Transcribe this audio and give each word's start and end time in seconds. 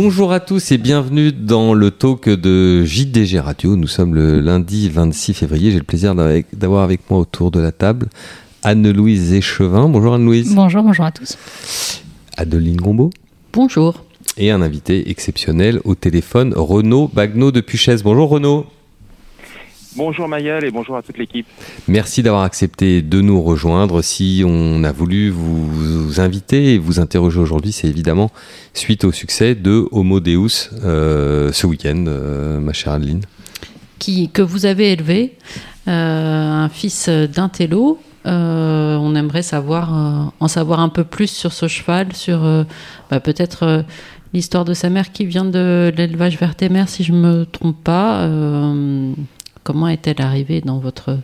Bonjour 0.00 0.30
à 0.30 0.38
tous 0.38 0.70
et 0.70 0.78
bienvenue 0.78 1.32
dans 1.32 1.74
le 1.74 1.90
talk 1.90 2.28
de 2.28 2.84
JDG 2.84 3.40
Radio. 3.40 3.74
Nous 3.74 3.88
sommes 3.88 4.14
le 4.14 4.38
lundi 4.38 4.88
26 4.88 5.34
février. 5.34 5.72
J'ai 5.72 5.78
le 5.78 5.82
plaisir 5.82 6.14
d'avoir 6.52 6.84
avec 6.84 7.10
moi 7.10 7.18
autour 7.18 7.50
de 7.50 7.58
la 7.58 7.72
table 7.72 8.06
Anne-Louise 8.62 9.32
Échevin. 9.32 9.88
Bonjour 9.88 10.14
Anne-Louise. 10.14 10.54
Bonjour, 10.54 10.84
bonjour 10.84 11.04
à 11.04 11.10
tous. 11.10 11.36
Adeline 12.36 12.76
Gombeau. 12.76 13.10
Bonjour. 13.52 14.04
Et 14.36 14.52
un 14.52 14.62
invité 14.62 15.10
exceptionnel 15.10 15.80
au 15.82 15.96
téléphone, 15.96 16.54
Renaud 16.54 17.10
Bagno 17.12 17.50
de 17.50 17.60
Puchès. 17.60 18.04
Bonjour 18.04 18.28
Renaud. 18.28 18.66
Bonjour 19.98 20.28
Mayel 20.28 20.64
et 20.64 20.70
bonjour 20.70 20.96
à 20.96 21.02
toute 21.02 21.18
l'équipe. 21.18 21.44
Merci 21.88 22.22
d'avoir 22.22 22.44
accepté 22.44 23.02
de 23.02 23.20
nous 23.20 23.42
rejoindre. 23.42 24.00
Si 24.00 24.44
on 24.46 24.84
a 24.84 24.92
voulu 24.92 25.28
vous, 25.28 26.20
inviter 26.20 26.74
et 26.74 26.78
vous 26.78 27.00
interroger 27.00 27.40
aujourd'hui, 27.40 27.72
c'est 27.72 27.88
évidemment 27.88 28.30
suite 28.74 29.02
au 29.02 29.10
succès 29.10 29.56
de 29.56 29.88
Homo 29.90 30.20
Deus 30.20 30.70
euh, 30.84 31.50
ce 31.50 31.66
week-end, 31.66 32.04
euh, 32.06 32.60
ma 32.60 32.72
chère 32.72 32.92
Adeline. 32.92 33.22
Qui, 33.98 34.28
que 34.28 34.40
vous 34.40 34.66
avez 34.66 34.92
élevé, 34.92 35.36
euh, 35.88 35.90
un 35.90 36.68
fils 36.68 37.08
d'un 37.08 37.48
télo. 37.48 37.98
on 38.24 39.14
aimerait 39.16 39.42
savoir, 39.42 40.32
en 40.38 40.46
savoir 40.46 40.78
un 40.78 40.90
peu 40.90 41.02
plus 41.02 41.28
sur 41.28 41.52
ce 41.52 41.66
cheval, 41.66 42.12
sur 42.12 42.38
bah, 43.10 43.18
peut-être 43.18 43.84
l'histoire 44.32 44.64
de 44.64 44.74
sa 44.74 44.90
mère 44.90 45.10
qui 45.10 45.26
vient 45.26 45.44
de 45.44 45.92
l'élevage 45.96 46.38
vertémère, 46.38 46.88
si 46.88 47.02
je 47.02 47.12
ne 47.12 47.18
me 47.18 47.46
trompe 47.46 47.82
pas. 47.82 48.28
Comment 49.68 49.88
est-elle 49.88 50.22
arrivée 50.22 50.62
dans 50.62 50.78
votre, 50.78 51.18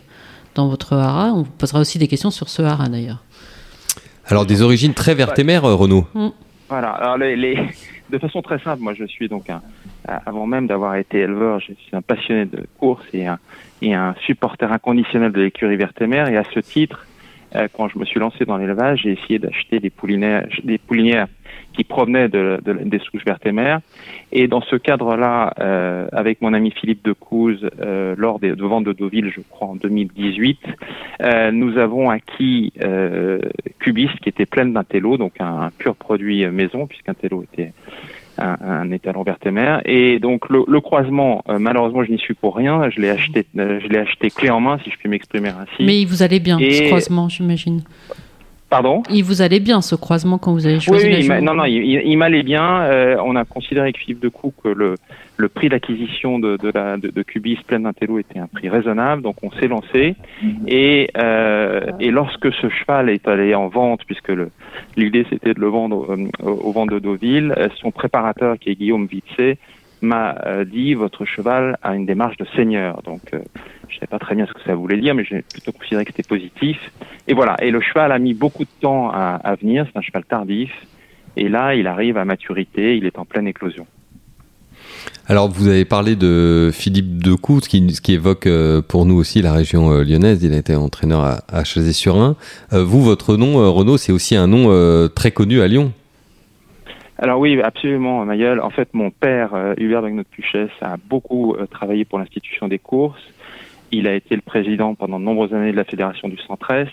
dans 0.53 0.67
votre 0.67 0.93
hara? 0.93 1.33
On 1.33 1.41
vous 1.41 1.51
posera 1.57 1.79
aussi 1.79 1.97
des 1.97 2.07
questions 2.07 2.29
sur 2.29 2.47
ce 2.47 2.61
hara 2.61 2.87
d'ailleurs. 2.89 3.23
Alors 4.27 4.45
des 4.45 4.61
origines 4.61 4.93
très 4.93 5.15
vertémères, 5.15 5.65
euh, 5.65 5.73
Renaud. 5.73 6.05
Mm. 6.13 6.27
Voilà, 6.69 6.91
alors 6.91 7.17
les, 7.17 7.57
de 8.11 8.17
façon 8.19 8.43
très 8.43 8.59
simple, 8.59 8.83
moi 8.83 8.93
je 8.93 9.05
suis 9.05 9.27
donc 9.27 9.49
un, 9.49 9.63
avant 10.27 10.45
même 10.45 10.67
d'avoir 10.67 10.95
été 10.95 11.21
éleveur, 11.21 11.59
je 11.59 11.73
suis 11.73 11.95
un 11.95 12.03
passionné 12.03 12.45
de 12.45 12.67
course 12.77 13.03
et 13.13 13.25
un, 13.25 13.39
et 13.81 13.95
un 13.95 14.13
supporter 14.27 14.71
inconditionnel 14.71 15.31
de 15.31 15.41
l'écurie 15.41 15.77
vertémère 15.77 16.27
et 16.27 16.37
à 16.37 16.43
ce 16.43 16.59
titre, 16.59 17.07
quand 17.73 17.87
je 17.87 17.99
me 17.99 18.05
suis 18.05 18.19
lancé 18.19 18.45
dans 18.45 18.57
l'élevage, 18.57 19.01
j'ai 19.03 19.11
essayé 19.11 19.39
d'acheter 19.39 19.79
des 19.79 19.89
poulinières, 19.89 20.47
des 20.63 20.77
poulinières 20.77 21.27
qui 21.75 21.83
provenaient 21.83 22.29
de, 22.29 22.59
des 22.63 22.99
souches 22.99 23.25
vertémères. 23.25 23.79
Et 24.31 24.47
dans 24.47 24.61
ce 24.61 24.75
cadre-là, 24.75 25.53
euh, 25.59 26.07
avec 26.11 26.41
mon 26.41 26.53
ami 26.53 26.71
Philippe 26.71 27.03
Decouze, 27.03 27.69
euh, 27.79 28.15
lors 28.17 28.39
des 28.39 28.51
ventes 28.51 28.85
de 28.85 28.93
Deauville, 28.93 29.31
je 29.33 29.41
crois 29.41 29.67
en 29.67 29.75
2018, 29.75 30.59
euh, 31.21 31.51
nous 31.51 31.77
avons 31.77 32.09
acquis 32.09 32.73
euh, 32.83 33.39
Cubiste 33.79 34.19
qui 34.19 34.29
était 34.29 34.45
pleine 34.45 34.73
d'un 34.73 34.83
télo, 34.83 35.17
donc 35.17 35.33
un, 35.39 35.61
un, 35.63 35.69
pur 35.71 35.95
produit 35.95 36.45
maison, 36.47 36.87
puisqu'un 36.87 37.13
télo 37.13 37.43
était 37.43 37.73
un, 38.37 38.57
un 38.61 38.91
étalon 38.91 39.23
vertémère. 39.23 39.81
Et 39.85 40.19
donc 40.19 40.49
le, 40.49 40.63
le 40.67 40.81
croisement, 40.81 41.43
euh, 41.49 41.59
malheureusement, 41.59 42.03
je 42.03 42.11
n'y 42.11 42.19
suis 42.19 42.33
pour 42.33 42.55
rien. 42.55 42.89
Je 42.89 42.99
l'ai 42.99 43.09
acheté, 43.09 43.45
je 43.55 43.87
l'ai 43.87 43.99
acheté 43.99 44.29
clé 44.29 44.49
en 44.49 44.59
main, 44.59 44.77
si 44.83 44.91
je 44.91 44.97
puis 44.97 45.09
m'exprimer 45.09 45.49
ainsi. 45.49 45.83
Mais 45.83 45.99
il 45.99 46.05
vous 46.05 46.23
allait 46.23 46.39
bien 46.39 46.57
ce 46.59 46.87
croisement, 46.87 47.29
j'imagine. 47.29 47.81
Pardon? 48.69 49.03
Il 49.11 49.23
vous 49.23 49.41
allait 49.41 49.59
bien 49.59 49.81
ce 49.81 49.95
croisement 49.95 50.37
quand 50.37 50.51
vous 50.51 50.65
avez 50.65 50.79
choisi 50.79 51.05
Oui, 51.05 51.27
oui 51.29 51.41
non, 51.41 51.53
non, 51.53 51.65
il, 51.65 52.17
m'allait 52.17 52.43
bien. 52.43 52.81
Euh, 52.81 53.15
on 53.23 53.35
a 53.35 53.45
considéré 53.45 53.85
avec 53.85 53.97
Philippe 53.99 54.19
Decou 54.19 54.53
que 54.63 54.69
le, 54.69 54.95
le 55.37 55.49
prix 55.49 55.69
d'acquisition 55.69 56.39
de, 56.39 56.57
de, 56.57 56.71
la, 56.73 56.97
de, 56.97 57.09
de 57.09 57.23
Cubis 57.23 57.57
plein 57.67 57.81
d'intello 57.81 58.19
était 58.19 58.39
un 58.39 58.47
prix 58.47 58.69
raisonnable, 58.69 59.21
donc 59.21 59.43
on 59.43 59.51
s'est 59.51 59.67
lancé. 59.67 60.15
Et, 60.67 61.09
euh, 61.17 61.91
et 61.99 62.11
lorsque 62.11 62.53
ce 62.53 62.69
cheval 62.69 63.09
est 63.09 63.27
allé 63.27 63.53
en 63.55 63.67
vente, 63.67 64.01
puisque 64.05 64.31
l'idée 64.95 65.25
c'était 65.29 65.53
de 65.53 65.59
le 65.59 65.67
vendre 65.67 66.11
euh, 66.11 66.27
au, 66.43 66.71
vent 66.71 66.85
de 66.85 66.99
Deauville, 66.99 67.53
euh, 67.57 67.67
son 67.81 67.91
préparateur 67.91 68.57
qui 68.57 68.69
est 68.69 68.75
Guillaume 68.75 69.07
Vitzé 69.07 69.57
m'a 70.01 70.35
euh, 70.45 70.65
dit 70.65 70.93
votre 70.93 71.25
cheval 71.25 71.77
a 71.81 71.95
une 71.95 72.05
démarche 72.05 72.37
de 72.37 72.45
seigneur. 72.55 73.01
Donc 73.03 73.21
je 73.31 73.37
ne 73.37 73.99
sais 73.99 74.07
pas 74.07 74.19
très 74.19 74.35
bien 74.35 74.45
ce 74.45 74.53
que 74.53 74.61
ça 74.63 74.75
voulait 74.75 74.97
dire, 74.97 75.15
mais 75.15 75.25
j'ai 75.25 75.41
plutôt 75.41 75.71
considéré 75.71 76.05
que 76.05 76.11
c'était 76.11 76.27
positif. 76.27 76.77
Et 77.27 77.33
voilà. 77.33 77.55
Et 77.61 77.71
le 77.71 77.81
cheval 77.81 78.11
a 78.11 78.19
mis 78.19 78.33
beaucoup 78.33 78.63
de 78.63 78.69
temps 78.81 79.09
à, 79.09 79.39
à 79.43 79.55
venir. 79.55 79.85
C'est 79.91 79.97
un 79.97 80.01
cheval 80.01 80.23
tardif. 80.25 80.71
Et 81.37 81.49
là, 81.49 81.75
il 81.75 81.87
arrive 81.87 82.17
à 82.17 82.25
maturité. 82.25 82.97
Il 82.97 83.05
est 83.05 83.17
en 83.17 83.25
pleine 83.25 83.47
éclosion. 83.47 83.87
Alors, 85.27 85.49
vous 85.49 85.67
avez 85.67 85.85
parlé 85.85 86.15
de 86.15 86.69
Philippe 86.71 87.17
Decou, 87.23 87.59
ce 87.59 87.67
qui, 87.67 88.13
évoque 88.13 88.45
euh, 88.45 88.83
pour 88.83 89.07
nous 89.07 89.15
aussi 89.15 89.41
la 89.41 89.53
région 89.53 89.91
euh, 89.91 90.03
lyonnaise. 90.03 90.43
Il 90.43 90.53
a 90.53 90.57
été 90.57 90.75
entraîneur 90.75 91.21
à, 91.23 91.39
à 91.51 91.65
sur 91.65 92.15
ain 92.17 92.35
euh, 92.73 92.83
vous, 92.83 93.01
votre 93.01 93.35
nom, 93.35 93.73
Renaud, 93.73 93.97
c'est 93.97 94.11
aussi 94.11 94.35
un 94.35 94.45
nom 94.45 94.69
très 95.09 95.31
connu 95.31 95.61
à 95.61 95.67
Lyon. 95.67 95.91
Alors 97.17 97.39
oui, 97.39 97.59
absolument, 97.59 98.23
Mayel. 98.23 98.59
En 98.59 98.69
fait, 98.69 98.89
mon 98.93 99.09
père, 99.09 99.49
Hubert 99.77 100.03
Bagnot 100.03 100.25
Puchès, 100.29 100.69
a 100.81 100.97
beaucoup 101.09 101.55
travaillé 101.71 102.05
pour 102.05 102.19
l'institution 102.19 102.67
des 102.67 102.77
courses. 102.77 103.23
Il 103.91 104.07
a 104.07 104.13
été 104.13 104.35
le 104.35 104.41
président 104.41 104.93
pendant 104.93 105.19
de 105.19 105.25
nombreuses 105.25 105.53
années 105.53 105.71
de 105.71 105.77
la 105.77 105.85
Fédération 105.85 106.27
du 106.27 106.37
Centre-Est. 106.37 106.91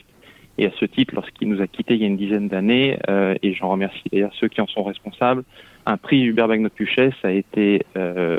Et 0.59 0.67
à 0.67 0.71
ce 0.79 0.85
titre, 0.85 1.15
lorsqu'il 1.15 1.49
nous 1.49 1.61
a 1.63 1.67
quittés 1.67 1.95
il 1.95 2.01
y 2.01 2.05
a 2.05 2.07
une 2.07 2.17
dizaine 2.17 2.49
d'années, 2.49 2.99
euh, 3.09 3.35
et 3.43 3.55
j'en 3.55 3.71
remercie 3.71 4.03
d'ailleurs 4.13 4.33
ceux 4.39 4.49
qui 4.49 4.61
en 4.61 4.67
sont 4.67 4.83
responsables, 4.83 5.45
un 5.87 5.97
prix 5.97 6.23
Hubert 6.23 6.49
Bagnot 6.49 6.71
Puchès 6.71 7.13
a 7.23 7.31
été 7.31 7.83
euh, 7.97 8.39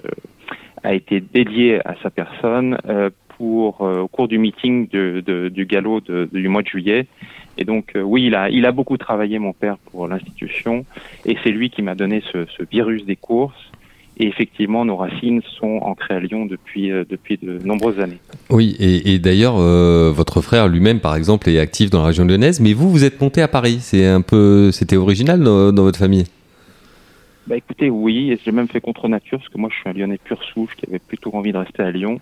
a 0.84 0.94
été 0.94 1.22
dédié 1.22 1.80
à 1.88 1.96
sa 2.04 2.10
personne 2.10 2.78
euh, 2.88 3.10
pour 3.38 3.82
euh, 3.82 4.02
au 4.02 4.08
cours 4.08 4.28
du 4.28 4.38
meeting 4.38 4.88
de, 4.90 5.24
de, 5.26 5.50
du 5.50 5.66
galop 5.66 6.02
de, 6.02 6.30
du 6.32 6.48
mois 6.48 6.62
de 6.62 6.68
juillet. 6.68 7.08
Et 7.58 7.66
donc 7.66 7.94
oui, 7.96 8.26
il 8.26 8.36
a 8.36 8.50
il 8.50 8.66
a 8.66 8.72
beaucoup 8.72 8.98
travaillé 8.98 9.40
mon 9.40 9.54
père 9.54 9.78
pour 9.92 10.08
l'institution, 10.08 10.86
et 11.26 11.38
c'est 11.44 11.52
lui 11.52 11.70
qui 11.70 11.82
m'a 11.82 11.96
donné 11.96 12.24
ce, 12.32 12.46
ce 12.58 12.64
virus 12.64 13.06
des 13.06 13.16
courses 13.16 13.72
et 14.18 14.28
effectivement, 14.28 14.86
nos 14.86 14.96
racines 14.96 15.42
sont 15.60 15.80
ancrées 15.82 16.16
à 16.16 16.20
Lyon 16.20 16.46
depuis, 16.46 16.92
euh, 16.92 17.04
depuis 17.10 17.40
de 17.42 17.58
nombreuses 17.66 18.00
années. 18.00 18.20
Oui, 18.50 18.76
et, 18.80 19.14
et 19.14 19.20
d'ailleurs, 19.20 19.56
euh, 19.58 20.12
votre 20.14 20.42
frère 20.42 20.68
lui-même, 20.68 21.00
par 21.00 21.16
exemple, 21.16 21.50
est 21.50 21.58
actif 21.58 21.90
dans 21.90 22.00
la 22.02 22.08
région 22.08 22.26
lyonnaise, 22.26 22.60
mais 22.60 22.74
vous, 22.74 22.92
vous 22.92 23.04
êtes 23.04 23.20
monté 23.20 23.42
à 23.42 23.48
Paris. 23.48 23.78
C'est 23.82 24.06
un 24.06 24.22
peu, 24.22 24.72
c'était 24.72 24.98
original 24.98 25.42
dans, 25.42 25.84
votre 25.84 25.98
famille 25.98 26.26
bah 27.48 27.58
écoutez, 27.58 27.90
oui, 27.90 28.32
et 28.32 28.40
j'ai 28.44 28.52
même 28.52 28.68
fait 28.68 28.80
contre 28.80 29.08
nature, 29.08 29.38
parce 29.40 29.50
que 29.50 29.58
moi 29.58 29.70
je 29.72 29.80
suis 29.80 29.90
un 29.90 29.94
Lyonnais 29.94 30.20
pur 30.24 30.42
souche 30.44 30.76
qui 30.78 30.86
avait 30.88 31.00
plutôt 31.00 31.32
envie 31.36 31.52
de 31.52 31.58
rester 31.58 31.84
à 31.84 31.92
Lyon. 31.92 32.22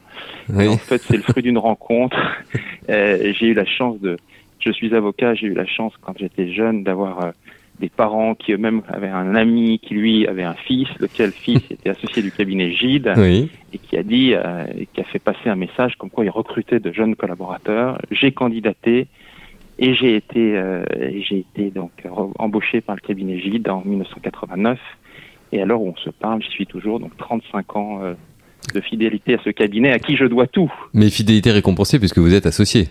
Oui. 0.49 0.67
en 0.67 0.77
fait, 0.77 0.99
c'est 0.99 1.17
le 1.17 1.23
fruit 1.23 1.43
d'une 1.43 1.59
rencontre. 1.59 2.17
euh, 2.89 3.31
j'ai 3.37 3.47
eu 3.47 3.53
la 3.53 3.65
chance 3.65 3.99
de, 3.99 4.17
je 4.59 4.71
suis 4.71 4.93
avocat, 4.95 5.35
j'ai 5.35 5.47
eu 5.47 5.53
la 5.53 5.65
chance 5.65 5.93
quand 6.01 6.13
j'étais 6.17 6.51
jeune 6.51 6.83
d'avoir 6.83 7.23
euh, 7.23 7.31
des 7.79 7.89
parents 7.89 8.35
qui 8.35 8.53
eux-mêmes 8.53 8.81
avaient 8.87 9.09
un 9.09 9.35
ami 9.35 9.79
qui 9.79 9.95
lui 9.95 10.27
avait 10.27 10.43
un 10.43 10.53
fils, 10.53 10.87
lequel 10.99 11.31
fils 11.31 11.61
était 11.69 11.89
associé 11.89 12.21
du 12.21 12.31
cabinet 12.31 12.71
Gide 12.71 13.11
oui. 13.17 13.49
et 13.73 13.77
qui 13.77 13.97
a 13.97 14.03
dit, 14.03 14.33
euh, 14.33 14.65
qui 14.93 15.01
a 15.01 15.03
fait 15.03 15.19
passer 15.19 15.49
un 15.49 15.55
message 15.55 15.95
comme 15.97 16.09
quoi 16.09 16.23
il 16.25 16.29
recrutait 16.29 16.79
de 16.79 16.91
jeunes 16.91 17.15
collaborateurs. 17.15 17.99
J'ai 18.11 18.31
candidaté 18.31 19.07
et 19.79 19.95
j'ai 19.95 20.15
été, 20.15 20.57
euh, 20.57 20.83
j'ai 21.27 21.39
été 21.39 21.71
donc 21.71 21.91
embauché 22.37 22.81
par 22.81 22.95
le 22.95 23.01
cabinet 23.01 23.39
Gide 23.39 23.67
en 23.69 23.81
1989. 23.83 24.79
Et 25.51 25.61
alors 25.61 25.81
où 25.81 25.89
on 25.89 25.95
se 26.01 26.09
parle, 26.09 26.41
j'y 26.41 26.49
suis 26.49 26.65
toujours 26.65 26.99
donc 26.99 27.15
35 27.17 27.75
ans 27.75 27.99
euh, 28.03 28.13
de 28.73 28.81
fidélité 28.81 29.35
à 29.35 29.37
ce 29.43 29.49
cabinet 29.49 29.91
à 29.91 29.99
qui 29.99 30.15
je 30.15 30.25
dois 30.25 30.47
tout. 30.47 30.71
Mais 30.93 31.09
fidélité 31.09 31.51
récompensée 31.51 31.99
puisque 31.99 32.19
vous 32.19 32.33
êtes 32.33 32.45
associé. 32.45 32.87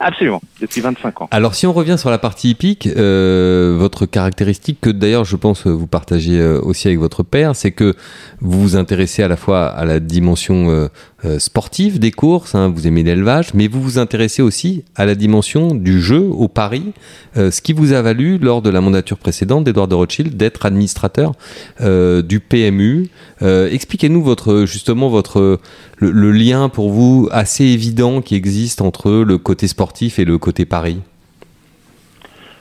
Absolument, 0.00 0.40
depuis 0.60 0.80
25 0.80 1.22
ans. 1.22 1.28
Alors 1.30 1.54
si 1.54 1.66
on 1.66 1.72
revient 1.72 1.96
sur 1.98 2.10
la 2.10 2.18
partie 2.18 2.50
hippique, 2.50 2.86
euh, 2.86 3.76
votre 3.78 4.06
caractéristique 4.06 4.80
que 4.80 4.90
d'ailleurs 4.90 5.24
je 5.24 5.36
pense 5.36 5.66
vous 5.66 5.86
partagez 5.86 6.40
euh, 6.40 6.60
aussi 6.60 6.88
avec 6.88 6.98
votre 6.98 7.22
père, 7.22 7.56
c'est 7.56 7.72
que 7.72 7.94
vous 8.40 8.60
vous 8.60 8.76
intéressez 8.76 9.22
à 9.22 9.28
la 9.28 9.36
fois 9.36 9.66
à 9.66 9.84
la 9.84 10.00
dimension 10.00 10.70
euh, 10.70 10.88
euh, 11.24 11.38
sportive 11.38 11.98
des 11.98 12.10
courses, 12.10 12.54
hein, 12.54 12.68
vous 12.68 12.86
aimez 12.86 13.02
l'élevage, 13.02 13.54
mais 13.54 13.68
vous 13.68 13.80
vous 13.80 13.98
intéressez 13.98 14.42
aussi 14.42 14.84
à 14.96 15.06
la 15.06 15.14
dimension 15.14 15.74
du 15.74 16.00
jeu 16.00 16.20
au 16.20 16.48
Paris, 16.48 16.92
euh, 17.36 17.50
ce 17.50 17.62
qui 17.62 17.72
vous 17.72 17.92
a 17.92 18.02
valu 18.02 18.38
lors 18.38 18.60
de 18.60 18.70
la 18.70 18.80
mandature 18.80 19.18
précédente 19.18 19.64
d'Edouard 19.64 19.88
de 19.88 19.94
Rothschild 19.94 20.36
d'être 20.36 20.66
administrateur 20.66 21.32
euh, 21.80 22.22
du 22.22 22.40
PMU. 22.40 23.08
Euh, 23.42 23.70
expliquez-nous 23.70 24.22
justement 24.66 25.08
votre 25.08 25.60
le, 25.98 26.32
lien 26.32 26.68
pour 26.68 26.90
vous 26.90 27.28
assez 27.30 27.64
évident 27.64 28.20
qui 28.20 28.34
existe 28.34 28.80
entre 28.80 29.10
le 29.10 29.38
côté 29.38 29.68
sportif 29.68 30.18
et 30.18 30.24
le 30.24 30.38
côté 30.38 30.66
Paris. 30.66 31.00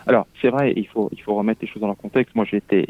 Alors 0.08 0.28
c'est 0.42 0.50
vrai, 0.50 0.74
il 0.76 0.88
faut 0.88 1.10
il 1.12 1.22
faut 1.22 1.36
remettre 1.36 1.60
les 1.62 1.68
choses 1.68 1.82
dans 1.82 1.88
leur 1.88 1.98
contexte. 1.98 2.36
Moi 2.36 2.46
j'étais 2.50 2.88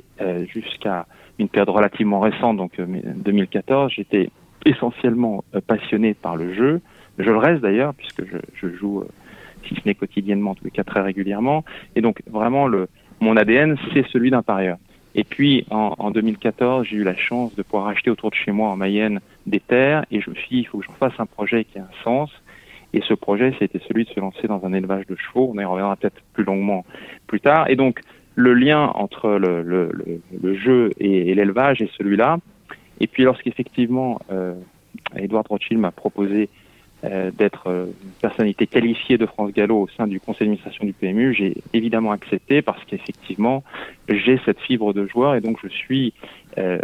jusqu'à 0.47 1.05
une 1.39 1.49
période 1.49 1.69
relativement 1.69 2.19
récente, 2.19 2.57
donc 2.57 2.71
2014, 2.79 3.91
j'étais 3.95 4.29
essentiellement 4.65 5.43
euh, 5.55 5.61
passionné 5.65 6.13
par 6.13 6.35
le 6.35 6.53
jeu. 6.53 6.81
Je 7.17 7.29
le 7.29 7.37
reste 7.37 7.61
d'ailleurs, 7.61 7.93
puisque 7.93 8.25
je, 8.25 8.37
je 8.55 8.75
joue, 8.75 9.01
euh, 9.01 9.07
si 9.67 9.75
ce 9.75 9.81
n'est 9.85 9.95
quotidiennement, 9.95 10.51
en 10.51 10.55
les 10.63 10.71
cas 10.71 10.83
très 10.83 11.01
régulièrement. 11.01 11.63
Et 11.95 12.01
donc 12.01 12.21
vraiment, 12.29 12.67
le, 12.67 12.87
mon 13.19 13.37
ADN, 13.37 13.77
c'est 13.93 14.05
celui 14.07 14.31
d'un 14.31 14.43
parieur. 14.43 14.77
Et 15.13 15.23
puis 15.23 15.65
en, 15.69 15.95
en 15.97 16.11
2014, 16.11 16.87
j'ai 16.87 16.97
eu 16.97 17.03
la 17.03 17.15
chance 17.15 17.55
de 17.55 17.63
pouvoir 17.63 17.87
acheter 17.87 18.09
autour 18.09 18.29
de 18.29 18.35
chez 18.35 18.51
moi 18.51 18.69
en 18.69 18.77
Mayenne 18.77 19.19
des 19.45 19.59
terres, 19.59 20.05
et 20.11 20.21
je 20.21 20.29
me 20.29 20.35
suis 20.35 20.49
dit, 20.49 20.59
il 20.59 20.65
faut 20.65 20.79
que 20.79 20.85
j'en 20.85 20.93
fasse 20.93 21.19
un 21.19 21.25
projet 21.25 21.65
qui 21.65 21.79
a 21.79 21.83
un 21.83 22.03
sens. 22.03 22.31
Et 22.93 23.01
ce 23.01 23.13
projet, 23.13 23.53
c'était 23.59 23.79
celui 23.87 24.05
de 24.05 24.09
se 24.09 24.19
lancer 24.19 24.47
dans 24.47 24.65
un 24.65 24.73
élevage 24.73 25.07
de 25.07 25.15
chevaux. 25.15 25.51
On 25.53 25.59
y 25.59 25.63
reviendra 25.63 25.95
peut-être 25.95 26.21
plus 26.33 26.43
longuement 26.43 26.85
plus 27.27 27.39
tard. 27.39 27.69
Et 27.69 27.75
donc, 27.75 28.01
le 28.35 28.53
lien 28.53 28.91
entre 28.95 29.29
le, 29.29 29.61
le, 29.61 29.91
le, 30.41 30.55
jeu 30.55 30.91
et, 30.99 31.33
l'élevage 31.33 31.81
est 31.81 31.91
celui-là. 31.97 32.37
Et 33.01 33.07
puis 33.07 33.23
lorsqu'effectivement 33.23 34.19
euh, 34.31 34.53
Edward 35.15 35.47
Rothschild 35.47 35.79
m'a 35.79 35.91
proposé 35.91 36.49
euh, 37.03 37.31
d'être 37.31 37.65
euh, 37.65 37.87
une 38.03 38.11
personnalité 38.21 38.67
qualifiée 38.67 39.17
de 39.17 39.25
France 39.25 39.51
Gallo 39.53 39.81
au 39.81 39.87
sein 39.87 40.05
du 40.05 40.19
conseil 40.19 40.41
d'administration 40.41 40.85
du 40.85 40.93
PMU, 40.93 41.33
j'ai 41.33 41.57
évidemment 41.73 42.11
accepté 42.11 42.61
parce 42.61 42.83
qu'effectivement 42.85 43.63
j'ai 44.07 44.39
cette 44.45 44.59
fibre 44.59 44.93
de 44.93 45.07
joueur 45.07 45.33
et 45.33 45.41
donc 45.41 45.57
je 45.63 45.67
suis 45.67 46.13
euh, 46.59 46.77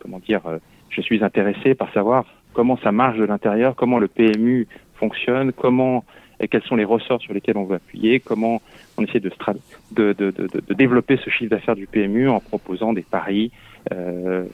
comment 0.00 0.18
dire 0.18 0.42
je 0.88 1.00
suis 1.00 1.22
intéressé 1.22 1.76
par 1.76 1.92
savoir 1.92 2.24
comment 2.52 2.78
ça 2.78 2.90
marche 2.90 3.18
de 3.18 3.24
l'intérieur, 3.24 3.76
comment 3.76 4.00
le 4.00 4.08
PMU 4.08 4.66
fonctionne, 4.96 5.52
comment 5.52 6.04
quels 6.50 6.64
sont 6.64 6.74
les 6.74 6.84
ressorts 6.84 7.20
sur 7.20 7.32
lesquels 7.32 7.56
on 7.56 7.64
veut 7.64 7.76
appuyer, 7.76 8.18
comment 8.18 8.60
on 8.96 9.04
essaie 9.04 9.20
de, 9.20 9.30
de, 9.92 10.14
de, 10.14 10.32
de 10.32 10.74
développer 10.74 11.16
ce 11.18 11.30
chiffre 11.30 11.50
d'affaires 11.50 11.76
du 11.76 11.86
PMU 11.86 12.28
en 12.28 12.40
proposant 12.40 12.92
des 12.92 13.02
paris 13.02 13.52
euh, 13.92 14.44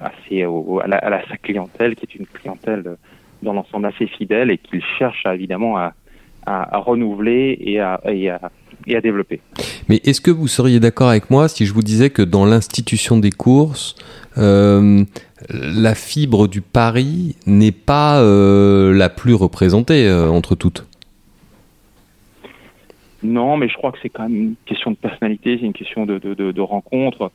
assez 0.00 0.44
à, 0.44 1.22
sa 1.28 1.36
clientèle, 1.36 1.94
qui 1.96 2.06
est 2.06 2.14
une 2.14 2.26
clientèle 2.26 2.96
dans 3.42 3.52
l'ensemble 3.52 3.86
assez 3.86 4.06
fidèle 4.06 4.50
et 4.50 4.58
qu'il 4.58 4.82
cherche 4.98 5.24
évidemment 5.26 5.76
à, 5.76 5.92
renouveler 6.78 7.58
et 7.60 7.80
à, 7.80 8.00
développer. 8.86 9.40
Mais 9.88 10.00
est-ce 10.04 10.20
que 10.20 10.30
vous 10.30 10.48
seriez 10.48 10.80
d'accord 10.80 11.08
avec 11.08 11.30
moi 11.30 11.48
si 11.48 11.66
je 11.66 11.74
vous 11.74 11.82
disais 11.82 12.10
que 12.10 12.22
dans 12.22 12.44
l'institution 12.44 13.18
des 13.18 13.32
courses, 13.32 13.96
euh, 14.38 15.04
la 15.50 15.94
fibre 15.94 16.46
du 16.46 16.60
pari 16.60 17.36
n'est 17.46 17.72
pas 17.72 18.20
euh, 18.20 18.92
la 18.92 19.08
plus 19.08 19.34
représentée 19.34 20.06
euh, 20.06 20.28
entre 20.28 20.54
toutes? 20.54 20.86
Non, 23.22 23.56
mais 23.56 23.68
je 23.68 23.74
crois 23.74 23.92
que 23.92 23.98
c'est 24.02 24.10
quand 24.10 24.24
même 24.24 24.36
une 24.36 24.54
question 24.66 24.90
de 24.90 24.96
personnalité, 24.96 25.56
c'est 25.58 25.66
une 25.66 25.72
question 25.72 26.04
de, 26.04 26.18
de, 26.18 26.34
de, 26.34 26.52
de 26.52 26.60
rencontre. 26.60 27.32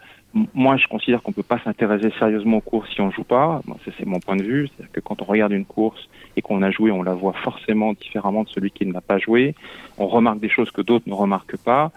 Moi, 0.53 0.77
je 0.77 0.87
considère 0.87 1.23
qu'on 1.23 1.31
peut 1.31 1.43
pas 1.43 1.59
s'intéresser 1.63 2.11
sérieusement 2.19 2.57
aux 2.57 2.61
courses 2.61 2.89
si 2.93 3.01
on 3.01 3.09
joue 3.11 3.23
pas. 3.23 3.61
C'est 3.97 4.05
mon 4.05 4.19
point 4.19 4.35
de 4.35 4.43
vue. 4.43 4.67
C'est-à-dire 4.67 4.91
que 4.93 4.99
quand 4.99 5.21
on 5.21 5.25
regarde 5.25 5.51
une 5.51 5.65
course 5.65 6.07
et 6.37 6.41
qu'on 6.41 6.61
a 6.61 6.71
joué, 6.71 6.91
on 6.91 7.03
la 7.03 7.15
voit 7.15 7.33
forcément 7.33 7.93
différemment 7.93 8.43
de 8.43 8.49
celui 8.49 8.71
qui 8.71 8.85
ne 8.85 8.93
l'a 8.93 9.01
pas 9.01 9.17
joué. 9.17 9.55
On 9.97 10.07
remarque 10.07 10.39
des 10.39 10.49
choses 10.49 10.71
que 10.71 10.81
d'autres 10.81 11.09
ne 11.09 11.13
remarquent 11.13 11.57
pas. 11.57 11.91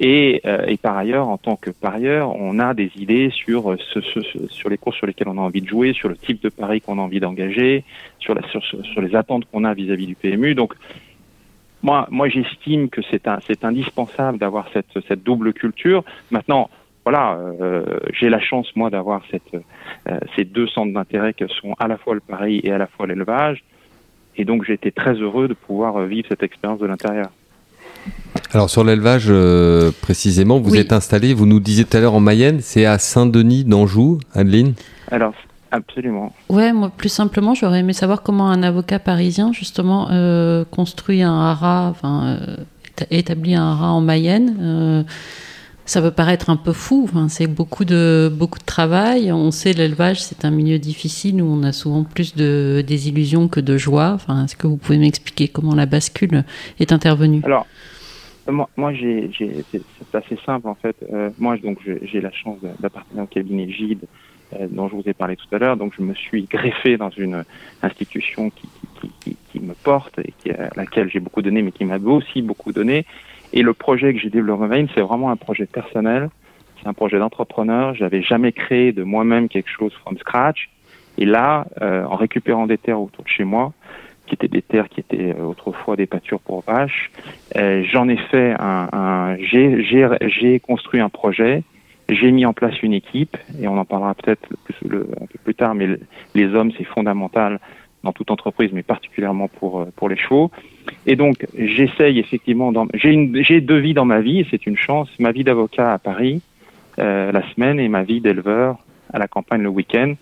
Et, 0.00 0.40
euh, 0.46 0.64
et, 0.66 0.76
par 0.76 0.96
ailleurs, 0.96 1.28
en 1.28 1.38
tant 1.38 1.56
que 1.56 1.70
parieur, 1.70 2.34
on 2.36 2.60
a 2.60 2.72
des 2.72 2.90
idées 2.96 3.30
sur, 3.30 3.76
ce, 3.92 4.00
ce, 4.00 4.20
sur 4.48 4.70
les 4.70 4.78
courses 4.78 4.96
sur 4.96 5.06
lesquelles 5.06 5.28
on 5.28 5.38
a 5.38 5.40
envie 5.40 5.60
de 5.60 5.66
jouer, 5.66 5.92
sur 5.92 6.08
le 6.08 6.16
type 6.16 6.40
de 6.40 6.48
pari 6.50 6.80
qu'on 6.80 6.98
a 6.98 7.02
envie 7.02 7.18
d'engager, 7.18 7.84
sur, 8.20 8.34
sur, 8.48 8.62
sur 8.64 9.00
les 9.00 9.16
attentes 9.16 9.44
qu'on 9.50 9.64
a 9.64 9.74
vis-à-vis 9.74 10.04
-vis 10.04 10.08
du 10.08 10.14
PMU. 10.14 10.54
Donc, 10.54 10.74
moi, 11.82 12.06
moi 12.10 12.28
j'estime 12.28 12.88
que 12.88 13.00
c'est 13.10 13.28
un, 13.28 13.38
c'est 13.46 13.64
indispensable 13.64 14.38
d'avoir 14.38 14.66
cette, 14.72 14.86
cette 15.06 15.22
double 15.22 15.52
culture. 15.52 16.04
Maintenant, 16.30 16.70
voilà, 17.04 17.38
euh, 17.60 17.98
j'ai 18.12 18.28
la 18.28 18.40
chance 18.40 18.66
moi 18.76 18.90
d'avoir 18.90 19.22
cette, 19.30 19.54
euh, 19.54 20.18
ces 20.36 20.44
deux 20.44 20.66
centres 20.66 20.92
d'intérêt 20.92 21.32
que 21.32 21.46
sont 21.48 21.74
à 21.78 21.88
la 21.88 21.96
fois 21.96 22.14
le 22.14 22.20
Paris 22.20 22.60
et 22.64 22.70
à 22.70 22.78
la 22.78 22.86
fois 22.86 23.06
l'élevage, 23.06 23.64
et 24.36 24.44
donc 24.44 24.64
j'ai 24.64 24.74
été 24.74 24.92
très 24.92 25.14
heureux 25.14 25.48
de 25.48 25.54
pouvoir 25.54 25.96
euh, 25.96 26.06
vivre 26.06 26.28
cette 26.28 26.42
expérience 26.42 26.80
de 26.80 26.86
l'intérieur. 26.86 27.30
Alors 28.52 28.68
sur 28.68 28.84
l'élevage 28.84 29.32
précisément, 30.02 30.60
vous 30.60 30.76
êtes 30.76 30.92
installé, 30.92 31.34
vous 31.34 31.46
nous 31.46 31.60
disiez 31.60 31.84
tout 31.84 31.96
à 31.96 32.00
l'heure 32.00 32.14
en 32.14 32.20
Mayenne, 32.20 32.60
c'est 32.60 32.84
à 32.84 32.98
Saint-Denis 32.98 33.64
d'Anjou, 33.64 34.18
Adeline? 34.34 34.74
Alors 35.10 35.32
Absolument. 35.70 36.32
Ouais, 36.48 36.72
moi, 36.72 36.90
plus 36.90 37.08
simplement, 37.08 37.54
j'aurais 37.54 37.80
aimé 37.80 37.92
savoir 37.92 38.22
comment 38.22 38.48
un 38.48 38.62
avocat 38.62 38.98
parisien, 38.98 39.52
justement, 39.52 40.08
euh, 40.10 40.64
construit 40.64 41.22
un 41.22 41.50
enfin, 41.50 42.38
euh, 42.40 42.56
établit 43.10 43.54
un 43.54 43.72
haras 43.72 43.88
en 43.88 44.00
Mayenne. 44.00 44.56
Euh, 44.60 45.02
ça 45.84 46.02
peut 46.02 46.10
paraître 46.10 46.50
un 46.50 46.56
peu 46.56 46.72
fou, 46.72 47.04
enfin, 47.04 47.28
c'est 47.28 47.46
beaucoup 47.46 47.84
de, 47.84 48.30
beaucoup 48.32 48.58
de 48.58 48.64
travail. 48.64 49.32
On 49.32 49.50
sait 49.50 49.72
l'élevage, 49.72 50.22
c'est 50.22 50.44
un 50.44 50.50
milieu 50.50 50.78
difficile 50.78 51.42
où 51.42 51.46
on 51.46 51.62
a 51.62 51.72
souvent 51.72 52.04
plus 52.04 52.34
de 52.34 52.84
désillusions 52.86 53.48
que 53.48 53.60
de 53.60 53.78
joie. 53.78 54.12
Enfin, 54.14 54.44
Est-ce 54.44 54.56
que 54.56 54.66
vous 54.66 54.76
pouvez 54.76 54.98
m'expliquer 54.98 55.48
comment 55.48 55.74
la 55.74 55.86
bascule 55.86 56.44
est 56.78 56.92
intervenue? 56.92 57.40
Alors, 57.44 57.66
moi, 58.48 58.68
moi 58.76 58.92
j'ai, 58.92 59.30
c'est 59.38 60.14
assez 60.14 60.38
simple 60.44 60.68
en 60.68 60.74
fait. 60.74 60.96
moi, 61.38 61.56
donc, 61.56 61.78
j'ai 62.02 62.20
la 62.20 62.32
chance 62.32 62.58
d'appartenir 62.80 63.24
au 63.24 63.26
cabinet 63.26 63.70
Gide 63.70 64.04
dont 64.70 64.88
je 64.88 64.94
vous 64.94 65.02
ai 65.06 65.14
parlé 65.14 65.36
tout 65.36 65.52
à 65.54 65.58
l'heure. 65.58 65.76
Donc 65.76 65.92
je 65.96 66.02
me 66.02 66.14
suis 66.14 66.44
greffé 66.44 66.96
dans 66.96 67.10
une 67.10 67.44
institution 67.82 68.50
qui, 68.50 68.68
qui, 69.00 69.10
qui, 69.20 69.36
qui 69.50 69.60
me 69.60 69.74
porte 69.74 70.18
et 70.18 70.32
qui, 70.38 70.50
à 70.50 70.70
laquelle 70.76 71.10
j'ai 71.10 71.20
beaucoup 71.20 71.42
donné, 71.42 71.62
mais 71.62 71.72
qui 71.72 71.84
m'a 71.84 71.98
aussi 71.98 72.42
beaucoup 72.42 72.72
donné. 72.72 73.04
Et 73.52 73.62
le 73.62 73.72
projet 73.72 74.12
que 74.12 74.20
j'ai 74.20 74.30
développé, 74.30 74.86
c'est 74.94 75.00
vraiment 75.00 75.30
un 75.30 75.36
projet 75.36 75.66
personnel. 75.66 76.28
C'est 76.80 76.88
un 76.88 76.92
projet 76.92 77.18
d'entrepreneur. 77.18 77.94
J'avais 77.94 78.22
jamais 78.22 78.52
créé 78.52 78.92
de 78.92 79.02
moi-même 79.02 79.48
quelque 79.48 79.70
chose 79.70 79.92
from 80.02 80.16
scratch. 80.18 80.68
Et 81.16 81.24
là, 81.24 81.66
euh, 81.82 82.04
en 82.04 82.16
récupérant 82.16 82.66
des 82.66 82.78
terres 82.78 83.00
autour 83.00 83.24
de 83.24 83.28
chez 83.28 83.44
moi, 83.44 83.72
qui 84.26 84.34
étaient 84.34 84.48
des 84.48 84.62
terres 84.62 84.88
qui 84.88 85.00
étaient 85.00 85.34
euh, 85.36 85.44
autrefois 85.44 85.96
des 85.96 86.06
pâtures 86.06 86.40
pour 86.40 86.62
vaches, 86.62 87.10
euh, 87.56 87.82
j'en 87.90 88.08
ai 88.08 88.18
fait 88.30 88.54
un, 88.58 88.88
un 88.92 89.36
j'ai 89.38 90.60
construit 90.60 91.00
un 91.00 91.08
projet 91.08 91.62
j'ai 92.08 92.30
mis 92.30 92.46
en 92.46 92.52
place 92.52 92.82
une 92.82 92.94
équipe, 92.94 93.36
et 93.60 93.68
on 93.68 93.76
en 93.76 93.84
parlera 93.84 94.14
peut-être 94.14 94.48
un 94.84 95.26
peu 95.26 95.38
plus 95.44 95.54
tard, 95.54 95.74
mais 95.74 95.88
les 96.34 96.46
hommes, 96.54 96.72
c'est 96.76 96.84
fondamental 96.84 97.60
dans 98.04 98.12
toute 98.12 98.30
entreprise, 98.30 98.70
mais 98.72 98.82
particulièrement 98.82 99.48
pour, 99.48 99.80
euh, 99.80 99.92
pour 99.96 100.08
les 100.08 100.16
chevaux. 100.16 100.50
Et 101.06 101.16
donc, 101.16 101.46
j'essaye 101.56 102.18
effectivement, 102.18 102.72
j'ai 102.94 103.60
deux 103.60 103.78
vies 103.78 103.94
dans 103.94 104.04
ma 104.04 104.20
vie, 104.20 104.46
c'est 104.50 104.66
une 104.66 104.76
chance, 104.76 105.08
ma 105.18 105.32
vie 105.32 105.44
d'avocat 105.44 105.92
à 105.92 105.98
Paris 105.98 106.40
euh, 106.98 107.30
la 107.32 107.42
semaine 107.52 107.78
et 107.78 107.88
ma 107.88 108.02
vie 108.02 108.20
d'éleveur 108.20 108.78
à 109.12 109.18
la 109.18 109.28
campagne 109.28 109.62
le 109.62 109.68
week-end. 109.68 110.14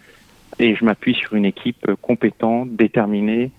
Et 0.58 0.74
je 0.74 0.84
m'appuie 0.84 1.14
sur 1.14 1.34
une 1.34 1.44
équipe 1.44 1.86
compétente, 2.00 2.74
déterminée, 2.74 3.50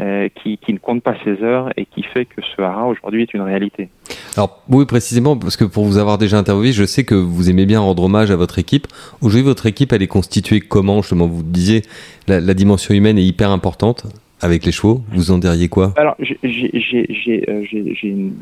euh, 0.00 0.28
qui, 0.28 0.58
qui, 0.58 0.72
ne 0.72 0.78
compte 0.78 1.02
pas 1.02 1.14
ses 1.24 1.42
heures 1.42 1.70
et 1.76 1.86
qui 1.86 2.02
fait 2.02 2.24
que 2.26 2.42
ce 2.42 2.60
haras 2.60 2.84
aujourd'hui 2.84 3.22
est 3.22 3.32
une 3.34 3.40
réalité. 3.40 3.88
Alors 4.36 4.62
oui, 4.68 4.84
précisément, 4.84 5.36
parce 5.36 5.56
que 5.56 5.64
pour 5.64 5.84
vous 5.84 5.96
avoir 5.96 6.18
déjà 6.18 6.38
interviewé, 6.38 6.72
je 6.72 6.84
sais 6.84 7.04
que 7.04 7.14
vous 7.14 7.48
aimez 7.48 7.66
bien 7.66 7.80
rendre 7.80 8.02
hommage 8.02 8.30
à 8.30 8.36
votre 8.36 8.58
équipe. 8.58 8.86
Aujourd'hui, 9.22 9.42
votre 9.42 9.66
équipe, 9.66 9.92
elle 9.92 10.02
est 10.02 10.06
constituée 10.06 10.60
comment 10.60 11.00
Justement, 11.02 11.26
vous 11.26 11.42
disiez, 11.42 11.82
la, 12.28 12.40
la 12.40 12.54
dimension 12.54 12.94
humaine 12.94 13.16
est 13.16 13.24
hyper 13.24 13.50
importante 13.50 14.06
avec 14.40 14.64
les 14.64 14.72
chevaux. 14.72 15.02
Vous 15.12 15.30
en 15.30 15.38
diriez 15.38 15.68
quoi? 15.68 15.94
Alors, 15.96 16.16
j'ai 16.20 17.44
euh, 17.48 17.64
une, 18.02 18.34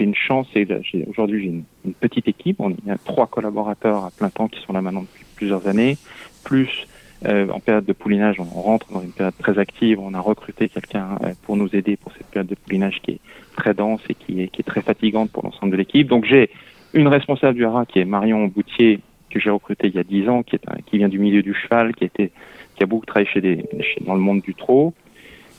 une, 0.00 0.14
chance, 0.14 0.46
et 0.54 0.66
aujourd'hui 1.06 1.40
j'ai 1.40 1.48
une, 1.48 1.64
une, 1.84 1.94
petite 1.94 2.28
équipe. 2.28 2.60
On 2.60 2.70
a 2.70 2.98
trois 3.04 3.26
collaborateurs 3.26 4.04
à 4.06 4.10
plein 4.10 4.30
temps 4.30 4.48
qui 4.48 4.60
sont 4.62 4.72
là 4.72 4.82
maintenant 4.82 5.02
depuis 5.02 5.24
plusieurs 5.36 5.66
années, 5.68 5.98
plus 6.44 6.86
euh, 7.24 7.48
en 7.48 7.60
période 7.60 7.84
de 7.84 7.92
poulinage, 7.92 8.36
on 8.38 8.44
rentre 8.44 8.92
dans 8.92 9.00
une 9.00 9.12
période 9.12 9.36
très 9.38 9.58
active. 9.58 9.98
On 10.00 10.12
a 10.14 10.20
recruté 10.20 10.68
quelqu'un 10.68 11.18
euh, 11.22 11.32
pour 11.42 11.56
nous 11.56 11.74
aider 11.74 11.96
pour 11.96 12.12
cette 12.12 12.26
période 12.26 12.48
de 12.48 12.54
poulinage 12.54 13.00
qui 13.02 13.12
est 13.12 13.20
très 13.56 13.72
dense 13.72 14.00
et 14.08 14.14
qui 14.14 14.42
est, 14.42 14.66
très 14.66 14.82
fatigante 14.82 15.30
pour 15.30 15.44
l'ensemble 15.44 15.72
de 15.72 15.76
l'équipe. 15.76 16.08
Donc 16.08 16.26
j'ai 16.26 16.50
une 16.92 17.08
responsable 17.08 17.54
du 17.54 17.64
haras 17.64 17.86
qui 17.86 18.00
est 18.00 18.04
Marion 18.04 18.46
Boutier 18.46 19.00
que 19.30 19.40
j'ai 19.40 19.50
recruté 19.50 19.88
il 19.88 19.94
y 19.94 19.98
a 19.98 20.04
dix 20.04 20.28
ans, 20.28 20.42
qui, 20.42 20.56
est 20.56 20.60
qui 20.86 20.98
vient 20.98 21.08
du 21.08 21.18
milieu 21.18 21.42
du 21.42 21.54
cheval, 21.54 21.94
qui, 21.94 22.04
a 22.06 22.86
beaucoup 22.86 23.06
travaillé 23.06 23.28
chez 23.32 23.40
des, 23.40 23.64
dans 24.02 24.14
le 24.14 24.20
monde 24.20 24.42
du 24.42 24.54
trot. 24.54 24.94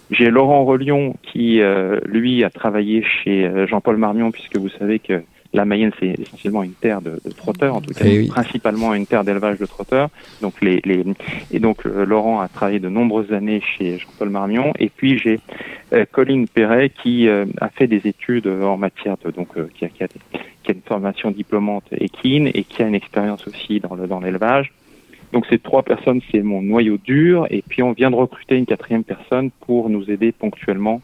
J'ai 0.10 0.30
Laurent 0.30 0.64
Relion 0.64 1.16
qui, 1.22 1.60
euh, 1.60 2.00
lui, 2.06 2.44
a 2.44 2.50
travaillé 2.50 3.04
chez 3.04 3.52
Jean-Paul 3.68 3.98
Marmion, 3.98 4.32
puisque 4.32 4.58
vous 4.58 4.70
savez 4.70 5.00
que 5.00 5.22
la 5.54 5.66
Mayenne, 5.66 5.92
c'est 6.00 6.20
essentiellement 6.20 6.64
une 6.64 6.74
terre 6.74 7.02
de, 7.02 7.20
de 7.24 7.32
trotteurs, 7.32 7.76
en 7.76 7.82
tout 7.82 7.94
cas, 7.94 8.06
eh 8.06 8.28
principalement 8.28 8.94
une 8.94 9.06
terre 9.06 9.24
d'élevage 9.24 9.58
de 9.60 9.66
trotteurs. 9.66 10.10
Donc, 10.42 10.62
les, 10.62 10.82
les, 10.86 11.04
et 11.52 11.60
donc, 11.60 11.86
euh, 11.86 12.06
Laurent 12.06 12.42
a 12.42 12.48
travaillé 12.48 12.80
de 12.80 12.90
nombreuses 12.90 13.32
années 13.32 13.62
chez 13.62 13.98
Jean-Paul 13.98 14.30
Marmion. 14.30 14.74
Et 14.80 14.90
puis, 14.90 15.18
j'ai 15.18 15.40
euh, 15.94 16.06
Colline 16.12 16.48
Perret 16.48 16.90
qui 16.90 17.28
euh, 17.28 17.46
a 17.62 17.70
fait 17.70 17.88
des 17.88 18.08
études 18.08 18.48
en 18.48 18.78
matière 18.78 19.16
de, 19.24 19.32
donc, 19.32 19.50
qui 19.74 19.86
a, 19.86 19.90
qui, 19.90 20.04
a, 20.04 20.08
qui, 20.08 20.72
a, 20.72 20.74
une 20.74 20.82
formation 20.82 21.32
diplômante 21.32 21.86
équine 21.92 22.48
et 22.54 22.64
qui 22.64 22.84
a 22.84 22.88
une 22.88 22.96
expérience 22.96 23.48
aussi 23.48 23.80
dans 23.80 23.96
le, 23.96 24.08
dans 24.08 24.20
l'élevage. 24.20 24.74
Donc 25.34 25.46
ces 25.50 25.60
trois 25.60 25.84
personnes, 25.84 26.22
c'est 26.32 26.42
mon 26.42 26.62
noyau 26.62 26.98
dur, 26.98 27.48
et 27.50 27.62
puis 27.62 27.84
on 27.84 27.92
vient 27.92 28.10
de 28.10 28.16
recruter 28.16 28.56
une 28.56 28.66
quatrième 28.66 29.04
personne 29.04 29.52
pour 29.60 29.90
nous 29.90 30.10
aider 30.10 30.32
ponctuellement 30.32 31.02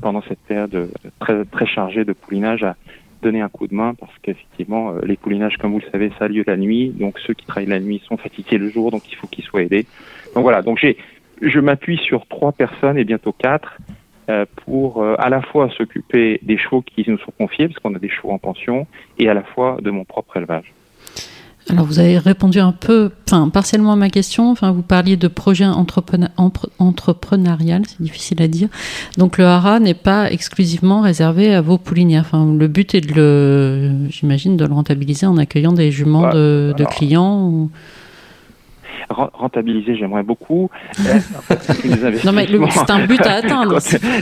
pendant 0.00 0.22
cette 0.22 0.38
période 0.40 0.90
très, 1.18 1.44
très 1.44 1.66
chargée 1.66 2.06
de 2.06 2.14
poulinage 2.14 2.62
à, 2.62 2.76
donner 3.22 3.40
un 3.40 3.48
coup 3.48 3.66
de 3.66 3.74
main 3.74 3.94
parce 3.94 4.12
qu'effectivement, 4.22 4.92
euh, 4.92 5.00
les 5.04 5.16
poulinages, 5.16 5.56
comme 5.58 5.72
vous 5.72 5.80
le 5.80 5.90
savez, 5.90 6.10
ça 6.18 6.26
a 6.26 6.28
lieu 6.28 6.44
la 6.46 6.56
nuit. 6.56 6.90
Donc 6.90 7.18
ceux 7.20 7.34
qui 7.34 7.46
travaillent 7.46 7.68
la 7.68 7.80
nuit 7.80 8.02
sont 8.06 8.16
fatigués 8.16 8.58
le 8.58 8.68
jour, 8.68 8.90
donc 8.90 9.10
il 9.10 9.16
faut 9.16 9.26
qu'ils 9.26 9.44
soient 9.44 9.62
aidés. 9.62 9.86
Donc 10.34 10.42
voilà, 10.42 10.62
donc 10.62 10.78
j'ai, 10.78 10.96
je 11.40 11.60
m'appuie 11.60 11.98
sur 11.98 12.26
trois 12.26 12.52
personnes 12.52 12.98
et 12.98 13.04
bientôt 13.04 13.32
quatre 13.32 13.78
euh, 14.28 14.44
pour 14.64 15.02
euh, 15.02 15.14
à 15.18 15.28
la 15.28 15.42
fois 15.42 15.70
s'occuper 15.70 16.38
des 16.42 16.58
chevaux 16.58 16.82
qui 16.82 17.04
nous 17.08 17.18
sont 17.18 17.32
confiés, 17.36 17.68
parce 17.68 17.78
qu'on 17.80 17.94
a 17.94 17.98
des 17.98 18.10
chevaux 18.10 18.30
en 18.30 18.38
pension, 18.38 18.86
et 19.18 19.28
à 19.28 19.34
la 19.34 19.42
fois 19.42 19.78
de 19.80 19.90
mon 19.90 20.04
propre 20.04 20.36
élevage. 20.36 20.72
Alors 21.70 21.86
vous 21.86 21.98
avez 21.98 22.18
répondu 22.18 22.58
un 22.58 22.72
peu, 22.72 23.10
enfin 23.26 23.48
partiellement 23.48 23.92
à 23.92 23.96
ma 23.96 24.10
question. 24.10 24.50
Enfin 24.50 24.72
vous 24.72 24.82
parliez 24.82 25.16
de 25.16 25.28
projet 25.28 25.66
entrepreneurial, 26.78 27.82
c'est 27.86 28.02
difficile 28.02 28.42
à 28.42 28.48
dire. 28.48 28.68
Donc 29.18 29.38
le 29.38 29.44
hara 29.44 29.80
n'est 29.80 29.94
pas 29.94 30.30
exclusivement 30.30 31.00
réservé 31.00 31.54
à 31.54 31.60
vos 31.60 31.78
poulinières. 31.78 32.24
Enfin 32.26 32.52
le 32.52 32.68
but 32.68 32.94
est 32.94 33.00
de 33.00 33.14
le, 33.14 34.08
j'imagine, 34.10 34.56
de 34.56 34.64
le 34.64 34.74
rentabiliser 34.74 35.26
en 35.26 35.36
accueillant 35.36 35.72
des 35.72 35.90
juments 35.92 36.22
bah, 36.22 36.32
de, 36.32 36.84
clients 36.90 37.68
rentabiliser, 39.08 39.96
j'aimerais 39.96 40.22
beaucoup. 40.22 40.70
non, 42.24 42.32
mais 42.32 42.46
c'est 42.70 42.90
un 42.90 43.06
but 43.06 43.20
à 43.22 43.32
atteindre. 43.36 43.78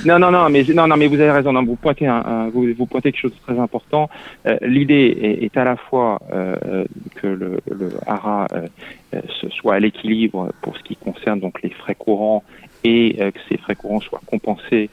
non, 0.06 0.18
non, 0.18 0.30
non, 0.30 0.48
mais 0.48 0.64
non, 0.74 0.86
non, 0.86 0.96
mais 0.96 1.06
vous 1.06 1.20
avez 1.20 1.30
raison. 1.30 1.52
vous 1.64 1.76
pointez 1.76 2.06
un, 2.06 2.48
vous, 2.52 2.66
vous, 2.76 2.86
pointez 2.86 3.12
quelque 3.12 3.20
chose 3.20 3.34
de 3.34 3.40
très 3.52 3.58
important. 3.58 4.08
Euh, 4.46 4.56
l'idée 4.62 5.16
est, 5.20 5.44
est, 5.44 5.56
à 5.56 5.64
la 5.64 5.76
fois 5.76 6.20
euh, 6.32 6.84
que 7.16 7.26
le, 7.26 7.60
le 7.70 7.90
hara 8.06 8.46
euh, 8.54 9.20
soit 9.50 9.74
à 9.74 9.80
l'équilibre 9.80 10.52
pour 10.62 10.76
ce 10.76 10.82
qui 10.82 10.96
concerne 10.96 11.40
donc 11.40 11.62
les 11.62 11.70
frais 11.70 11.94
courants 11.94 12.44
et 12.84 13.16
que 13.16 13.40
ces 13.48 13.56
frais 13.56 13.74
courants 13.74 14.00
soient 14.00 14.20
compensés 14.26 14.88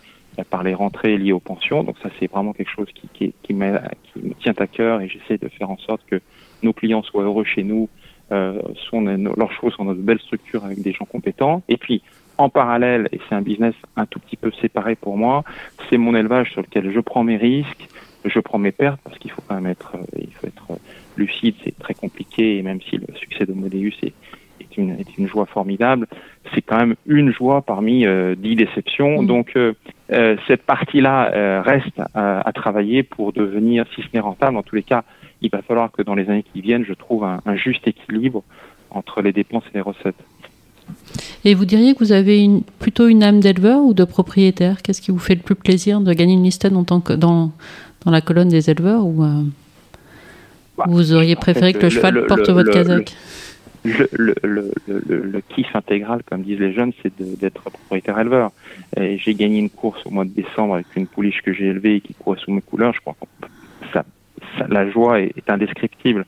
par 0.50 0.64
les 0.64 0.74
rentrées 0.74 1.18
liées 1.18 1.34
aux 1.34 1.40
pensions. 1.40 1.84
Donc 1.84 1.98
ça, 2.02 2.10
c'est 2.20 2.30
vraiment 2.32 2.54
quelque 2.54 2.72
chose 2.72 2.88
qui, 2.94 3.08
qui, 3.14 3.34
qui, 3.44 3.54
me, 3.54 3.78
qui 4.04 4.28
me 4.28 4.34
tient 4.34 4.56
à 4.58 4.68
cœur 4.68 5.02
et 5.02 5.08
j'essaie 5.08 5.38
de 5.38 5.48
faire 5.50 5.70
en 5.70 5.78
sorte 5.78 6.02
que 6.08 6.20
nos 6.64 6.74
clients 6.74 7.04
soient 7.04 7.24
heureux 7.24 7.44
chez 7.44 7.64
nous 7.64 7.84
euh, 7.84 8.05
sont 8.30 9.02
leurs 9.02 9.52
chevaux 9.54 9.72
sont 9.72 9.86
dans 9.86 9.94
de 9.94 10.02
belles 10.02 10.20
structures 10.20 10.66
avec 10.66 10.82
des 10.82 10.92
gens 10.92 11.06
compétents. 11.06 11.62
Et 11.70 11.78
puis, 11.78 12.02
en 12.38 12.50
parallèle, 12.50 13.08
et 13.12 13.20
c'est 13.28 13.36
un 13.36 13.42
business 13.42 13.76
un 13.96 14.06
tout 14.06 14.20
petit 14.20 14.36
peu 14.36 14.52
séparé 14.62 14.96
pour 14.96 15.18
moi, 15.18 15.44
c'est 15.90 15.98
mon 15.98 16.16
élevage 16.16 16.52
sur 16.52 16.62
lequel 16.62 16.92
je 16.92 17.00
prends 17.00 17.24
mes 17.24 17.38
risques, 17.38 17.88
je 18.26 18.40
prends 18.40 18.58
mes 18.58 18.72
pertes 18.72 19.00
parce 19.04 19.18
qu'il 19.20 19.32
faut 19.32 19.42
quand 19.48 19.56
même 19.56 19.68
être, 19.68 19.96
euh, 19.96 20.20
il 20.20 20.34
faut 20.34 20.48
être 20.48 20.80
lucide, 21.16 21.56
c'est 21.64 21.78
très 21.78 21.94
compliqué 21.94 22.58
et 22.58 22.62
même 22.62 22.82
si 22.82 22.98
le 22.98 23.08
succès 23.16 23.46
de 23.46 23.54
Modéus 23.54 23.96
est, 24.04 24.14
est, 24.60 24.78
une, 24.78 24.92
est 24.92 25.18
une 25.18 25.28
joie 25.28 25.46
formidable, 25.46 26.08
c'est 26.54 26.62
quand 26.62 26.78
même 26.78 26.96
une 27.06 27.32
joie 27.32 27.62
parmi 27.62 28.06
euh, 28.06 28.36
dix 28.36 28.56
déceptions. 28.56 29.22
Mmh. 29.22 29.28
Donc 29.28 29.52
euh, 29.56 29.74
euh, 30.12 30.36
cette 30.48 30.64
partie-là 30.64 31.62
reste 31.62 32.02
à, 32.14 32.48
à, 32.48 32.52
travailler 32.54 33.04
pour 33.04 33.34
devenir, 33.34 33.86
si 33.96 34.02
ce 34.02 34.08
n'est 34.14 34.20
rentable, 34.20 34.58
en 34.58 34.64
tous 34.64 34.76
les 34.76 34.84
cas, 34.84 35.04
il 35.42 35.50
va 35.50 35.62
falloir 35.62 35.92
que 35.92 36.02
dans 36.02 36.16
les 36.16 36.30
années 36.30 36.46
qui 36.54 36.62
viennent, 36.62 36.86
je 36.86 36.94
trouve 36.94 37.24
un, 37.24 37.42
juste 37.56 37.88
équilibre 37.88 38.44
entre 38.92 39.22
les 39.22 39.34
dépenses 39.34 39.64
et 39.74 39.76
les 39.76 39.82
recettes. 39.82 40.16
Et 41.44 41.54
vous 41.54 41.66
diriez 41.66 41.94
que 41.94 42.00
vous 42.00 42.12
avez 42.12 42.44
une, 42.44 42.62
plutôt 42.80 43.08
une 43.08 43.24
âme 43.24 43.40
d'éleveur 43.40 43.82
ou 43.82 43.94
de 43.94 44.04
propriétaire? 44.04 44.82
Qu'est-ce 44.82 45.02
qui 45.02 45.12
vous 45.12 45.20
fait 45.20 45.36
le 45.36 45.42
plus 45.42 45.56
plaisir 45.56 46.00
de 46.02 46.14
gagner 46.14 46.34
une 46.34 46.44
liste 46.44 46.66
en 46.66 46.84
tant 46.84 47.02
que 47.02 47.14
dans, 47.14 47.52
dans 48.06 48.12
la 48.12 48.22
colonne 48.22 48.50
des 48.50 48.70
éleveurs 48.70 49.06
ou 49.06 49.24
euh, 49.24 49.42
bah, 50.78 50.86
vous 50.88 51.14
auriez 51.14 51.36
préféré 51.36 51.74
que 51.74 51.80
le, 51.80 51.90
cheval 51.90 52.26
porte 52.28 52.50
votre 52.50 52.72
casaque 52.72 53.16
le, 53.86 55.42
kiff 55.50 55.76
intégral, 55.76 56.24
comme 56.24 56.42
disent 56.42 56.60
les 56.60 56.74
jeunes, 56.74 56.92
c'est 57.02 57.14
d'être 57.40 57.62
propriétaire 57.62 58.20
éleveur. 58.20 58.52
J'ai 58.98 59.34
gagné 59.36 59.60
une 59.60 59.70
course 59.70 60.04
au 60.06 60.10
mois 60.10 60.26
de 60.26 60.32
décembre 60.32 60.76
avec 60.76 60.88
une 60.96 61.08
pouliche 61.08 61.42
que 61.42 61.54
j'ai 61.54 61.66
élevée 61.68 61.98
et 61.98 62.02
qui 62.02 62.14
courait 62.14 62.40
sous 62.40 62.52
mes 62.52 62.62
couleurs. 62.62 62.94
Je 62.94 63.02
crois 63.02 63.16
ça 63.20 63.48
la 64.68 64.90
joie 64.90 65.22
est, 65.22 65.50
indescriptible. 65.50 66.26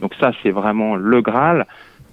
Donc 0.00 0.14
ça, 0.20 0.32
c'est 0.42 0.50
vraiment 0.50 0.96
le 0.96 1.20
Graal. 1.20 1.66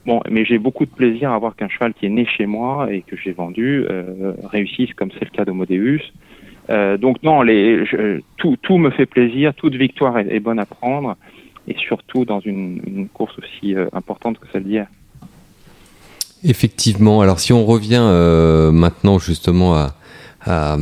Bon, 0.06 0.22
mais 0.30 0.46
j'ai 0.46 0.60
beaucoup 0.60 0.86
de 0.86 0.92
plaisir 0.92 1.32
à 1.32 1.40
voir 1.40 1.56
qu'un 1.56 1.68
cheval 1.68 1.94
qui 1.94 2.06
est 2.06 2.10
né 2.10 2.26
chez 2.26 2.46
moi 2.46 2.92
et 2.92 3.02
que 3.02 3.18
j'ai 3.18 3.32
vendu 3.32 3.86
euh, 3.90 4.34
réussisse, 4.44 4.94
comme 4.94 5.12
c'est 5.12 5.26
le 5.26 5.32
cas 5.32 5.46
d'Homodeus. 5.46 6.02
Euh, 6.70 6.98
donc 6.98 7.22
non, 7.24 7.44
tout, 8.38 8.78
me 8.78 8.90
fait 8.90 9.06
plaisir, 9.06 9.54
toute 9.54 9.76
victoire 9.76 10.18
est, 10.20 10.40
bonne 10.40 10.60
à 10.60 10.66
prendre, 10.66 11.16
et 11.68 11.76
surtout 11.76 12.26
dans 12.26 12.40
une, 12.40 12.82
une 12.86 13.08
course 13.08 13.36
aussi 13.40 13.76
euh, 13.76 13.88
importante 13.94 14.40
que 14.40 14.48
celle 14.52 14.64
d'hier. 14.64 14.88
Effectivement. 16.44 17.22
Alors 17.22 17.40
si 17.40 17.54
on 17.54 17.66
revient 17.66 18.02
euh, 18.02 18.72
maintenant 18.72 19.20
justement 19.20 19.76
à, 19.76 19.96
à, 20.46 20.78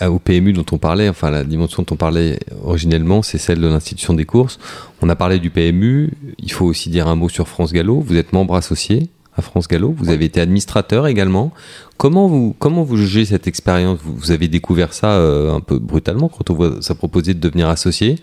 à, 0.00 0.10
au 0.10 0.18
PMU 0.18 0.52
dont 0.52 0.66
on 0.72 0.78
parlait, 0.78 1.08
enfin 1.08 1.30
la 1.30 1.44
dimension 1.44 1.82
dont 1.82 1.94
on 1.94 1.96
parlait 1.96 2.38
originellement, 2.62 3.22
c'est 3.22 3.38
celle 3.38 3.60
de 3.60 3.66
l'institution 3.66 4.14
des 4.14 4.24
courses. 4.24 4.58
On 5.02 5.08
a 5.08 5.16
parlé 5.16 5.38
du 5.38 5.50
PMU, 5.50 6.12
il 6.38 6.52
faut 6.52 6.66
aussi 6.66 6.90
dire 6.90 7.08
un 7.08 7.16
mot 7.16 7.28
sur 7.28 7.48
France 7.48 7.72
Gallo. 7.72 8.00
Vous 8.00 8.16
êtes 8.16 8.32
membre 8.32 8.54
associé 8.54 9.08
à 9.36 9.42
France 9.42 9.66
Gallo, 9.66 9.94
vous 9.96 10.10
avez 10.10 10.26
été 10.26 10.40
administrateur 10.40 11.06
également. 11.06 11.52
Comment 11.96 12.28
vous, 12.28 12.54
comment 12.58 12.84
vous 12.84 12.96
jugez 12.96 13.24
cette 13.24 13.48
expérience? 13.48 13.98
Vous, 14.04 14.30
avez 14.30 14.48
découvert 14.48 14.92
ça 14.92 15.12
euh, 15.12 15.54
un 15.54 15.60
peu 15.60 15.78
brutalement 15.78 16.28
quand 16.28 16.50
on 16.50 16.54
vous 16.54 16.64
a 16.64 16.94
proposé 16.94 17.34
de 17.34 17.40
devenir 17.40 17.68
associé. 17.68 18.16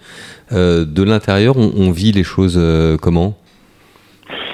Euh, 0.53 0.85
de 0.85 1.03
l'intérieur, 1.03 1.57
on, 1.57 1.71
on, 1.75 1.91
vit 1.91 2.11
les 2.11 2.23
choses 2.23 2.55
euh, 2.57 2.97
comment? 2.97 3.37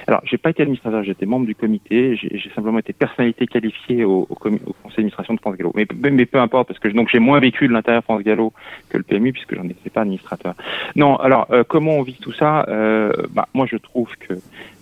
Alors, 0.08 0.22
j'ai 0.24 0.38
pas 0.38 0.52
été 0.52 0.64
administrateur, 0.64 1.04
j'étais 1.04 1.26
membre 1.26 1.46
du 1.46 1.54
comité, 1.54 2.16
j'ai 2.16 2.50
simplement 2.56 2.80
été 2.80 2.94
personnalité 2.94 3.46
qualifiée 3.46 4.06
au, 4.06 4.26
au, 4.30 4.36
conseil 4.36 4.64
d'administration 4.96 5.34
de 5.34 5.40
France 5.42 5.58
Gallo. 5.58 5.74
Mais, 5.76 5.86
mais, 6.12 6.26
peu 6.26 6.40
importe, 6.40 6.70
parce 6.70 6.80
que 6.80 6.88
donc 6.88 7.10
j'ai 7.12 7.20
moins 7.20 7.42
vécu 7.42 7.68
de 7.68 7.74
l'intérieur 7.74 8.04
France 8.04 8.24
Gallo 8.24 8.54
que 8.88 8.98
le 8.98 9.04
PMU, 9.04 9.34
puisque 9.34 9.56
j'en 9.56 9.66
étais 9.66 9.90
pas 9.90 10.02
administrateur. 10.02 10.56
Non, 10.96 11.18
alors 11.18 11.48
euh, 11.52 11.66
comment 11.68 11.98
on 11.98 12.04
vit 12.04 12.18
tout 12.22 12.32
ça? 12.32 12.66
Euh, 12.70 13.12
bah, 13.32 13.50
Moi, 13.54 13.66
je 13.70 13.76
trouve 13.76 14.10
que 14.18 14.36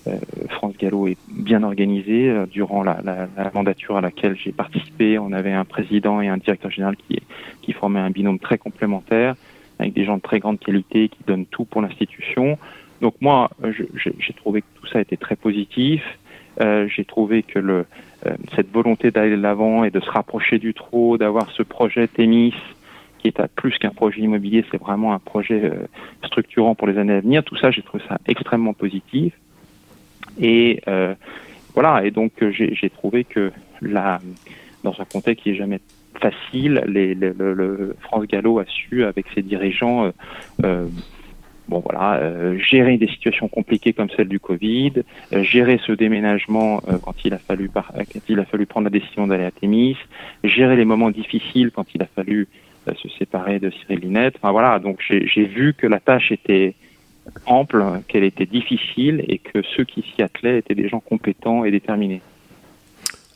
euh, 0.07 0.17
France 0.49 0.75
Gallo 0.77 1.07
est 1.07 1.17
bien 1.27 1.63
organisée. 1.63 2.29
Euh, 2.29 2.45
durant 2.45 2.83
la, 2.83 2.99
la, 3.03 3.27
la, 3.35 3.51
mandature 3.53 3.97
à 3.97 4.01
laquelle 4.01 4.37
j'ai 4.37 4.51
participé, 4.51 5.17
on 5.17 5.31
avait 5.31 5.53
un 5.53 5.65
président 5.65 6.21
et 6.21 6.27
un 6.27 6.37
directeur 6.37 6.69
général 6.69 6.95
qui, 6.95 7.19
qui 7.63 7.73
formaient 7.73 7.99
un 7.99 8.11
binôme 8.11 8.37
très 8.37 8.59
complémentaire, 8.59 9.35
avec 9.79 9.93
des 9.93 10.05
gens 10.05 10.17
de 10.17 10.21
très 10.21 10.39
grande 10.39 10.59
qualité 10.59 11.09
qui 11.09 11.19
donnent 11.25 11.47
tout 11.47 11.65
pour 11.65 11.81
l'institution. 11.81 12.59
Donc 13.05 13.21
moi, 13.21 13.51
j'ai 13.61 14.33
trouvé 14.33 14.63
que 14.63 14.67
tout 14.81 14.87
ça 14.87 14.99
était 14.99 15.15
très 15.15 15.35
positif. 15.35 16.01
Euh, 16.59 16.87
j'ai 16.87 17.05
trouvé 17.05 17.43
que 17.43 17.59
euh, 17.59 17.83
cette 18.55 18.71
volonté 18.71 19.11
d'aller 19.11 19.29
de 19.29 19.41
l'avant 19.43 19.83
et 19.83 19.91
de 19.91 19.99
se 19.99 20.09
rapprocher 20.09 20.57
du 20.57 20.73
trot, 20.73 21.19
d'avoir 21.19 21.51
ce 21.51 21.61
projet 21.61 22.07
Témis, 22.07 22.55
qui 23.19 23.27
est 23.27 23.39
à 23.39 23.47
plus 23.47 23.77
qu'un 23.77 23.91
projet 23.91 24.21
immobilier, 24.21 24.65
c'est 24.71 24.81
vraiment 24.81 25.13
un 25.13 25.19
projet 25.19 25.65
euh, 25.65 25.85
structurant 26.25 26.73
pour 26.73 26.87
les 26.87 26.97
années 26.97 27.13
à 27.13 27.19
venir. 27.19 27.43
Tout 27.43 27.57
ça, 27.57 27.69
j'ai 27.69 27.83
trouvé 27.83 28.03
ça 28.09 28.17
extrêmement 28.25 28.73
positif. 28.73 29.35
Et 30.39 30.81
euh, 30.87 31.13
voilà, 31.75 32.03
et 32.07 32.09
donc 32.09 32.31
j'ai 32.49 32.89
trouvé 32.89 33.23
que 33.23 33.51
dans 33.83 34.95
un 34.99 35.05
contexte 35.05 35.43
qui 35.43 35.51
est 35.51 35.55
jamais 35.55 35.79
facile, 36.19 36.81
le, 36.87 37.13
le, 37.13 37.95
France 38.01 38.25
Gallo 38.25 38.57
a 38.57 38.65
su, 38.65 39.03
avec 39.03 39.27
ses 39.35 39.43
dirigeants, 39.43 40.11
euh, 40.63 40.87
bon 41.67 41.79
voilà, 41.79 42.17
euh, 42.17 42.57
gérer 42.57 42.97
des 42.97 43.07
situations 43.07 43.47
compliquées 43.47 43.93
comme 43.93 44.09
celle 44.15 44.27
du 44.27 44.39
Covid, 44.39 44.93
euh, 45.33 45.43
gérer 45.43 45.79
ce 45.85 45.91
déménagement 45.91 46.81
euh, 46.87 46.97
quand 47.01 47.15
il 47.23 47.33
a 47.33 47.37
fallu 47.37 47.69
quand 47.73 47.93
il 48.29 48.39
a 48.39 48.45
fallu 48.45 48.65
prendre 48.65 48.85
la 48.85 48.91
décision 48.91 49.27
d'aller 49.27 49.45
à 49.45 49.51
Thémis, 49.51 49.97
gérer 50.43 50.75
les 50.75 50.85
moments 50.85 51.11
difficiles 51.11 51.71
quand 51.73 51.87
il 51.93 52.01
a 52.01 52.07
fallu 52.07 52.47
se 53.01 53.09
séparer 53.17 53.59
de 53.59 53.71
Cyril 53.71 53.99
Linette. 53.99 54.35
Enfin 54.37 54.51
voilà, 54.51 54.77
donc 54.77 54.99
j'ai 55.09 55.45
vu 55.45 55.73
que 55.73 55.87
la 55.87 55.99
tâche 55.99 56.31
était 56.31 56.75
ample, 57.47 57.83
qu'elle 58.07 58.23
était 58.23 58.45
difficile 58.45 59.25
et 59.27 59.39
que 59.39 59.63
ceux 59.75 59.85
qui 59.85 60.03
s'y 60.03 60.21
attelaient 60.21 60.59
étaient 60.59 60.75
des 60.75 60.87
gens 60.87 60.99
compétents 60.99 61.65
et 61.65 61.71
déterminés. 61.71 62.21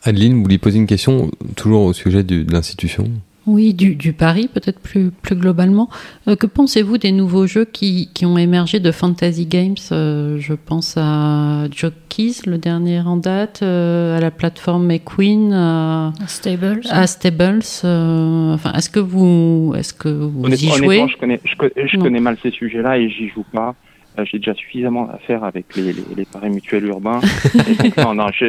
Adeline, 0.04 0.34
vous 0.34 0.42
voulez 0.42 0.58
poser 0.58 0.78
une 0.78 0.86
question 0.86 1.32
toujours 1.56 1.82
au 1.82 1.92
sujet 1.92 2.22
de 2.22 2.46
l'institution? 2.50 3.10
Oui, 3.46 3.72
du, 3.74 3.94
du 3.94 4.12
pari 4.12 4.48
peut-être 4.48 4.80
plus, 4.80 5.10
plus 5.10 5.34
globalement. 5.34 5.88
Euh, 6.28 6.36
que 6.36 6.46
pensez-vous 6.46 6.98
des 6.98 7.12
nouveaux 7.12 7.46
jeux 7.46 7.64
qui, 7.64 8.10
qui, 8.12 8.26
ont 8.26 8.36
émergé 8.36 8.80
de 8.80 8.92
Fantasy 8.92 9.46
Games 9.46 9.76
euh, 9.92 10.38
Je 10.38 10.52
pense 10.54 10.94
à 10.96 11.66
Jockeys, 11.74 12.42
le 12.46 12.58
dernier 12.58 13.00
en 13.00 13.16
date, 13.16 13.60
euh, 13.62 14.18
à 14.18 14.20
la 14.20 14.30
plateforme 14.30 14.86
McQueen, 14.86 15.52
à 15.52 16.12
Stables. 16.26 16.82
À 16.90 17.06
Stables. 17.06 17.62
enfin, 17.82 18.72
est-ce 18.74 18.90
que 18.90 19.00
vous, 19.00 19.74
est-ce 19.76 19.94
que 19.94 20.08
vous 20.08 20.46
y 20.46 20.68
jouez? 20.76 21.06
je 21.08 21.16
connais, 21.16 21.40
je, 21.44 21.54
je 21.86 21.96
connais 21.98 22.20
mal 22.20 22.36
ces 22.42 22.50
sujets-là 22.50 22.98
et 22.98 23.08
j'y 23.08 23.28
joue 23.28 23.44
pas. 23.52 23.74
J'ai 24.24 24.38
déjà 24.38 24.54
suffisamment 24.54 25.08
à 25.10 25.18
faire 25.18 25.44
avec 25.44 25.76
les, 25.76 25.92
les, 25.92 26.04
les 26.16 26.24
paris 26.24 26.50
mutuels 26.50 26.86
urbains. 26.86 27.20
non, 27.98 28.14
non, 28.14 28.26
je, 28.32 28.46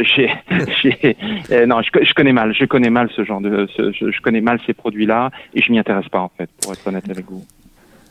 euh, 1.51 1.65
non 1.65 1.81
je, 1.81 2.03
je, 2.03 2.13
connais 2.13 2.33
mal, 2.33 2.53
je 2.53 2.65
connais 2.65 2.89
mal 2.89 3.09
ce 3.15 3.23
genre 3.23 3.41
de, 3.41 3.67
ce, 3.75 3.91
je, 3.91 4.21
connais 4.21 4.41
mal 4.41 4.59
ces 4.65 4.73
produits-là 4.73 5.31
et 5.53 5.61
je 5.61 5.71
m'y 5.71 5.79
intéresse 5.79 6.09
pas 6.09 6.19
en 6.19 6.31
fait, 6.37 6.49
pour 6.61 6.73
être 6.73 6.85
honnête 6.87 7.09
avec 7.09 7.25
vous. 7.29 7.43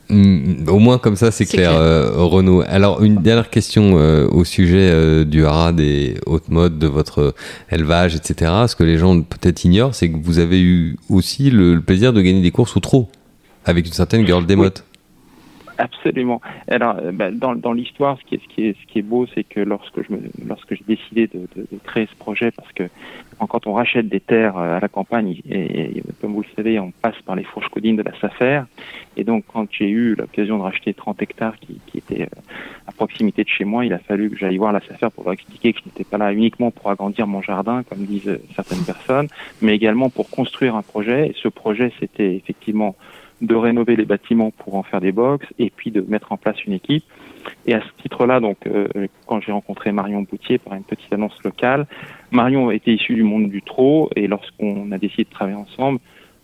Mm, 0.08 0.68
au 0.68 0.78
moins 0.80 0.98
comme 0.98 1.14
ça 1.14 1.30
c'est 1.30 1.44
clair, 1.44 1.70
clair. 1.70 1.80
Euh, 1.80 2.10
Renaud. 2.16 2.62
Alors 2.66 3.02
une 3.02 3.16
dernière 3.16 3.48
question 3.48 3.92
euh, 3.96 4.26
au 4.28 4.44
sujet 4.44 4.90
euh, 4.90 5.24
du 5.24 5.44
haras 5.44 5.72
des 5.72 6.16
hautes 6.26 6.48
modes, 6.48 6.78
de 6.78 6.88
votre 6.88 7.34
élevage, 7.70 8.16
etc. 8.16 8.50
Ce 8.66 8.74
que 8.74 8.82
les 8.82 8.98
gens 8.98 9.20
peut-être 9.22 9.64
ignorent, 9.64 9.94
c'est 9.94 10.10
que 10.10 10.16
vous 10.20 10.40
avez 10.40 10.60
eu 10.60 10.96
aussi 11.08 11.50
le, 11.50 11.74
le, 11.74 11.80
plaisir 11.80 12.12
de 12.12 12.20
gagner 12.22 12.42
des 12.42 12.50
courses 12.50 12.76
au 12.76 12.80
trot 12.80 13.08
avec 13.64 13.86
une 13.86 13.92
certaine 13.92 14.26
girl 14.26 14.44
des 14.44 14.56
oui. 14.56 14.68
Absolument. 15.80 16.42
Alors, 16.68 16.96
euh, 16.98 17.10
bah, 17.10 17.30
dans, 17.30 17.54
dans 17.54 17.72
l'histoire, 17.72 18.18
ce 18.18 18.24
qui 18.24 18.34
est, 18.34 18.42
ce 18.42 18.54
qui 18.54 18.66
est, 18.66 18.76
ce 18.78 18.86
qui 18.86 18.98
est 18.98 19.02
beau, 19.02 19.26
c'est 19.34 19.44
que 19.44 19.60
lorsque 19.60 20.06
je 20.06 20.12
me, 20.12 20.20
lorsque 20.46 20.74
j'ai 20.74 20.84
décidé 20.86 21.26
de, 21.26 21.48
de, 21.56 21.66
de, 21.72 21.78
créer 21.82 22.06
ce 22.06 22.14
projet, 22.16 22.50
parce 22.50 22.70
que 22.72 22.82
quand 23.48 23.66
on 23.66 23.72
rachète 23.72 24.06
des 24.06 24.20
terres 24.20 24.58
euh, 24.58 24.76
à 24.76 24.80
la 24.80 24.88
campagne, 24.88 25.40
et, 25.48 26.02
comme 26.20 26.34
vous 26.34 26.42
le 26.42 26.54
savez, 26.54 26.78
on 26.78 26.90
passe 26.90 27.14
par 27.24 27.34
les 27.34 27.44
fourches 27.44 27.68
codines 27.68 27.96
de 27.96 28.02
la 28.02 28.12
SAFER, 28.20 28.64
et 29.16 29.24
donc 29.24 29.44
quand 29.50 29.66
j'ai 29.72 29.88
eu 29.88 30.14
l'occasion 30.14 30.58
de 30.58 30.62
racheter 30.62 30.92
30 30.92 31.22
hectares 31.22 31.58
qui, 31.58 31.80
qui 31.86 31.96
étaient 31.96 32.24
euh, 32.24 32.40
à 32.86 32.92
proximité 32.92 33.42
de 33.42 33.48
chez 33.48 33.64
moi, 33.64 33.86
il 33.86 33.94
a 33.94 33.98
fallu 33.98 34.28
que 34.28 34.36
j'aille 34.36 34.58
voir 34.58 34.74
la 34.74 34.80
SAFER 34.80 35.08
pour 35.14 35.24
leur 35.24 35.32
expliquer 35.32 35.72
que 35.72 35.78
je 35.78 35.86
n'étais 35.86 36.04
pas 36.04 36.18
là 36.18 36.30
uniquement 36.30 36.70
pour 36.70 36.90
agrandir 36.90 37.26
mon 37.26 37.40
jardin, 37.40 37.84
comme 37.84 38.04
disent 38.04 38.38
certaines 38.54 38.84
personnes, 38.84 39.28
mais 39.62 39.74
également 39.74 40.10
pour 40.10 40.28
construire 40.28 40.76
un 40.76 40.82
projet. 40.82 41.28
Et 41.28 41.34
ce 41.42 41.48
projet, 41.48 41.90
c'était 42.00 42.36
effectivement 42.36 42.96
de 43.40 43.54
rénover 43.54 43.96
les 43.96 44.04
bâtiments 44.04 44.50
pour 44.50 44.74
en 44.76 44.82
faire 44.82 45.00
des 45.00 45.12
box 45.12 45.46
et 45.58 45.70
puis 45.70 45.90
de 45.90 46.00
mettre 46.02 46.32
en 46.32 46.36
place 46.36 46.62
une 46.64 46.72
équipe. 46.74 47.04
Et 47.66 47.74
à 47.74 47.80
ce 47.80 48.02
titre-là, 48.02 48.40
donc, 48.40 48.58
euh, 48.66 48.86
quand 49.26 49.40
j'ai 49.40 49.52
rencontré 49.52 49.92
Marion 49.92 50.22
Boutier 50.22 50.58
par 50.58 50.74
une 50.74 50.82
petite 50.82 51.12
annonce 51.12 51.42
locale, 51.42 51.86
Marion 52.30 52.70
était 52.70 52.92
issue 52.92 53.14
du 53.14 53.22
monde 53.22 53.48
du 53.48 53.62
trot 53.62 54.10
et 54.14 54.26
lorsqu'on 54.26 54.92
a 54.92 54.98
décidé 54.98 55.24
de 55.24 55.30
travailler 55.30 55.56
ensemble, 55.56 56.00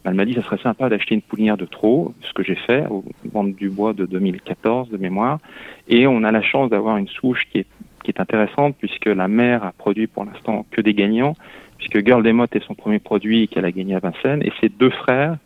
elle 0.06 0.14
m'a 0.14 0.24
dit 0.24 0.34
ça 0.34 0.42
serait 0.42 0.58
sympa 0.58 0.88
d'acheter 0.88 1.16
une 1.16 1.22
poulinière 1.22 1.56
de 1.56 1.64
trot, 1.64 2.14
ce 2.22 2.32
que 2.32 2.44
j'ai 2.44 2.54
fait 2.54 2.86
au 2.88 3.04
vente 3.24 3.56
du 3.56 3.68
bois 3.68 3.92
de 3.92 4.06
2014 4.06 4.88
de 4.88 4.96
mémoire. 4.96 5.40
Et 5.88 6.06
on 6.06 6.22
a 6.22 6.30
la 6.30 6.42
chance 6.42 6.70
d'avoir 6.70 6.96
une 6.96 7.08
souche 7.08 7.42
qui 7.50 7.58
est, 7.58 7.66
qui 8.04 8.12
est 8.12 8.20
intéressante 8.20 8.76
puisque 8.78 9.06
la 9.06 9.26
mère 9.26 9.64
a 9.64 9.72
produit 9.72 10.06
pour 10.06 10.24
l'instant 10.24 10.64
que 10.70 10.80
des 10.80 10.94
gagnants, 10.94 11.34
puisque 11.76 12.04
Girl 12.06 12.22
Desmottes 12.22 12.54
est 12.54 12.64
son 12.64 12.74
premier 12.74 13.00
produit 13.00 13.48
qu'elle 13.48 13.64
a 13.64 13.72
gagné 13.72 13.96
à 13.96 13.98
Vincennes. 13.98 14.42
Et 14.44 14.52
ses 14.60 14.68
deux 14.68 14.90
frères, 14.90 15.38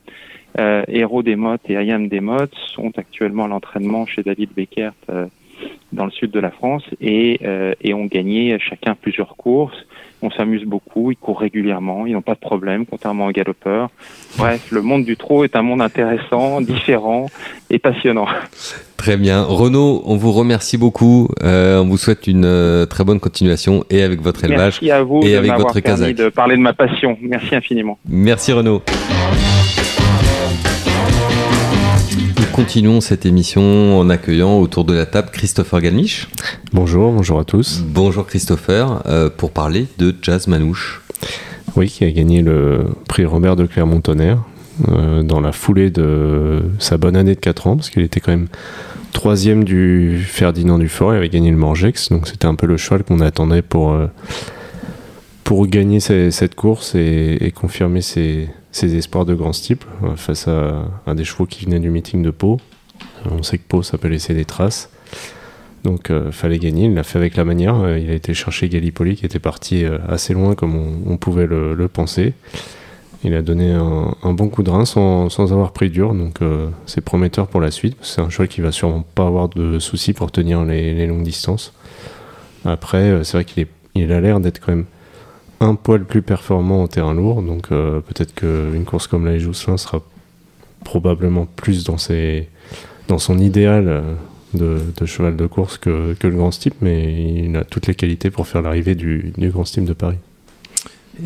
euh, 0.58 0.82
Héros 0.88 1.22
Desmottes 1.22 1.68
et 1.68 1.76
Ayam 1.76 2.08
Desmottes 2.08 2.54
sont 2.74 2.92
actuellement 2.96 3.44
à 3.44 3.48
l'entraînement 3.48 4.06
chez 4.06 4.22
David 4.22 4.50
Beckert 4.54 4.92
euh, 5.10 5.26
dans 5.92 6.04
le 6.04 6.10
sud 6.10 6.30
de 6.30 6.40
la 6.40 6.50
France 6.50 6.84
et, 7.00 7.40
euh, 7.44 7.74
et 7.80 7.94
ont 7.94 8.06
gagné 8.06 8.58
chacun 8.58 8.94
plusieurs 8.94 9.36
courses. 9.36 9.86
On 10.22 10.30
s'amuse 10.30 10.64
beaucoup, 10.64 11.10
ils 11.10 11.16
courent 11.16 11.40
régulièrement, 11.40 12.06
ils 12.06 12.12
n'ont 12.12 12.20
pas 12.20 12.34
de 12.34 12.40
problème, 12.40 12.84
contrairement 12.84 13.26
aux 13.26 13.30
galopeurs. 13.30 13.88
Bref, 14.36 14.70
le 14.70 14.82
monde 14.82 15.04
du 15.04 15.16
trot 15.16 15.44
est 15.44 15.56
un 15.56 15.62
monde 15.62 15.80
intéressant, 15.80 16.60
différent 16.60 17.26
et 17.70 17.78
passionnant. 17.78 18.26
Très 18.98 19.16
bien. 19.16 19.42
Renaud, 19.42 20.02
on 20.04 20.16
vous 20.16 20.32
remercie 20.32 20.76
beaucoup. 20.76 21.28
Euh, 21.42 21.80
on 21.80 21.86
vous 21.86 21.96
souhaite 21.96 22.26
une 22.26 22.44
euh, 22.44 22.84
très 22.84 23.02
bonne 23.02 23.18
continuation 23.18 23.84
et 23.88 24.02
avec 24.02 24.20
votre 24.20 24.44
élevage 24.44 24.80
Merci 24.82 24.90
à 24.90 25.02
vous 25.02 25.20
et 25.22 25.32
de 25.32 25.38
avec 25.38 25.52
votre 25.52 25.80
permis 25.80 26.12
de 26.12 26.28
parler 26.28 26.56
de 26.56 26.60
ma 26.60 26.74
passion. 26.74 27.16
Merci 27.22 27.54
infiniment. 27.54 27.98
Merci 28.06 28.52
Renaud. 28.52 28.82
Continuons 32.64 33.00
cette 33.00 33.24
émission 33.24 33.98
en 33.98 34.10
accueillant 34.10 34.58
autour 34.58 34.84
de 34.84 34.92
la 34.92 35.06
table 35.06 35.30
Christopher 35.32 35.80
Galmiche. 35.80 36.28
Bonjour, 36.74 37.10
bonjour 37.10 37.38
à 37.40 37.44
tous. 37.44 37.82
Bonjour 37.86 38.26
Christopher, 38.26 39.02
euh, 39.06 39.30
pour 39.34 39.50
parler 39.50 39.86
de 39.96 40.14
Jazz 40.20 40.46
Manouche. 40.46 41.00
Oui, 41.74 41.88
qui 41.88 42.04
a 42.04 42.10
gagné 42.10 42.42
le 42.42 42.80
prix 43.08 43.24
Robert 43.24 43.56
de 43.56 43.64
Clermont-Tonnerre 43.64 44.42
euh, 44.88 45.22
dans 45.22 45.40
la 45.40 45.52
foulée 45.52 45.88
de 45.88 46.60
sa 46.78 46.98
bonne 46.98 47.16
année 47.16 47.34
de 47.34 47.40
4 47.40 47.66
ans, 47.66 47.76
parce 47.76 47.88
qu'il 47.88 48.02
était 48.02 48.20
quand 48.20 48.32
même 48.32 48.48
troisième 49.14 49.64
du 49.64 50.22
Ferdinand 50.22 50.78
Dufort, 50.78 51.14
il 51.14 51.16
avait 51.16 51.30
gagné 51.30 51.50
le 51.50 51.56
Morgex, 51.56 52.10
donc 52.10 52.28
c'était 52.28 52.44
un 52.46 52.56
peu 52.56 52.66
le 52.66 52.76
cheval 52.76 53.04
qu'on 53.04 53.20
attendait 53.20 53.62
pour, 53.62 53.92
euh, 53.92 54.06
pour 55.44 55.66
gagner 55.66 55.98
ces- 55.98 56.30
cette 56.30 56.56
course 56.56 56.94
et, 56.94 57.38
et 57.40 57.52
confirmer 57.52 58.02
ses, 58.02 58.50
ses 58.72 58.96
espoirs 58.96 59.24
de 59.24 59.34
grand 59.34 59.52
steeple 59.52 59.86
euh, 60.04 60.16
face 60.16 60.48
à, 60.48 61.14
des 61.14 61.24
chevaux 61.24 61.46
qui 61.46 61.64
venaient 61.64 61.80
du 61.80 61.90
meeting 61.90 62.22
de 62.22 62.30
Pau. 62.30 62.58
Euh, 63.26 63.30
On 63.38 63.42
sait 63.42 63.58
que 63.58 63.64
Pau, 63.66 63.82
ça 63.82 63.98
peut 63.98 64.08
laisser 64.08 64.34
des 64.34 64.44
traces. 64.44 64.90
Donc 65.84 66.10
euh, 66.10 66.30
fallait 66.30 66.58
gagner, 66.58 66.86
il 66.86 66.94
l'a 66.94 67.02
fait 67.02 67.18
avec 67.18 67.36
la 67.36 67.44
manière. 67.44 67.76
Euh, 67.76 67.98
il 67.98 68.10
a 68.10 68.14
été 68.14 68.34
chercher 68.34 68.68
Gallipoli 68.68 69.16
qui 69.16 69.24
était 69.24 69.38
parti 69.38 69.84
assez 70.08 70.34
loin 70.34 70.54
comme 70.54 70.76
on, 71.06 71.16
pouvait 71.16 71.46
le, 71.46 71.88
penser. 71.88 72.34
Il 73.24 73.34
a 73.34 73.42
donné 73.42 73.72
un, 73.72 74.32
bon 74.32 74.48
coup 74.48 74.62
de 74.62 74.70
rein 74.70 74.84
sans, 74.84 75.28
sans 75.28 75.52
avoir 75.52 75.72
pris 75.72 75.90
dur, 75.90 76.14
donc 76.14 76.38
c'est 76.86 77.02
prometteur 77.02 77.48
pour 77.48 77.60
la 77.60 77.70
suite. 77.70 77.96
C'est 78.00 78.22
un 78.22 78.30
cheval 78.30 78.48
qui 78.48 78.62
va 78.62 78.72
sûrement 78.72 79.04
pas 79.14 79.26
avoir 79.26 79.50
de 79.50 79.78
soucis 79.78 80.14
pour 80.14 80.32
tenir 80.32 80.64
les, 80.64 81.06
longues 81.06 81.22
distances. 81.22 81.74
Après, 82.64 83.22
c'est 83.22 83.36
vrai 83.36 83.44
qu'il 83.44 84.12
a 84.12 84.20
l'air 84.22 84.40
d'être 84.40 84.58
quand 84.58 84.72
même 84.72 84.86
un 85.60 85.74
poil 85.74 86.04
plus 86.04 86.22
performant 86.22 86.82
en 86.82 86.88
terrain 86.88 87.14
lourd, 87.14 87.42
donc 87.42 87.70
euh, 87.70 88.00
peut-être 88.00 88.34
qu'une 88.34 88.84
course 88.84 89.06
comme 89.06 89.26
la 89.26 89.38
Jousselin 89.38 89.76
sera 89.76 90.02
probablement 90.84 91.46
plus 91.46 91.84
dans, 91.84 91.98
ses, 91.98 92.48
dans 93.08 93.18
son 93.18 93.38
idéal 93.38 93.84
euh, 93.88 94.80
de, 94.98 95.06
cheval 95.06 95.36
de 95.36 95.46
course 95.46 95.76
que, 95.76 96.14
que 96.14 96.26
le 96.26 96.36
Grand 96.36 96.50
Steep, 96.50 96.74
mais 96.80 97.44
il 97.44 97.56
a 97.56 97.64
toutes 97.64 97.86
les 97.86 97.94
qualités 97.94 98.30
pour 98.30 98.46
faire 98.46 98.62
l'arrivée 98.62 98.94
du, 98.94 99.32
du 99.36 99.50
Grand 99.50 99.64
Steep 99.64 99.84
de 99.84 99.92
Paris. 99.92 100.18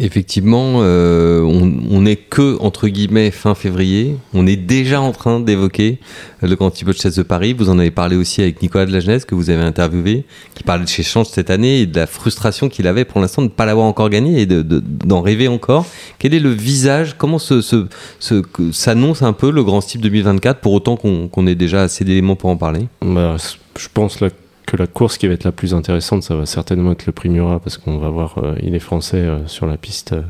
Effectivement, 0.00 0.76
euh, 0.82 1.40
on 1.42 2.00
n'est 2.00 2.16
que, 2.16 2.56
entre 2.60 2.88
guillemets, 2.88 3.30
fin 3.30 3.54
février. 3.54 4.16
On 4.32 4.46
est 4.46 4.56
déjà 4.56 5.00
en 5.00 5.12
train 5.12 5.40
d'évoquer 5.40 5.98
le 6.42 6.54
Grand 6.56 6.70
Thibaut 6.70 6.92
de 6.92 6.96
Chasse 6.96 7.16
de 7.16 7.22
Paris. 7.22 7.52
Vous 7.56 7.68
en 7.70 7.78
avez 7.78 7.90
parlé 7.90 8.16
aussi 8.16 8.42
avec 8.42 8.60
Nicolas 8.62 8.86
de 8.86 8.92
la 8.92 9.00
Jeunesse, 9.00 9.24
que 9.24 9.34
vous 9.34 9.50
avez 9.50 9.62
interviewé, 9.62 10.24
qui 10.54 10.62
parlait 10.62 10.84
de 10.84 10.88
chez 10.88 11.02
Change 11.02 11.26
cette 11.28 11.50
année 11.50 11.80
et 11.80 11.86
de 11.86 11.96
la 11.96 12.06
frustration 12.06 12.68
qu'il 12.68 12.86
avait 12.86 13.04
pour 13.04 13.20
l'instant 13.20 13.42
de 13.42 13.46
ne 13.46 13.52
pas 13.52 13.66
l'avoir 13.66 13.86
encore 13.86 14.10
gagné 14.10 14.40
et 14.40 14.46
de- 14.46 14.62
de- 14.62 14.80
d'en 14.80 15.20
rêver 15.22 15.48
encore. 15.48 15.86
Quel 16.18 16.34
est 16.34 16.40
le 16.40 16.50
visage 16.50 17.14
Comment 17.18 17.38
s'annonce 17.38 19.22
un 19.22 19.32
peu 19.32 19.50
le 19.50 19.64
Grand 19.64 19.80
Steep 19.80 20.00
2024 20.00 20.60
pour 20.60 20.72
autant 20.72 20.96
qu'on 20.96 21.46
ait 21.46 21.54
déjà 21.54 21.82
assez 21.82 22.04
d'éléments 22.04 22.36
pour 22.36 22.50
en 22.50 22.56
parler? 22.56 22.86
Bah, 23.02 23.36
je 23.78 23.86
pense 23.92 24.20
là, 24.20 24.28
que 24.66 24.76
la 24.76 24.86
course 24.86 25.18
qui 25.18 25.26
va 25.26 25.34
être 25.34 25.44
la 25.44 25.52
plus 25.52 25.74
intéressante, 25.74 26.22
ça 26.22 26.34
va 26.34 26.46
certainement 26.46 26.92
être 26.92 27.06
le 27.06 27.12
prix 27.12 27.28
Murat, 27.28 27.60
parce 27.60 27.78
qu'on 27.78 27.98
va 27.98 28.08
voir, 28.08 28.38
euh, 28.38 28.54
il 28.62 28.74
est 28.74 28.80
français 28.80 29.18
euh, 29.18 29.46
sur 29.46 29.66
la 29.66 29.76
piste 29.76 30.12
euh, 30.12 30.22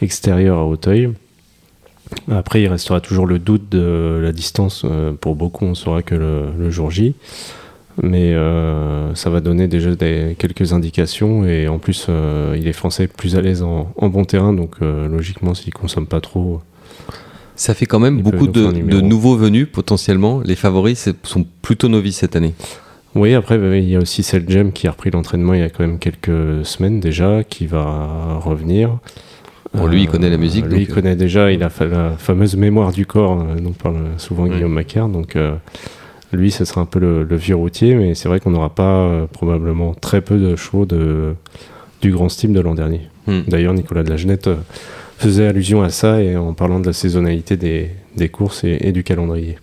extérieure 0.00 0.58
à 0.58 0.64
Hauteuil. 0.64 1.10
Après, 2.30 2.62
il 2.62 2.68
restera 2.68 3.00
toujours 3.00 3.26
le 3.26 3.38
doute 3.38 3.70
de 3.70 4.20
la 4.22 4.32
distance. 4.32 4.84
pour 5.22 5.34
beaucoup, 5.34 5.64
on 5.64 5.74
saura 5.74 6.02
que 6.02 6.14
le, 6.14 6.48
le 6.58 6.70
jour 6.70 6.90
J. 6.90 7.14
Mais 8.02 8.34
ça 9.14 9.30
va 9.30 9.40
donner 9.40 9.66
déjà 9.66 9.94
des, 9.94 10.36
quelques 10.38 10.74
indications. 10.74 11.46
Et 11.46 11.68
en 11.68 11.78
plus, 11.78 12.08
il 12.54 12.68
est 12.68 12.74
français 12.74 13.06
plus 13.06 13.36
à 13.36 13.40
l'aise 13.40 13.62
en, 13.62 13.90
en 13.96 14.08
bon 14.10 14.26
terrain. 14.26 14.52
Donc, 14.52 14.80
logiquement, 14.80 15.54
s'il 15.54 15.72
consomme 15.72 16.06
pas 16.06 16.20
trop, 16.20 16.60
Ça 17.54 17.72
fait 17.72 17.86
quand 17.86 18.00
même 18.00 18.20
beaucoup 18.20 18.46
de, 18.46 19.00
nouveaux 19.00 19.36
venus 19.36 19.66
potentiellement. 19.72 20.42
Les 20.44 20.56
favoris 20.56 21.08
sont 21.22 21.46
plutôt 21.62 21.88
novices 21.88 22.18
cette 22.18 22.36
année. 22.36 22.52
Oui, 23.14 23.34
après, 23.34 23.58
bah, 23.58 23.76
il 23.76 23.88
y 23.88 23.96
a 23.96 23.98
aussi 23.98 24.22
Cell 24.22 24.44
Gem 24.48 24.72
qui 24.72 24.86
a 24.86 24.90
repris 24.92 25.10
l'entraînement 25.10 25.52
il 25.54 25.60
y 25.60 25.64
a 25.64 25.68
quand 25.70 25.86
même 25.86 25.98
quelques 25.98 26.64
semaines 26.64 26.98
déjà, 27.00 27.44
qui 27.44 27.66
va 27.66 28.38
revenir. 28.42 28.98
Bon, 29.74 29.86
lui, 29.86 30.02
il 30.02 30.08
connaît 30.08 30.28
la 30.30 30.36
musique, 30.36 30.64
Lui, 30.66 30.70
donc, 30.70 30.80
il 30.80 30.90
euh. 30.90 30.94
connaît 30.94 31.16
déjà, 31.16 31.50
il 31.50 31.62
a 31.62 31.70
fa- 31.70 31.86
la 31.86 32.12
fameuse 32.18 32.56
mémoire 32.56 32.92
du 32.92 33.06
corps 33.06 33.40
euh, 33.40 33.58
dont 33.60 33.72
parle 33.72 33.96
souvent 34.18 34.44
Ouais. 34.44 34.50
Guillaume 34.50 34.72
Macaire. 34.72 35.08
Donc, 35.08 35.34
euh, 35.36 35.54
lui, 36.32 36.50
ce 36.50 36.64
sera 36.66 36.82
un 36.82 36.86
peu 36.86 36.98
le, 36.98 37.24
le 37.24 37.36
vieux 37.36 37.56
routier, 37.56 37.94
mais 37.94 38.14
c'est 38.14 38.28
vrai 38.28 38.38
qu'on 38.40 38.50
n'aura 38.50 38.70
pas 38.74 38.96
euh, 39.06 39.26
probablement 39.26 39.94
très 39.94 40.20
peu 40.20 40.36
de 40.38 40.56
chevaux 40.56 40.84
de, 40.84 41.34
du 42.02 42.12
grand 42.12 42.28
style 42.28 42.52
de 42.52 42.60
l'an 42.60 42.74
dernier. 42.74 43.00
Hmm. 43.26 43.40
D'ailleurs, 43.48 43.72
Nicolas 43.72 44.02
de 44.02 44.10
la 44.10 44.16
Genette 44.18 44.48
euh, 44.48 44.56
faisait 45.16 45.46
allusion 45.46 45.82
à 45.82 45.88
ça 45.88 46.22
et 46.22 46.36
en 46.36 46.52
parlant 46.52 46.78
de 46.80 46.86
la 46.86 46.92
saisonnalité 46.92 47.56
des, 47.56 47.90
des 48.16 48.28
courses 48.28 48.64
et- 48.64 48.76
et 48.80 48.92
du 48.92 49.04
calendrier. 49.04 49.56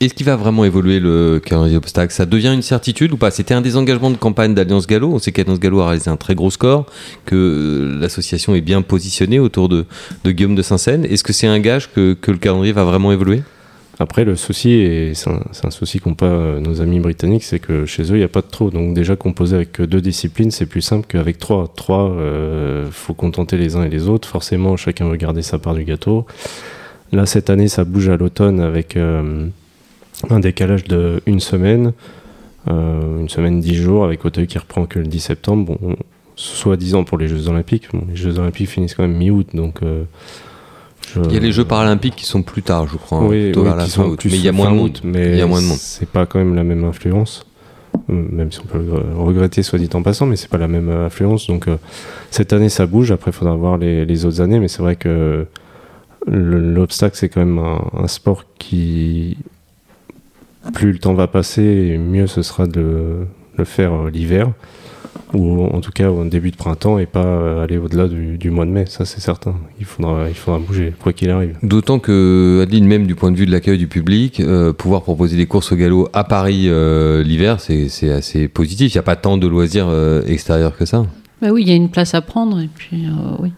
Est-ce 0.00 0.14
qu'il 0.14 0.26
va 0.26 0.36
vraiment 0.36 0.64
évoluer 0.64 1.00
le 1.00 1.40
calendrier 1.44 1.76
obstacle 1.76 2.12
Ça 2.12 2.24
devient 2.24 2.52
une 2.54 2.62
certitude 2.62 3.12
ou 3.12 3.16
pas? 3.16 3.32
C'était 3.32 3.54
un 3.54 3.60
des 3.60 3.76
engagements 3.76 4.12
de 4.12 4.16
campagne 4.16 4.54
d'Alliance 4.54 4.86
Gallo. 4.86 5.12
On 5.12 5.18
sait 5.18 5.32
qu'Alliance 5.32 5.58
Gallo 5.58 5.80
a 5.80 5.88
réalisé 5.88 6.08
un 6.08 6.16
très 6.16 6.36
gros 6.36 6.52
score, 6.52 6.86
que 7.24 7.34
euh, 7.34 8.00
l'association 8.00 8.54
est 8.54 8.60
bien 8.60 8.82
positionnée 8.82 9.40
autour 9.40 9.68
de, 9.68 9.86
Guillaume 10.24 10.54
de 10.54 10.62
Saint-Seine. 10.62 11.04
Est-ce 11.04 11.24
que 11.24 11.32
c'est 11.32 11.48
un 11.48 11.58
gage 11.58 11.90
que, 11.92 12.16
le 12.28 12.36
calendrier 12.36 12.72
va 12.72 12.84
vraiment 12.84 13.10
évoluer? 13.10 13.42
Après, 13.98 14.24
le 14.24 14.36
souci, 14.36 14.70
et 14.70 15.14
c'est 15.14 15.30
un, 15.30 15.70
souci 15.72 15.98
qu'ont 15.98 16.14
pas 16.14 16.26
euh, 16.26 16.60
nos 16.60 16.80
amis 16.80 17.00
britanniques, 17.00 17.42
c'est 17.42 17.58
que 17.58 17.84
chez 17.84 18.04
eux, 18.04 18.14
il 18.14 18.18
n'y 18.18 18.22
a 18.22 18.28
pas 18.28 18.42
de 18.42 18.46
trop. 18.46 18.70
Donc 18.70 18.94
déjà, 18.94 19.16
composer 19.16 19.56
avec 19.56 19.72
que 19.72 19.82
deux 19.82 20.00
disciplines, 20.00 20.52
c'est 20.52 20.66
plus 20.66 20.82
simple 20.82 21.06
qu'avec 21.08 21.38
trois. 21.38 21.72
Trois, 21.74 22.08
euh, 22.12 22.86
faut 22.92 23.14
contenter 23.14 23.56
les 23.56 23.74
uns 23.74 23.82
et 23.82 23.90
les 23.90 24.08
autres. 24.08 24.28
Forcément, 24.28 24.76
chacun 24.76 25.08
veut 25.08 25.16
garder 25.16 25.42
sa 25.42 25.58
part 25.58 25.74
du 25.74 25.82
gâteau. 25.82 26.24
Là, 27.10 27.26
cette 27.26 27.50
année, 27.50 27.66
ça 27.66 27.82
bouge 27.82 28.08
à 28.08 28.16
l'automne 28.16 28.60
avec 28.60 28.96
euh, 28.96 29.48
un 30.30 30.40
décalage 30.40 30.84
de 30.84 31.20
une 31.26 31.40
semaine, 31.40 31.92
euh, 32.68 33.20
une 33.20 33.28
semaine, 33.28 33.60
dix 33.60 33.76
jours, 33.76 34.04
avec 34.04 34.24
Auteuil 34.24 34.46
qui 34.46 34.58
reprend 34.58 34.86
que 34.86 34.98
le 34.98 35.06
10 35.06 35.20
septembre. 35.20 35.76
Bon, 35.80 35.96
soi-disant 36.36 37.04
pour 37.04 37.18
les 37.18 37.28
Jeux 37.28 37.48
Olympiques. 37.48 37.88
Bon, 37.92 38.02
les 38.08 38.16
Jeux 38.16 38.38
Olympiques 38.38 38.68
finissent 38.68 38.94
quand 38.94 39.02
même 39.02 39.16
mi-août, 39.16 39.48
donc... 39.54 39.82
euh, 39.82 40.04
je- 41.14 41.20
Il 41.24 41.32
y 41.32 41.36
a 41.36 41.40
les 41.40 41.52
Jeux 41.52 41.64
paralympiques 41.64 42.16
qui 42.16 42.26
sont 42.26 42.42
plus 42.42 42.62
tard, 42.62 42.86
je 42.86 42.96
crois, 42.96 43.24
oui, 43.24 43.44
plutôt 43.46 43.60
oui, 43.60 43.66
vers 43.66 43.76
la 43.76 43.84
qui 43.84 43.90
fin 43.90 44.02
sont 44.04 44.08
août. 44.10 44.18
plus 44.20 44.30
Mais 44.30 44.36
il 44.38 44.44
y 44.44 44.48
a 44.48 44.52
moins 44.52 44.70
de 44.70 44.76
monde. 44.76 44.98
mais 45.04 45.30
Il 45.30 45.36
y 45.38 45.40
a 45.40 45.46
moins 45.46 45.60
de 45.62 45.66
monde. 45.66 45.78
C'est 45.78 46.08
pas 46.08 46.26
quand 46.26 46.38
même 46.38 46.54
la 46.54 46.64
même 46.64 46.84
influence, 46.84 47.44
Euh, 48.10 48.24
même 48.30 48.52
si 48.52 48.60
on 48.60 48.66
peut 48.66 48.78
le 48.78 49.16
regretter, 49.18 49.62
soit 49.62 49.78
dit 49.78 49.88
en 49.94 50.02
passant, 50.02 50.26
mais 50.26 50.36
c'est 50.36 50.50
pas 50.50 50.58
la 50.58 50.68
même 50.68 50.88
influence. 50.90 51.46
Donc 51.46 51.66
euh, 51.68 51.76
cette 52.30 52.52
année, 52.52 52.68
ça 52.68 52.86
bouge. 52.86 53.10
Après, 53.10 53.30
il 53.30 53.34
faudra 53.34 53.54
voir 53.56 53.78
les, 53.78 54.04
les 54.04 54.24
autres 54.26 54.40
années, 54.40 54.60
mais 54.60 54.68
c'est 54.68 54.82
vrai 54.82 54.94
que 54.96 55.46
le- 56.26 56.74
l'obstacle, 56.74 57.16
c'est 57.16 57.28
quand 57.30 57.40
même 57.40 57.58
un, 57.58 57.80
un 57.96 58.06
sport 58.06 58.44
qui 58.58 59.36
plus 60.72 60.92
le 60.92 60.98
temps 60.98 61.14
va 61.14 61.26
passer, 61.26 61.98
mieux 61.98 62.26
ce 62.26 62.42
sera 62.42 62.66
de 62.66 63.26
le 63.56 63.64
faire 63.64 63.92
euh, 63.92 64.10
l'hiver 64.10 64.52
ou 65.34 65.64
en 65.64 65.80
tout 65.80 65.90
cas 65.90 66.10
au 66.10 66.24
début 66.24 66.50
de 66.50 66.56
printemps 66.56 66.98
et 66.98 67.04
pas 67.06 67.24
euh, 67.24 67.62
aller 67.62 67.76
au-delà 67.76 68.08
du, 68.08 68.38
du 68.38 68.50
mois 68.50 68.64
de 68.64 68.70
mai, 68.70 68.84
ça 68.86 69.04
c'est 69.04 69.20
certain. 69.20 69.54
Il 69.78 69.84
faudra, 69.84 70.28
il 70.28 70.34
faudra 70.34 70.58
bouger, 70.58 70.94
quoi 71.02 71.12
qu'il 71.12 71.28
arrive. 71.30 71.56
D'autant 71.62 71.98
que, 71.98 72.60
Adeline, 72.62 72.86
même 72.86 73.06
du 73.06 73.14
point 73.14 73.30
de 73.30 73.36
vue 73.36 73.44
de 73.44 73.50
l'accueil 73.50 73.78
du 73.78 73.88
public, 73.88 74.40
euh, 74.40 74.72
pouvoir 74.72 75.02
proposer 75.02 75.36
des 75.36 75.46
courses 75.46 75.72
au 75.72 75.76
galop 75.76 76.08
à 76.12 76.24
Paris 76.24 76.66
euh, 76.68 77.22
l'hiver, 77.22 77.60
c'est 77.60 78.10
assez 78.10 78.48
positif. 78.48 78.94
Il 78.94 78.96
n'y 78.96 79.00
a 79.00 79.02
pas 79.02 79.16
tant 79.16 79.36
de 79.36 79.46
loisirs 79.46 79.88
euh, 79.88 80.22
extérieurs 80.26 80.76
que 80.76 80.84
ça. 80.86 81.04
Bah 81.42 81.48
oui, 81.52 81.62
il 81.62 81.68
y 81.68 81.72
a 81.72 81.76
une 81.76 81.90
place 81.90 82.14
à 82.14 82.20
prendre 82.20 82.60
et 82.60 82.68
puis 82.74 83.06
euh, 83.06 83.36
oui. 83.40 83.52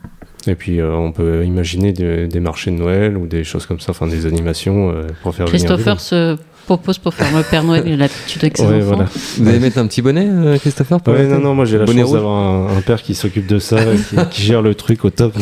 Et 0.46 0.54
puis 0.54 0.80
euh, 0.80 0.94
on 0.94 1.12
peut 1.12 1.44
imaginer 1.44 1.92
des, 1.92 2.26
des 2.26 2.40
marchés 2.40 2.70
de 2.70 2.76
Noël 2.76 3.16
ou 3.16 3.26
des 3.26 3.44
choses 3.44 3.66
comme 3.66 3.78
ça, 3.80 3.90
enfin 3.90 4.06
des 4.06 4.26
animations 4.26 4.90
euh, 4.90 5.06
pour 5.22 5.34
faire 5.34 5.46
venir 5.46 5.58
Christopher 5.58 5.94
monde. 5.94 6.00
se 6.00 6.36
propose 6.76 6.98
pour 6.98 7.12
faire 7.14 7.36
le 7.36 7.42
Père 7.42 7.64
Noël, 7.64 7.82
il 7.86 7.94
a 7.94 7.96
l'habitude 7.96 8.42
avec 8.42 8.56
ses 8.56 8.62
Ouais, 8.64 8.76
enfants. 8.76 8.86
voilà. 8.94 9.06
Vous 9.38 9.48
allez 9.48 9.58
mettre 9.58 9.78
un 9.78 9.86
petit 9.88 10.02
bonnet, 10.02 10.26
euh, 10.28 10.56
Christopher 10.58 10.98
Ouais, 11.08 11.26
non, 11.26 11.40
non, 11.40 11.54
moi 11.54 11.64
j'ai 11.64 11.78
la 11.78 11.84
Bonnet 11.84 12.02
chance 12.02 12.12
d'avoir 12.12 12.36
un, 12.70 12.76
un 12.76 12.80
père 12.80 13.02
qui 13.02 13.14
s'occupe 13.16 13.46
de 13.48 13.58
ça, 13.58 13.80
et 13.92 13.96
qui, 13.96 14.16
qui 14.30 14.42
gère 14.42 14.62
le 14.62 14.74
truc 14.76 15.04
au 15.04 15.10
top. 15.10 15.32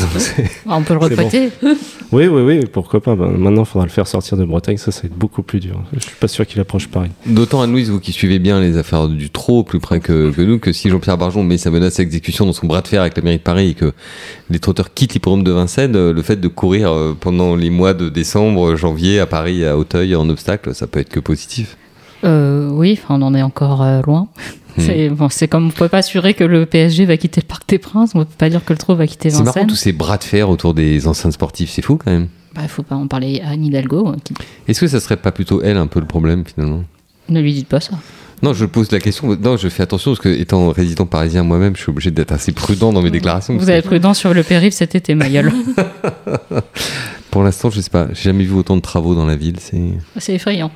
Ah, 0.67 0.77
on 0.77 0.83
peut 0.83 0.95
le 0.95 1.01
bon. 1.01 1.07
recruter. 1.07 1.51
oui, 2.13 2.27
oui, 2.29 2.43
oui, 2.43 2.61
pourquoi 2.73 3.03
pas. 3.03 3.15
Ben, 3.15 3.29
maintenant, 3.37 3.63
il 3.63 3.67
faudra 3.67 3.85
le 3.85 3.91
faire 3.93 4.07
sortir 4.07 4.39
de 4.39 4.45
Bretagne, 4.47 4.79
ça, 4.79 4.91
ça 4.91 5.03
va 5.03 5.07
être 5.09 5.19
beaucoup 5.19 5.43
plus 5.43 5.61
dur. 5.61 5.83
Je 5.93 6.01
suis 6.01 6.17
pas 6.19 6.29
sûr 6.29 6.47
qu'il 6.47 6.61
approche 6.61 6.89
Paris. 6.89 7.11
D'autant, 7.27 7.61
Anne-Louise, 7.61 7.91
vous 7.91 8.01
qui 8.01 8.13
suivez 8.13 8.39
bien 8.39 8.61
les 8.61 8.79
affaires 8.79 9.09
du 9.09 9.29
trop 9.31 9.63
plus 9.65 9.81
près 9.81 10.01
que, 10.01 10.31
que 10.31 10.41
nous, 10.43 10.59
que 10.59 10.73
si 10.73 10.89
Jean-Pierre 10.89 11.19
Barjon 11.19 11.43
met 11.45 11.59
sa 11.59 11.71
menace 11.71 12.01
à 12.01 12.03
exécution 12.03 12.47
dans 12.47 12.53
son 12.55 12.67
bras 12.67 12.81
de 12.81 12.89
fer 12.89 13.03
avec 13.03 13.17
la 13.17 13.23
mairie 13.23 13.37
de 13.39 13.43
Paris 13.43 13.71
et 13.71 13.75
que 13.75 13.93
les 14.49 14.59
trotteurs 14.61 14.95
quittent 14.95 15.13
l'hippodrome 15.15 15.45
de 15.45 15.53
Vincennes, 15.53 15.95
euh, 15.97 16.13
le 16.15 16.23
fait 16.23 16.37
de 16.41 16.49
courir 16.49 16.91
euh, 16.91 17.15
pendant 17.19 17.55
les 17.55 17.69
mois 17.71 17.93
de 17.93 18.09
décembre, 18.09 18.77
janvier 18.77 19.21
à 19.21 19.27
Paris, 19.27 19.67
à 19.67 19.77
Auteuil, 19.77 20.15
en 20.17 20.29
obstacle, 20.31 20.75
ça 20.75 20.87
peut 20.87 21.01
être 21.01 21.09
que 21.11 21.18
positif. 21.21 21.77
Euh, 22.25 22.69
oui, 22.71 22.99
on 23.09 23.23
en 23.23 23.35
est 23.35 23.43
encore 23.43 23.83
euh, 23.83 24.03
loin. 24.03 24.29
Hmm. 24.77 24.81
C'est 24.81 25.09
bon, 25.09 25.29
c'est 25.29 25.49
comme 25.49 25.69
on 25.69 25.71
peut 25.71 25.89
pas 25.89 25.99
assurer 25.99 26.35
que 26.35 26.45
le 26.45 26.67
PSG 26.67 27.05
va 27.05 27.17
quitter 27.17 27.41
le 27.41 27.47
Parc 27.47 27.69
des 27.69 27.79
Princes, 27.79 28.13
on 28.15 28.21
peut 28.21 28.31
pas 28.37 28.49
dire 28.49 28.65
que 28.65 28.73
le 28.73 28.79
Trot 28.79 28.95
va 28.95 29.07
quitter 29.07 29.31
C'est 29.31 29.39
marrant 29.39 29.53
Vincennes. 29.53 29.67
tous 29.67 29.77
ces 29.77 29.93
bras 29.93 30.19
de 30.19 30.25
fer 30.25 30.49
autour 30.49 30.75
des 30.75 31.07
enceintes 31.07 31.33
sportives, 31.33 31.69
c'est 31.71 31.83
fou 31.83 31.97
quand 31.97 32.11
même. 32.11 32.29
Bah, 32.55 32.63
faut 32.67 32.83
pas 32.83 32.97
en 32.97 33.07
parler 33.07 33.41
à 33.45 33.51
Anne 33.51 33.65
Hidalgo, 33.65 34.15
qui 34.25 34.35
Est-ce 34.67 34.81
que 34.81 34.89
ça 34.89 35.01
serait 35.01 35.17
pas 35.17 35.33
plutôt 35.33 35.63
elle 35.63 35.77
un 35.77 35.87
peu 35.87 36.01
le 36.01 36.07
problème 36.07 36.45
finalement? 36.45 36.85
Ne 37.29 37.41
lui 37.41 37.53
dites 37.53 37.69
pas 37.69 37.81
ça. 37.81 37.93
Non, 38.43 38.55
je 38.55 38.65
pose 38.65 38.93
la 38.93 39.01
question. 39.01 39.37
Non, 39.41 39.57
je 39.57 39.69
fais 39.69 39.83
attention 39.83 40.13
parce 40.13 40.21
que 40.21 40.29
étant 40.29 40.71
résident 40.71 41.07
parisien 41.07 41.43
moi-même, 41.43 41.75
je 41.75 41.83
suis 41.83 41.91
obligé 41.91 42.11
d'être 42.11 42.33
assez 42.33 42.53
prudent 42.53 42.93
dans 42.93 43.03
mes 43.03 43.11
déclarations. 43.11 43.57
Vous 43.57 43.69
allez 43.69 43.81
être 43.81 43.87
prudent 43.87 44.15
sur 44.15 44.33
le 44.33 44.43
périph' 44.43 44.75
cet 44.75 44.95
été, 44.95 45.15
ma 45.15 45.29
gueule. 45.29 45.53
Pour 47.31 47.43
l'instant, 47.43 47.69
je 47.71 47.81
sais 47.81 47.91
pas. 47.91 48.09
J'ai 48.15 48.23
jamais 48.25 48.45
vu 48.45 48.55
autant 48.55 48.77
de 48.77 48.81
travaux 48.81 49.15
dans 49.15 49.27
la 49.27 49.37
ville. 49.37 49.57
C'est, 49.61 49.81
c'est 50.17 50.35
effrayant. 50.35 50.71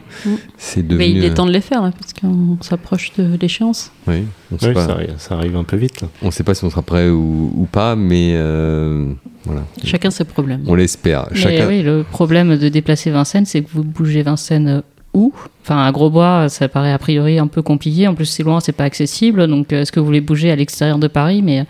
c'est 0.58 0.82
Mais 0.82 0.88
devenu. 0.88 1.04
il 1.06 1.24
est 1.24 1.30
euh, 1.30 1.34
temps 1.34 1.46
de 1.46 1.50
les 1.50 1.60
faire 1.62 1.82
là, 1.82 1.92
parce 1.98 2.12
qu'on 2.12 2.58
s'approche 2.60 3.12
de 3.16 3.36
l'échéance. 3.40 3.90
Oui, 4.06 4.24
on 4.52 4.58
sait 4.58 4.68
Oui, 4.68 4.74
pas. 4.74 4.86
ça, 4.86 4.92
arrive- 4.92 5.14
ça 5.18 5.34
arrive 5.36 5.56
un 5.56 5.64
peu 5.64 5.76
vite. 5.76 6.04
On 6.22 6.30
sait 6.30 6.44
pas 6.44 6.54
si 6.54 6.64
on 6.64 6.70
sera 6.70 6.82
prêt 6.82 7.08
ou, 7.08 7.52
ou 7.56 7.64
pas, 7.70 7.96
mais 7.96 8.32
euh, 8.34 9.12
voilà. 9.44 9.62
Chacun 9.84 10.10
ses 10.10 10.24
problèmes. 10.24 10.62
On 10.66 10.74
l'espère. 10.74 11.28
Mais 11.32 11.38
Chacun. 11.38 11.68
oui, 11.68 11.82
le 11.82 12.02
problème 12.04 12.56
de 12.58 12.68
déplacer 12.68 13.10
Vincennes, 13.10 13.46
c'est 13.46 13.62
que 13.62 13.70
vous 13.72 13.82
bougez 13.84 14.22
Vincennes 14.22 14.68
euh, 14.68 14.80
où 15.14 15.33
Enfin, 15.64 15.85
à 15.85 15.92
Grosbois, 15.92 16.48
ça 16.48 16.68
paraît 16.68 16.92
a 16.92 16.98
priori 16.98 17.38
un 17.38 17.46
peu 17.46 17.62
compliqué. 17.62 18.09
En 18.09 18.14
plus, 18.14 18.27
c'est 18.27 18.42
loin, 18.42 18.59
c'est 18.59 18.72
pas 18.72 18.83
accessible. 18.85 19.46
Donc, 19.46 19.72
euh, 19.72 19.83
est-ce 19.83 19.92
que 19.92 20.01
vous 20.01 20.07
voulez 20.07 20.20
bouger 20.20 20.51
à 20.51 20.57
l'extérieur 20.57 20.98
de 20.98 21.07
Paris? 21.07 21.40
Mais, 21.40 21.61
euh, 21.61 21.64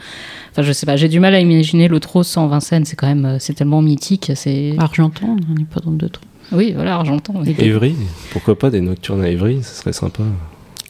enfin, 0.53 0.63
je 0.63 0.73
sais 0.73 0.87
pas. 0.87 0.97
J'ai 0.97 1.09
du 1.09 1.21
mal 1.21 1.35
à 1.35 1.41
imaginer 1.41 1.89
le 1.89 2.01
trot 2.01 2.23
sans 2.23 2.47
Vincennes. 2.47 2.87
C'est 2.87 2.97
quand 2.97 3.07
même, 3.07 3.27
euh, 3.27 3.37
c'est 3.39 3.53
tellement 3.53 3.83
mythique. 3.83 4.33
C'est 4.35 4.75
Argenton, 4.79 5.37
on 5.51 5.55
n'est 5.55 5.67
pas 5.67 5.81
dans 5.81 5.91
de 5.91 6.09
trop. 6.09 6.25
oui, 6.53 6.73
voilà, 6.75 6.95
Argentan. 6.95 7.35
oui. 7.45 7.55
Évry, 7.59 7.95
pourquoi 8.31 8.59
pas 8.59 8.71
des 8.71 8.81
nocturnes 8.81 9.23
à 9.23 9.29
Évry, 9.29 9.63
ce 9.63 9.75
serait 9.83 9.93
sympa. 9.93 10.23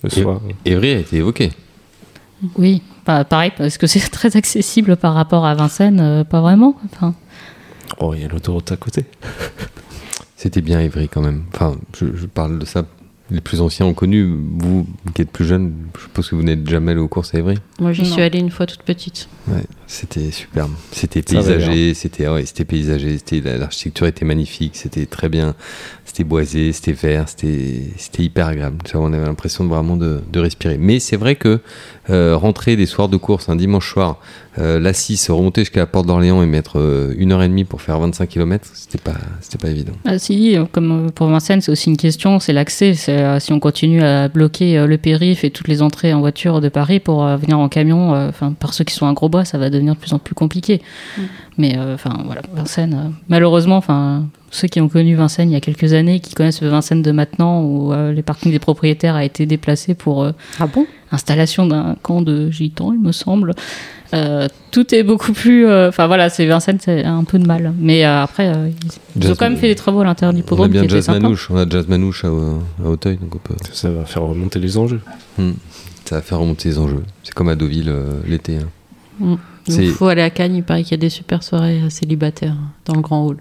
Le 0.05 0.11
soir. 0.11 0.41
Évry 0.65 0.91
a 0.93 0.99
été 0.99 1.17
évoqué. 1.17 1.51
Oui, 2.57 2.83
bah, 3.05 3.25
pareil. 3.25 3.51
Est-ce 3.59 3.79
que 3.81 3.89
c'est 3.89 4.01
très 4.11 4.37
accessible 4.37 4.97
par 4.97 5.15
rapport 5.15 5.45
à 5.45 5.55
Vincennes 5.57 6.25
Pas 6.31 6.41
vraiment. 6.41 6.77
Enfin, 6.93 7.15
Oh, 7.99 8.15
il 8.15 8.23
y 8.23 8.25
a 8.25 8.29
l'autoroute 8.29 8.71
à 8.73 8.77
côté. 8.77 9.05
C'était 10.43 10.61
bien 10.61 10.81
Évry 10.81 11.09
quand 11.09 11.23
même. 11.23 11.45
Enfin, 11.55 11.77
je, 11.97 12.07
je 12.17 12.27
parle 12.27 12.59
de 12.59 12.65
ça. 12.65 12.85
Les 13.31 13.41
plus 13.41 13.61
anciens 13.63 13.87
ont 13.87 13.95
connu. 13.95 14.29
Vous, 14.59 14.87
qui 15.15 15.23
êtes 15.23 15.31
plus 15.31 15.45
jeune, 15.47 15.73
je 15.97 16.03
suppose 16.03 16.29
que 16.29 16.35
vous 16.35 16.43
n'êtes 16.43 16.69
jamais 16.69 16.91
allé 16.93 17.01
aux 17.01 17.07
courses 17.09 17.33
à 17.35 17.39
Évry. 17.39 17.55
Moi, 17.81 17.93
j'y 17.93 18.05
suis 18.05 18.21
allée 18.21 18.41
une 18.41 18.51
fois 18.51 18.67
toute 18.67 18.83
petite. 18.83 19.29
Ouais, 19.49 19.63
c'était 19.87 20.31
superbe. 20.33 20.73
C'était 20.91 21.23
paysager, 21.23 21.95
c'était 21.95 22.29
ouais, 22.29 22.45
c'était 22.45 22.65
paysager, 22.65 23.19
c'était 23.19 23.41
la- 23.41 23.57
l'architecture 23.59 24.07
était 24.07 24.25
magnifique, 24.27 24.73
c'était 24.77 25.07
très 25.07 25.29
bien, 25.29 25.55
c'était 26.05 26.25
boisé, 26.25 26.73
c'était 26.73 26.93
vert, 26.93 27.29
c'était 27.29 27.85
c'était 27.97 28.25
hyper 28.25 28.49
agréable. 28.49 28.79
On 28.95 29.13
avait 29.13 29.25
l'impression 29.25 29.65
de 29.65 29.69
vraiment 29.71 29.97
de, 29.97 30.21
de 30.31 30.41
respirer. 30.41 30.77
Mais 30.77 30.99
c'est 30.99 31.17
vrai 31.17 31.37
que 31.37 31.61
euh, 32.11 32.37
rentrer 32.37 32.77
des 32.77 32.87
soirs 32.87 33.09
de 33.09 33.17
course 33.17 33.49
un 33.49 33.57
dimanche 33.57 33.91
soir, 33.91 34.19
euh, 34.59 34.79
la 34.79 34.93
6, 34.93 35.31
remonter 35.31 35.63
jusqu'à 35.63 35.81
la 35.81 35.87
porte 35.87 36.07
d'Orléans 36.07 36.43
et 36.43 36.47
mettre 36.47 36.79
euh, 36.79 37.15
une 37.17 37.33
heure 37.33 37.43
et 37.43 37.49
demie 37.49 37.65
pour 37.65 37.81
faire 37.81 37.99
25 37.99 38.29
km, 38.29 38.69
c'était 38.75 38.99
pas 38.99 39.17
c'était 39.41 39.59
pas 39.59 39.71
évident. 39.71 39.93
Ah, 40.05 40.19
si, 40.19 40.57
euh, 40.57 40.65
comme 40.71 41.07
euh, 41.07 41.11
pour 41.11 41.27
Vincennes, 41.29 41.61
c'est 41.61 41.73
aussi 41.73 41.89
une 41.89 41.97
question, 41.97 42.39
c'est 42.39 42.53
l'accès. 42.53 42.95
C'est, 42.95 43.41
si 43.41 43.53
on 43.53 43.61
continue 43.61 44.03
à 44.03 44.29
bloquer 44.29 44.87
le 44.87 44.99
périph' 44.99 45.45
et 45.45 45.51
toutes 45.51 45.69
les 45.69 45.83
entrées 45.83 46.13
en 46.13 46.21
voiture 46.21 46.61
de 46.61 46.69
Paris 46.69 47.01
pour 47.01 47.25
euh, 47.25 47.37
venir 47.37 47.59
en 47.59 47.69
camion, 47.69 48.15
euh, 48.15 48.29
enfin 48.29 48.53
par 48.53 48.75
ceux 48.75 48.85
qui 48.85 48.95
sont 48.95 49.07
à 49.07 49.13
Grosbois, 49.13 49.45
ça 49.45 49.59
va 49.59 49.71
devenir 49.71 49.95
de 49.95 50.01
plus 50.01 50.13
en 50.13 50.19
plus 50.19 50.35
compliqué. 50.35 50.81
Mm. 51.17 51.23
Mais 51.59 51.79
euh, 51.79 51.95
enfin 51.95 52.23
voilà, 52.25 52.43
Vincennes, 52.53 52.95
euh, 52.95 53.11
malheureusement, 53.29 53.77
enfin 53.77 54.27
ceux 54.55 54.69
qui 54.69 54.81
ont 54.81 54.89
connu 54.89 55.15
Vincennes 55.17 55.51
il 55.51 55.55
y 55.55 55.57
a 55.57 55.61
quelques 55.61 55.95
années, 55.95 56.21
qui 56.21 56.35
connaissent 56.35 56.63
Vincennes 56.63 57.03
de 57.03 57.11
maintenant, 57.11 57.63
où 57.63 57.93
euh, 57.93 58.13
les 58.13 58.23
parkings 58.23 58.53
des 58.53 58.59
propriétaires 58.61 59.15
a 59.17 59.25
été 59.25 59.47
déplacé 59.47 59.95
pour 59.95 60.23
euh, 60.23 60.33
Ah 60.61 60.67
bon? 60.67 60.87
installation 61.11 61.67
d'un 61.67 61.97
camp 62.03 62.23
de 62.23 62.51
gitans, 62.51 62.93
il 62.93 63.01
me 63.01 63.13
semble. 63.13 63.55
Euh, 64.15 64.47
tout 64.71 64.95
est 64.95 65.03
beaucoup 65.03 65.33
plus. 65.33 65.67
euh, 65.67 65.89
Enfin 65.89 66.07
voilà, 66.07 66.29
c'est 66.29 66.47
Vincennes, 66.47 66.79
c'est 66.81 67.03
un 67.05 67.25
peu 67.25 67.39
de 67.39 67.47
mal. 67.47 67.73
Mais 67.79 68.05
euh, 68.05 68.23
après, 68.23 68.49
euh, 68.55 68.69
ils, 69.17 69.23
ils 69.25 69.31
ont 69.31 69.35
quand 69.35 69.49
même 69.49 69.57
fait 69.59 69.69
des 69.69 69.75
travaux 69.75 70.01
à 70.01 70.05
l'intérieur 70.05 70.35
du 70.35 70.43
On 70.51 70.63
a 70.63 70.69
bien 70.69 70.87
Jazz. 70.87 71.09
Manouche, 71.09 71.51
on 71.51 71.57
a 71.57 71.67
Jazz 71.69 71.89
Manouche 71.89 72.25
à, 72.25 72.29
à 72.29 72.89
Auteuil, 72.89 73.17
donc 73.17 73.35
on 73.35 73.39
peut, 73.39 73.55
Ça 73.73 73.91
va 73.91 74.05
faire 74.05 74.23
remonter 74.23 74.59
les 74.59 74.77
enjeux. 74.77 75.01
Hmm. 75.39 75.53
ça 76.05 76.17
va 76.17 76.23
faire 76.23 76.39
remonter 76.39 76.69
les 76.69 76.79
enjeux. 76.79 77.03
C'est 77.25 77.33
comme 77.33 77.49
à 77.49 77.55
Deauville 77.57 77.89
euh, 77.89 78.21
l'été. 78.27 78.57
hein. 78.59 78.69
Mm. 79.19 79.35
C'est- 79.67 79.85
Il 79.85 79.91
faut 79.93 80.09
aller 80.09 80.23
à 80.23 80.31
Cannes, 80.31 80.57
il 80.57 80.63
paraît 80.63 80.83
qu'il 80.83 80.91
y 80.93 80.95
a 80.95 80.99
des 80.99 81.09
super 81.11 81.43
soirées 81.43 81.81
célibataires 81.89 82.57
dans 82.85 82.95
le 82.95 83.01
grand 83.01 83.27
hall. 83.27 83.37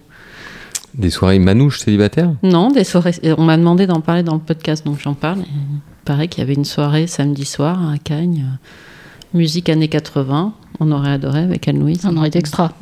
Des 0.95 1.09
soirées 1.09 1.39
manouches 1.39 1.79
célibataires? 1.79 2.33
Non, 2.43 2.69
des 2.69 2.83
soirées. 2.83 3.13
On 3.37 3.43
m'a 3.43 3.57
demandé 3.57 3.87
d'en 3.87 4.01
parler 4.01 4.23
dans 4.23 4.33
le 4.33 4.39
podcast, 4.41 4.85
donc 4.85 4.99
j'en 4.99 5.13
parle. 5.13 5.39
Et 5.39 5.43
il 5.43 6.03
paraît 6.05 6.27
qu'il 6.27 6.41
y 6.41 6.43
avait 6.43 6.53
une 6.53 6.65
soirée 6.65 7.07
samedi 7.07 7.45
soir 7.45 7.89
à 7.89 7.97
Cagnes, 7.97 8.45
euh, 8.45 9.37
musique 9.37 9.69
années 9.69 9.87
80. 9.87 10.53
On 10.79 10.91
aurait 10.91 11.11
adoré 11.11 11.39
avec 11.39 11.67
Anne-Louise. 11.67 12.01
On 12.05 12.17
aurait 12.17 12.27
été 12.29 12.39
extra. 12.39 12.73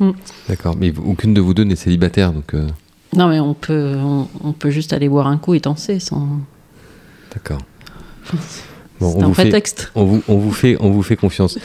D'accord, 0.48 0.76
mais 0.78 0.92
aucune 1.06 1.34
de 1.34 1.40
vous 1.40 1.54
deux 1.54 1.64
n'est 1.64 1.76
célibataire, 1.76 2.32
donc 2.32 2.54
euh, 2.54 2.66
Non, 3.16 3.28
mais 3.28 3.38
on 3.40 3.54
peut, 3.54 3.94
on, 3.96 4.26
on 4.42 4.52
peut 4.52 4.70
juste 4.70 4.92
aller 4.92 5.08
boire 5.08 5.26
un 5.28 5.36
coup 5.36 5.54
et 5.54 5.60
danser 5.60 6.00
sans. 6.00 6.26
d'accord. 7.32 7.58
Bon, 9.00 9.12
c'est 9.12 9.22
un 9.22 9.26
vous 9.28 9.34
fait- 9.34 9.42
prétexte. 9.44 9.92
On 9.94 10.04
vous, 10.04 10.22
on 10.28 10.36
vous 10.38 10.52
fait, 10.52 10.76
on 10.80 10.90
vous 10.90 11.02
fait 11.02 11.16
confiance. 11.16 11.58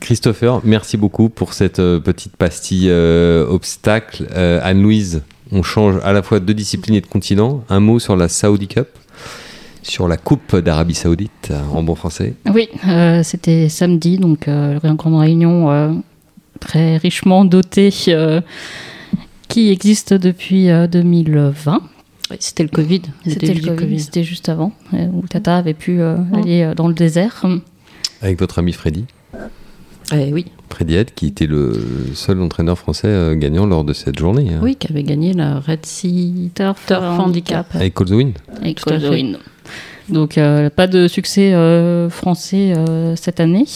Christopher, 0.00 0.60
merci 0.64 0.96
beaucoup 0.96 1.28
pour 1.28 1.54
cette 1.54 1.80
euh, 1.80 1.98
petite 1.98 2.36
pastille 2.36 2.88
euh, 2.88 3.46
obstacle. 3.48 4.26
Euh, 4.32 4.60
Anne-Louise, 4.62 5.22
on 5.52 5.62
change 5.62 5.96
à 6.04 6.12
la 6.12 6.22
fois 6.22 6.40
de 6.40 6.52
discipline 6.52 6.94
et 6.96 7.00
de 7.00 7.06
continent. 7.06 7.64
Un 7.68 7.80
mot 7.80 7.98
sur 7.98 8.16
la 8.16 8.28
Saudi 8.28 8.68
Cup, 8.68 8.88
sur 9.82 10.08
la 10.08 10.16
Coupe 10.16 10.56
d'Arabie 10.56 10.94
Saoudite 10.94 11.48
euh, 11.50 11.60
en 11.72 11.82
bon 11.82 11.94
français. 11.94 12.34
Oui, 12.52 12.68
euh, 12.86 13.22
c'était 13.22 13.68
samedi, 13.68 14.18
donc 14.18 14.48
euh, 14.48 14.78
une 14.82 14.94
grande 14.94 15.18
réunion 15.20 15.70
euh, 15.70 15.92
très 16.60 16.96
richement 16.98 17.44
dotée 17.44 17.90
euh, 18.08 18.40
qui 19.48 19.70
existe 19.70 20.12
depuis 20.14 20.70
euh, 20.70 20.86
2020. 20.86 21.80
Oui, 22.30 22.36
C'était 22.40 22.62
le 22.64 22.68
Covid. 22.68 23.02
C'était 23.26 23.54
le 23.54 23.74
Covid, 23.74 24.00
c'était 24.00 24.24
juste 24.24 24.50
avant, 24.50 24.72
où 24.92 25.26
Tata 25.26 25.56
avait 25.56 25.72
pu 25.74 26.00
euh, 26.00 26.16
Mm. 26.18 26.34
aller 26.34 26.62
euh, 26.62 26.74
dans 26.74 26.88
le 26.88 26.94
désert. 26.94 27.46
Avec 28.20 28.38
votre 28.38 28.58
ami 28.58 28.72
Freddy. 28.74 29.06
Eh 30.12 30.32
oui, 30.32 30.46
Head, 30.88 31.14
qui 31.14 31.26
était 31.26 31.46
le 31.46 31.72
seul 32.14 32.40
entraîneur 32.42 32.78
français 32.78 33.08
euh, 33.08 33.34
gagnant 33.34 33.66
lors 33.66 33.84
de 33.84 33.92
cette 33.92 34.18
journée. 34.18 34.48
hein. 34.52 34.60
oui, 34.62 34.76
qui 34.76 34.90
avait 34.90 35.02
gagné 35.02 35.32
la 35.32 35.60
Red 35.60 35.84
Sea 35.84 36.50
Turf, 36.54 36.86
Turf 36.86 37.02
Handicap. 37.02 37.66
Avec 37.74 37.94
Call 37.94 38.06
the 38.06 38.10
Wind. 38.12 38.34
avec. 38.60 38.80
Coldoin. 38.80 39.38
Donc 40.08 40.38
euh, 40.38 40.70
pas 40.70 40.86
de 40.86 41.06
succès 41.06 41.52
euh, 41.52 42.08
français 42.08 42.72
euh, 42.76 43.14
cette 43.16 43.40
année. 43.40 43.66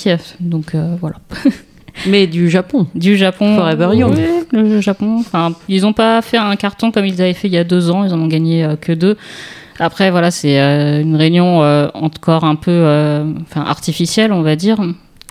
Donc 0.41 0.75
euh, 0.75 0.97
voilà. 1.01 1.17
Mais 2.07 2.27
du 2.27 2.49
Japon. 2.49 2.87
Du 2.95 3.17
Japon. 3.19 3.55
Forever 3.57 3.95
Young. 3.95 4.15
Oui, 4.17 4.59
le 4.59 4.81
Japon. 4.81 5.17
Enfin, 5.21 5.53
ils 5.69 5.83
n'ont 5.83 5.93
pas 5.93 6.23
fait 6.23 6.39
un 6.39 6.57
carton 6.57 6.91
comme 6.91 7.05
ils 7.05 7.21
avaient 7.21 7.35
fait 7.35 7.49
il 7.49 7.55
y 7.55 7.59
a 7.59 7.65
deux 7.65 7.91
ans. 7.91 8.05
Ils 8.05 8.15
en 8.15 8.21
ont 8.21 8.29
gagné 8.29 8.65
euh, 8.65 8.77
que 8.77 8.93
deux. 8.93 9.17
Après, 9.79 10.11
voilà, 10.11 10.31
c'est 10.31 10.61
euh, 10.61 11.01
une 11.03 11.17
réunion 11.17 11.63
euh, 11.63 11.89
encore 11.95 12.45
un 12.45 12.55
peu 12.55 12.71
euh, 12.71 13.25
enfin, 13.43 13.63
artificielle, 13.63 14.33
on 14.33 14.43
va 14.43 14.55
dire, 14.57 14.79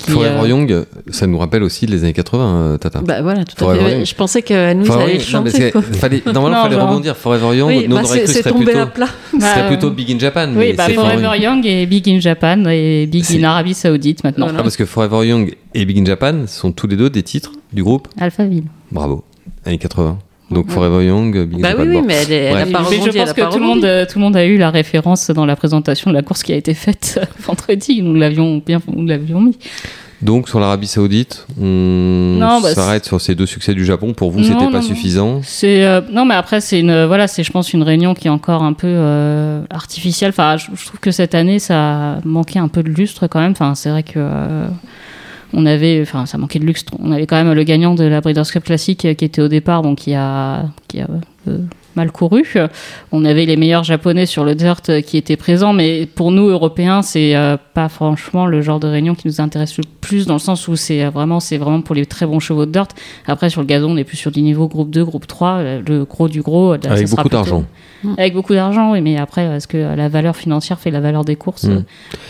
qui, 0.03 0.11
Forever 0.11 0.39
euh, 0.43 0.47
Young, 0.47 0.85
ça 1.11 1.27
nous 1.27 1.37
rappelle 1.37 1.63
aussi 1.63 1.85
les 1.87 2.03
années 2.03 2.13
80, 2.13 2.55
euh, 2.55 2.77
Tata. 2.77 3.01
Bah 3.01 3.21
voilà, 3.21 3.43
tout 3.45 3.63
à 3.65 3.75
fait. 3.75 3.91
Young. 3.97 4.05
Je 4.05 4.15
pensais 4.15 4.41
que 4.41 4.73
nous 4.73 4.85
Forever 4.85 5.03
allait 5.03 5.13
Young, 5.19 5.33
non, 5.33 5.41
parce 5.43 5.53
chanter. 5.55 5.71
quoi. 5.71 5.81
fallait, 5.93 6.21
normalement, 6.25 6.47
il 6.49 6.51
Non, 6.51 6.63
fallait 6.63 6.75
genre- 6.75 6.89
rebondir. 6.89 7.15
Forever 7.17 7.57
Young, 7.57 7.67
Oui, 7.69 7.87
bah, 7.87 8.01
c'est 8.05 8.43
tombé 8.43 8.65
plutôt, 8.65 8.79
à 8.79 8.85
plat. 8.87 9.07
ce 9.33 9.39
serait 9.39 9.61
Bah, 9.61 9.67
plutôt 9.67 9.89
Big 9.91 10.11
in 10.11 10.19
Japan. 10.19 10.47
Oui, 10.49 10.55
mais 10.57 10.73
bah, 10.73 10.83
c'est 10.87 10.93
Forever 10.93 11.17
Forever 11.23 11.41
Young 11.43 11.65
et 11.65 11.85
Big 11.85 12.09
in 12.09 12.19
Japan 12.19 12.65
et 12.67 13.07
Big 13.07 13.23
C'est- 13.23 13.39
in 13.39 13.43
Arabie 13.43 13.73
Saoudite 13.73 14.23
maintenant. 14.23 14.45
Voilà. 14.47 14.59
Ah, 14.59 14.63
parce 14.63 14.77
que 14.77 14.85
Forever 14.85 15.25
Young 15.27 15.55
et 15.73 15.85
Big 15.85 15.99
in 15.99 16.05
Japan 16.05 16.45
sont 16.47 16.71
tous 16.71 16.87
les 16.87 16.95
deux 16.97 17.09
des 17.09 17.23
titres 17.23 17.51
du 17.73 17.83
groupe. 17.83 18.07
Alphaville. 18.19 18.65
Bravo. 18.91 19.23
Années 19.65 19.77
80. 19.77 20.17
Donc 20.51 20.67
Ouais. 20.67 20.73
Forever 20.73 21.05
Young, 21.05 21.45
Big 21.45 21.59
in 21.59 21.61
Bah 21.61 21.75
oui, 21.79 22.01
mais 22.05 22.13
elle, 22.13 22.31
est- 22.31 22.35
elle 22.35 22.51
Bref. 22.53 22.67
a 22.67 22.71
pas 22.71 22.79
Mais 22.79 22.85
rebondi. 22.97 23.11
je 23.13 23.17
elle 23.17 23.23
pense 23.25 23.33
que 23.33 23.51
tout 23.53 23.59
le, 23.59 23.65
monde, 23.65 23.85
euh, 23.85 24.05
tout 24.05 24.19
le 24.19 24.23
monde 24.25 24.35
a 24.35 24.45
eu 24.45 24.57
la 24.57 24.69
référence 24.69 25.29
dans 25.31 25.45
la 25.45 25.55
présentation 25.55 26.11
de 26.11 26.15
la 26.15 26.21
course 26.21 26.43
qui 26.43 26.51
a 26.53 26.55
été 26.57 26.73
faite 26.73 27.19
vendredi. 27.39 28.01
Nous 28.01 28.15
l'avions 28.15 28.61
bien 28.65 28.81
nous 28.93 29.05
l'avions 29.05 29.39
mis. 29.41 29.57
Donc 30.21 30.49
sur 30.49 30.59
l'Arabie 30.59 30.85
Saoudite, 30.85 31.47
on 31.59 31.65
Non, 31.65 32.61
bah, 32.61 32.75
s'arrête 32.75 33.05
sur 33.05 33.19
ces 33.19 33.33
deux 33.33 33.47
succès 33.47 33.73
du 33.73 33.83
Japon. 33.85 34.13
Pour 34.13 34.29
vous, 34.29 34.39
Non, 34.39 34.45
c'était 34.45 34.65
non, 34.65 34.71
pas 34.71 34.77
non. 34.81 34.83
suffisant. 34.83 35.41
C'est 35.43 35.83
euh, 35.83 35.99
non, 36.11 36.25
mais 36.25 36.35
après 36.35 36.61
c'est 36.61 36.79
une 36.79 37.05
voilà, 37.05 37.27
c'est 37.27 37.43
je 37.43 37.51
pense 37.51 37.73
une 37.73 37.81
réunion 37.81 38.13
qui 38.13 38.27
est 38.27 38.31
encore 38.31 38.61
un 38.61 38.73
peu 38.73 38.85
euh, 38.87 39.63
artificielle. 39.71 40.29
Enfin, 40.29 40.57
je, 40.57 40.67
je 40.75 40.85
trouve 40.85 40.99
que 40.99 41.09
cette 41.09 41.33
année 41.33 41.57
ça 41.57 42.19
manquait 42.23 42.59
un 42.59 42.67
peu 42.67 42.83
de 42.83 42.89
lustre 42.89 43.25
quand 43.25 43.39
même. 43.39 43.53
Enfin, 43.53 43.73
c'est 43.73 43.89
vrai 43.89 44.03
que 44.03 44.11
euh, 44.17 44.67
on 45.53 45.65
avait, 45.65 45.99
enfin, 46.01 46.25
ça 46.25 46.37
manquait 46.37 46.59
de 46.59 46.65
lustre. 46.65 46.93
On 46.99 47.11
avait 47.11 47.27
quand 47.27 47.41
même 47.41 47.53
le 47.53 47.63
gagnant 47.63 47.95
de 47.95 48.03
la 48.03 48.21
Breeders' 48.21 48.51
Cup 48.51 48.63
classique 48.63 49.05
euh, 49.05 49.13
qui 49.13 49.25
était 49.25 49.41
au 49.41 49.47
départ, 49.47 49.81
bon, 49.81 49.95
qui 49.95 50.13
a 50.13 50.65
qui 50.87 50.99
a 51.01 51.07
euh, 51.47 51.57
mal 51.95 52.09
couru. 52.11 52.45
On 53.11 53.25
avait 53.25 53.45
les 53.45 53.57
meilleurs 53.57 53.83
japonais 53.83 54.25
sur 54.25 54.45
le 54.45 54.55
dirt 54.55 54.81
euh, 54.89 55.01
qui 55.01 55.17
étaient 55.17 55.35
présents, 55.35 55.73
mais 55.73 56.05
pour 56.05 56.31
nous 56.31 56.47
Européens, 56.47 57.01
c'est 57.01 57.35
euh, 57.35 57.57
pas 57.73 57.89
franchement 57.89 58.45
le 58.45 58.61
genre 58.61 58.79
de 58.79 58.87
réunion 58.87 59.13
qui 59.13 59.27
nous 59.27 59.41
intéresse 59.41 59.77
le 59.77 59.83
plus 59.99 60.25
dans 60.25 60.35
le 60.35 60.39
sens 60.39 60.67
où 60.69 60.75
c'est 60.77 61.03
vraiment 61.09 61.39
c'est 61.41 61.57
vraiment 61.57 61.81
pour 61.81 61.95
les 61.95 62.05
très 62.05 62.25
bons 62.25 62.39
chevaux 62.39 62.65
de 62.65 62.71
dirt. 62.71 62.87
Après 63.27 63.49
sur 63.49 63.59
le 63.59 63.67
gazon, 63.67 63.91
on 63.91 63.97
est 63.97 64.05
plus 64.05 64.17
sur 64.17 64.31
du 64.31 64.41
niveau 64.41 64.69
groupe 64.69 64.89
2, 64.89 65.03
groupe 65.03 65.27
3, 65.27 65.49
euh, 65.57 65.81
le 65.85 66.05
gros 66.05 66.29
du 66.29 66.41
gros. 66.41 66.73
là, 66.75 66.79
Avec 66.91 67.09
beaucoup 67.09 67.21
plutôt- 67.23 67.35
d'argent. 67.35 67.65
Avec 68.17 68.33
beaucoup 68.33 68.53
d'argent, 68.53 68.93
oui, 68.93 69.01
mais 69.01 69.17
après, 69.17 69.43
est-ce 69.57 69.67
que 69.67 69.77
la 69.77 70.07
valeur 70.09 70.35
financière 70.35 70.79
fait 70.79 70.89
la 70.91 71.01
valeur 71.01 71.23
des 71.23 71.35
courses? 71.35 71.65
Mm. 71.65 71.83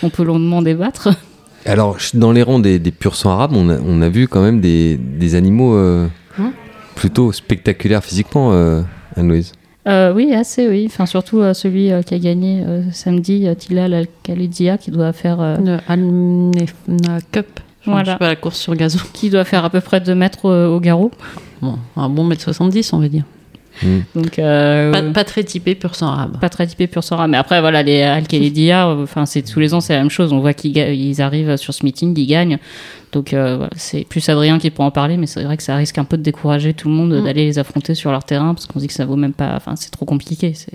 On 0.04 0.10
peut 0.10 0.24
longuement 0.24 0.62
débattre. 0.62 1.10
Alors, 1.66 1.98
dans 2.14 2.32
les 2.32 2.44
rangs 2.44 2.60
des, 2.60 2.80
des 2.80 2.92
pur 2.92 3.16
sang 3.16 3.32
arabes, 3.32 3.54
on 3.56 3.70
a, 3.70 3.78
on 3.80 4.02
a 4.02 4.10
vu 4.10 4.28
quand 4.28 4.42
même 4.42 4.62
des, 4.62 4.98
des 4.98 5.36
animaux 5.36 5.76
euh, 5.76 6.08
Hein 6.40 6.54
plutôt 6.96 7.32
spectaculaires 7.32 8.04
physiquement, 8.04 8.52
euh, 8.54 8.82
Anne-Louise. 9.16 9.54
Euh, 9.88 10.14
oui, 10.14 10.34
assez, 10.34 10.68
oui. 10.68 10.86
Enfin, 10.88 11.06
surtout 11.08 11.40
euh, 11.42 11.54
celui 11.56 11.92
euh, 11.92 12.02
qui 12.04 12.14
a 12.14 12.20
gagné 12.20 12.64
euh, 12.66 12.84
samedi, 12.92 13.48
euh, 13.48 13.56
Tilal 13.56 13.94
Al-Khalidia, 13.94 14.78
qui 14.78 14.92
doit 14.92 15.12
faire, 15.14 15.42
euh, 15.42 15.58
Le 15.58 15.78
Al-Nefna 15.88 17.18
Cup. 17.32 17.48
Enfin, 17.82 17.92
Voilà. 17.92 18.04
Je 18.06 18.12
sais 18.12 18.18
pas, 18.18 18.28
la 18.28 18.36
course 18.36 18.60
sur 18.60 18.76
gazon. 18.76 19.00
qui 19.14 19.30
doit 19.32 19.44
faire 19.46 19.66
à 19.66 19.70
peu 19.72 19.82
près 19.82 20.00
2 20.00 20.14
mètres 20.14 20.46
euh, 20.48 20.68
au 20.68 20.80
garrot. 20.80 21.12
Bon, 21.62 21.78
un 21.98 22.10
bon 22.10 22.24
mètre 22.24 22.42
70, 22.44 22.94
on 22.94 23.00
va 23.00 23.08
dire. 23.08 23.24
Donc, 24.16 24.40
euh, 24.40 24.92
Pas, 24.92 25.02
pas 25.02 25.24
très 25.24 25.44
typé 25.44 25.76
pur 25.76 25.96
sang 25.96 26.08
arabe. 26.08 26.40
pas 26.40 26.50
très 26.50 26.68
typé 26.68 26.88
pur 26.88 27.04
sang 27.04 27.16
arabe. 27.16 27.32
Mais 27.32 27.38
après, 27.38 27.62
voilà, 27.62 27.84
les 27.84 28.02
euh, 28.02 29.04
enfin, 29.04 29.26
c'est 29.26 29.42
tous 29.42 29.60
les 29.60 29.74
ans, 29.74 29.82
c'est 29.82 29.94
la 29.94 30.00
même 30.00 30.10
chose. 30.10 30.34
On 30.34 30.40
voit 30.40 30.54
qu'ils 30.54 31.22
arrivent 31.22 31.58
sur 31.58 31.74
ce 31.74 31.84
meeting, 31.86 32.18
ils 32.18 32.26
gagnent. 32.28 32.58
Donc, 33.12 33.34
euh, 33.34 33.58
voilà, 33.58 33.72
c'est 33.76 34.06
plus 34.08 34.28
Adrien 34.30 34.58
qui 34.60 34.70
pourra 34.70 34.88
en 34.88 34.92
parler, 34.92 35.18
mais 35.18 35.28
c'est 35.28 35.44
vrai 35.44 35.58
que 35.58 35.64
ça 35.64 35.76
risque 35.76 35.98
un 35.98 36.06
peu 36.06 36.18
de 36.18 36.24
décourager 36.24 36.74
tout 36.74 36.88
le 36.88 36.96
monde 36.96 37.14
Mm. 37.14 37.24
d'aller 37.26 37.46
les 37.46 37.60
affronter 37.60 37.96
sur 37.96 38.12
leur 38.12 38.24
terrain 38.24 38.54
parce 38.54 38.68
qu'on 38.68 38.80
se 38.80 38.82
dit 38.82 38.88
que 38.88 38.94
ça 38.94 39.06
vaut 39.06 39.18
même 39.18 39.34
pas. 39.34 39.54
Enfin, 39.56 39.76
c'est 39.76 39.92
trop 39.92 40.06
compliqué. 40.06 40.54
C'est 40.56 40.72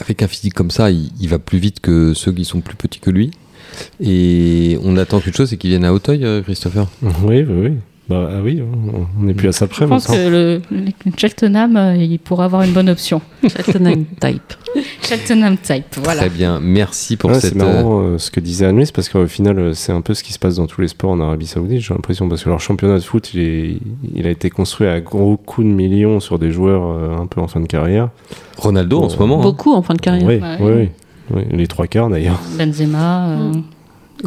Avec 0.00 0.22
un 0.22 0.28
physique 0.28 0.54
comme 0.54 0.70
ça, 0.70 0.90
il, 0.90 1.10
il 1.20 1.28
va 1.28 1.38
plus 1.38 1.58
vite 1.58 1.80
que 1.80 2.14
ceux 2.14 2.32
qui 2.32 2.44
sont 2.44 2.60
plus 2.60 2.76
petits 2.76 3.00
que 3.00 3.10
lui. 3.10 3.30
Et 4.00 4.78
on 4.82 4.96
attend 4.96 5.20
qu'une 5.20 5.32
chose, 5.34 5.50
c'est 5.50 5.56
qu'il 5.56 5.70
vienne 5.70 5.84
à 5.84 5.92
Hauteuil, 5.92 6.24
euh, 6.24 6.42
Christopher. 6.42 6.86
Oui, 7.02 7.10
oui, 7.22 7.44
oui. 7.48 7.70
Bah 8.08 8.30
ah 8.32 8.40
oui, 8.42 8.62
on- 8.62 9.22
n'est 9.22 9.34
plus 9.34 9.48
à 9.48 9.52
ça 9.52 9.66
près 9.66 9.84
Je 9.84 9.88
pense 9.90 10.06
que 10.06 10.12
le, 10.30 10.62
le 10.70 10.86
Cheltenham, 11.16 11.76
euh, 11.76 11.94
il 11.96 12.18
pourrait 12.18 12.46
avoir 12.46 12.62
une 12.62 12.72
bonne 12.72 12.88
option. 12.88 13.20
Cheltenham 13.42 14.04
Type. 14.20 14.54
Cheltenham 15.02 15.56
type, 15.58 15.96
voilà. 16.02 16.20
Très 16.20 16.30
bien, 16.30 16.58
merci 16.60 17.16
pour 17.16 17.30
Ouais, 17.30 17.40
cette. 17.40 17.52
c'est 17.52 17.58
marrant 17.58 18.00
euh, 18.02 18.18
ce 18.18 18.30
que 18.30 18.40
disait 18.40 18.66
Anne-Louise 18.66 18.92
parce 18.92 19.08
qu'au 19.08 19.26
final 19.26 19.58
euh, 19.58 19.72
c'est 19.74 19.92
un 19.92 20.00
peu 20.02 20.14
ce 20.14 20.22
qui 20.22 20.32
se 20.32 20.38
passe 20.38 20.56
dans 20.56 20.66
tous 20.66 20.80
les 20.80 20.88
sports 20.88 21.10
en 21.10 21.20
Arabie 21.20 21.46
Saoudite 21.46 21.80
j'ai 21.80 21.94
l'impression 21.94 22.28
parce 22.28 22.44
que 22.44 22.48
leur 22.50 22.60
championnat 22.60 22.96
de 22.96 23.02
foot 23.02 23.30
il, 23.34 23.40
est- 23.40 23.78
il 24.14 24.26
a 24.26 24.30
été 24.30 24.50
construit 24.50 24.86
à 24.86 25.00
gros 25.00 25.36
coups 25.38 25.66
de 25.66 25.72
millions 25.72 26.20
sur 26.20 26.38
des 26.38 26.50
joueurs 26.50 26.84
euh, 26.84 27.16
un 27.16 27.26
peu 27.26 27.40
en 27.40 27.48
fin 27.48 27.60
de 27.60 27.66
carrière 27.66 28.04
euh, 28.04 28.34
Ronaldo 28.58 29.00
en 29.02 29.08
ce 29.08 29.16
moment. 29.18 29.38
hein. 29.40 29.42
Beaucoup 29.42 29.72
en 29.72 29.82
fin 29.82 29.94
de 29.94 30.00
carrière. 30.00 30.26
oui, 30.28 30.36
Ouais. 30.36 30.56
oui, 30.60 30.70
oui, 30.72 30.88
oui, 31.50 31.56
les 31.56 31.66
trois 31.66 31.86
quarts 31.86 32.10
d'ailleurs 32.10 32.40
Benzema, 32.58 33.28
euh, 33.30 33.52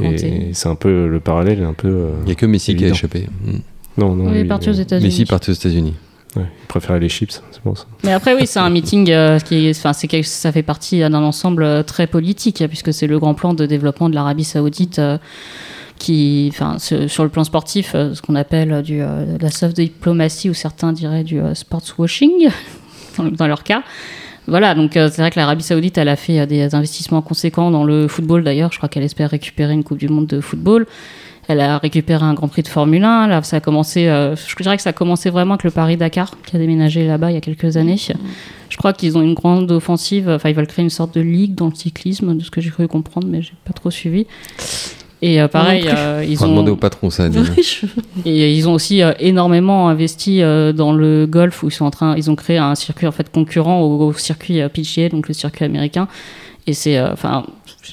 et 0.02 0.50
c'est 0.54 0.70
un 0.70 0.76
peu 0.76 1.08
le 1.08 1.20
parallèle 1.20 1.64
un 1.64 1.74
peu 1.74 1.88
euh, 1.90 2.12
Il 2.22 2.26
n'y 2.28 2.32
a 2.32 2.36
que 2.36 2.46
Messi 2.46 2.76
qui 2.76 2.86
a 2.86 2.90
échappé. 2.90 3.28
Mm. 3.46 3.52
Non 3.98 4.16
non 4.16 4.26
Oui, 4.26 4.32
il 4.36 4.38
est 4.42 4.46
parti 4.46 4.70
aux 4.70 4.74
États-Unis. 4.74 5.08
Messi 5.08 5.22
est 5.24 5.30
parti 5.30 5.52
aux 5.52 5.54
États-Unis. 5.54 5.94
ouais, 6.36 6.44
il 6.64 6.68
préférait 6.68 7.00
les 7.00 7.10
chips 7.10 7.42
c'est 7.52 7.62
pour 7.62 7.78
ça 7.78 7.86
Mais 8.04 8.14
après, 8.14 8.34
oui, 8.36 8.48
c'est 8.48 8.60
un 8.60 8.70
meeting 8.70 9.10
euh, 9.12 9.40
qui 9.40 9.70
enfin, 9.70 9.94
c'est 9.94 10.08
quelque- 10.08 10.26
ça 10.28 10.52
fait 10.52 10.64
partie 10.64 11.00
d'un 11.00 11.14
ensemble 11.16 11.64
euh, 11.64 11.84
très 11.84 12.08
politique, 12.08 12.64
puisque 12.68 12.94
c'est 12.94 13.08
le 13.08 13.20
grand 13.20 13.34
plan 13.34 13.54
de 13.54 13.66
développement 13.66 14.10
de 14.10 14.16
l'Arabie 14.16 14.44
Saoudite. 14.46 15.00
euh, 15.00 15.18
qui, 16.00 16.50
enfin, 16.52 16.78
sur 16.80 17.24
le 17.24 17.30
plan 17.30 17.44
sportif, 17.44 17.92
euh, 17.94 18.16
ce 18.16 18.24
qu'on 18.24 18.34
appelle 18.34 18.82
du, 18.82 19.02
euh, 19.04 19.38
de 19.38 19.44
la 19.44 19.52
soft 19.52 19.76
diplomatie, 19.76 20.50
ou 20.50 20.56
certains 20.56 20.94
diraient 20.94 21.24
du 21.24 21.40
euh, 21.40 21.54
sports 21.54 21.84
washing, 22.00 22.50
dans, 23.20 23.26
dans 23.26 23.46
leur 23.48 23.62
cas. 23.64 23.84
Voilà, 24.48 24.74
donc 24.74 24.98
euh, 24.98 25.10
c'est 25.14 25.22
vrai 25.22 25.30
que 25.30 25.40
l'Arabie 25.40 25.62
Saoudite, 25.62 26.00
elle 26.00 26.08
a 26.10 26.16
fait 26.16 26.40
euh, 26.40 26.46
des 26.48 26.74
investissements 26.74 27.22
conséquents 27.22 27.70
dans 27.70 27.84
le 27.84 28.08
football 28.08 28.44
d'ailleurs. 28.44 28.72
Je 28.72 28.78
crois 28.78 28.90
qu'elle 28.90 29.04
espère 29.04 29.30
récupérer 29.30 29.74
une 29.74 29.84
Coupe 29.84 30.00
du 30.00 30.10
Monde 30.10 30.26
de 30.26 30.42
football. 30.42 30.88
Elle 31.48 31.60
a 31.60 31.80
récupéré 31.80 32.24
un 32.24 32.34
Grand 32.34 32.48
Prix 32.48 32.62
de 32.64 32.68
Formule 32.68 33.04
1. 33.04 33.28
Là, 33.28 33.42
ça 33.44 33.58
a 33.58 33.60
commencé, 33.60 34.08
euh, 34.08 34.36
je 34.36 34.56
dirais 34.62 34.78
que 34.78 34.84
ça 34.84 34.92
a 34.92 34.94
commencé 34.94 35.30
vraiment 35.30 35.56
avec 35.56 35.64
le 35.64 35.72
Paris-Dakar, 35.72 36.38
qui 36.46 36.56
a 36.56 36.60
déménagé 36.60 37.06
là-bas 37.06 37.32
il 37.32 37.34
y 37.34 37.38
a 37.38 37.42
quelques 37.42 37.78
années. 37.78 37.98
Je 38.70 38.78
crois 38.78 38.94
qu'ils 38.94 39.18
ont 39.18 39.22
une 39.22 39.34
grande 39.34 39.70
offensive. 39.72 40.30
Enfin, 40.30 40.50
ils 40.50 40.56
veulent 40.56 40.68
créer 40.68 40.84
une 40.84 40.90
sorte 40.90 41.14
de 41.16 41.22
ligue 41.22 41.56
dans 41.56 41.68
le 41.68 41.76
cyclisme, 41.76 42.38
de 42.38 42.44
ce 42.44 42.52
que 42.52 42.62
j'ai 42.62 42.70
cru 42.70 42.88
comprendre, 42.88 43.28
mais 43.30 43.42
j'ai 43.42 43.54
pas 43.66 43.74
trop 43.74 43.92
suivi. 43.92 44.28
Et 45.24 45.40
euh, 45.42 45.48
pareil, 45.48 45.84
euh, 45.88 46.26
ils 46.28 46.38
On 46.40 46.42
va 46.46 46.48
demander 46.48 46.72
au 46.72 46.76
ont 46.76 46.78
patron 46.78 47.10
ça. 47.12 47.26
Adine. 47.26 47.46
Oui, 47.56 47.64
je- 47.64 47.86
et 48.30 48.54
ils 48.56 48.68
ont 48.68 48.74
aussi 48.74 49.04
euh, 49.04 49.12
énormément 49.20 49.88
investi 49.90 50.42
euh, 50.42 50.74
dans 50.74 50.94
le 50.94 51.28
golf 51.28 51.62
où 51.62 51.68
ils 51.68 51.72
sont 51.72 51.86
en 51.86 51.92
train, 51.92 52.16
ils 52.18 52.32
ont 52.32 52.36
créé 52.36 52.58
un 52.58 52.74
circuit 52.74 53.06
en 53.06 53.12
fait 53.12 53.32
concurrent 53.32 53.82
au, 53.82 54.08
au 54.08 54.14
circuit 54.14 54.62
euh, 54.62 54.70
PGA, 54.70 55.10
donc 55.10 55.28
le 55.28 55.34
circuit 55.36 55.64
américain. 55.66 56.08
Et 56.66 56.74
c'est, 56.74 56.98
euh, 56.98 57.12
enfin, 57.14 57.46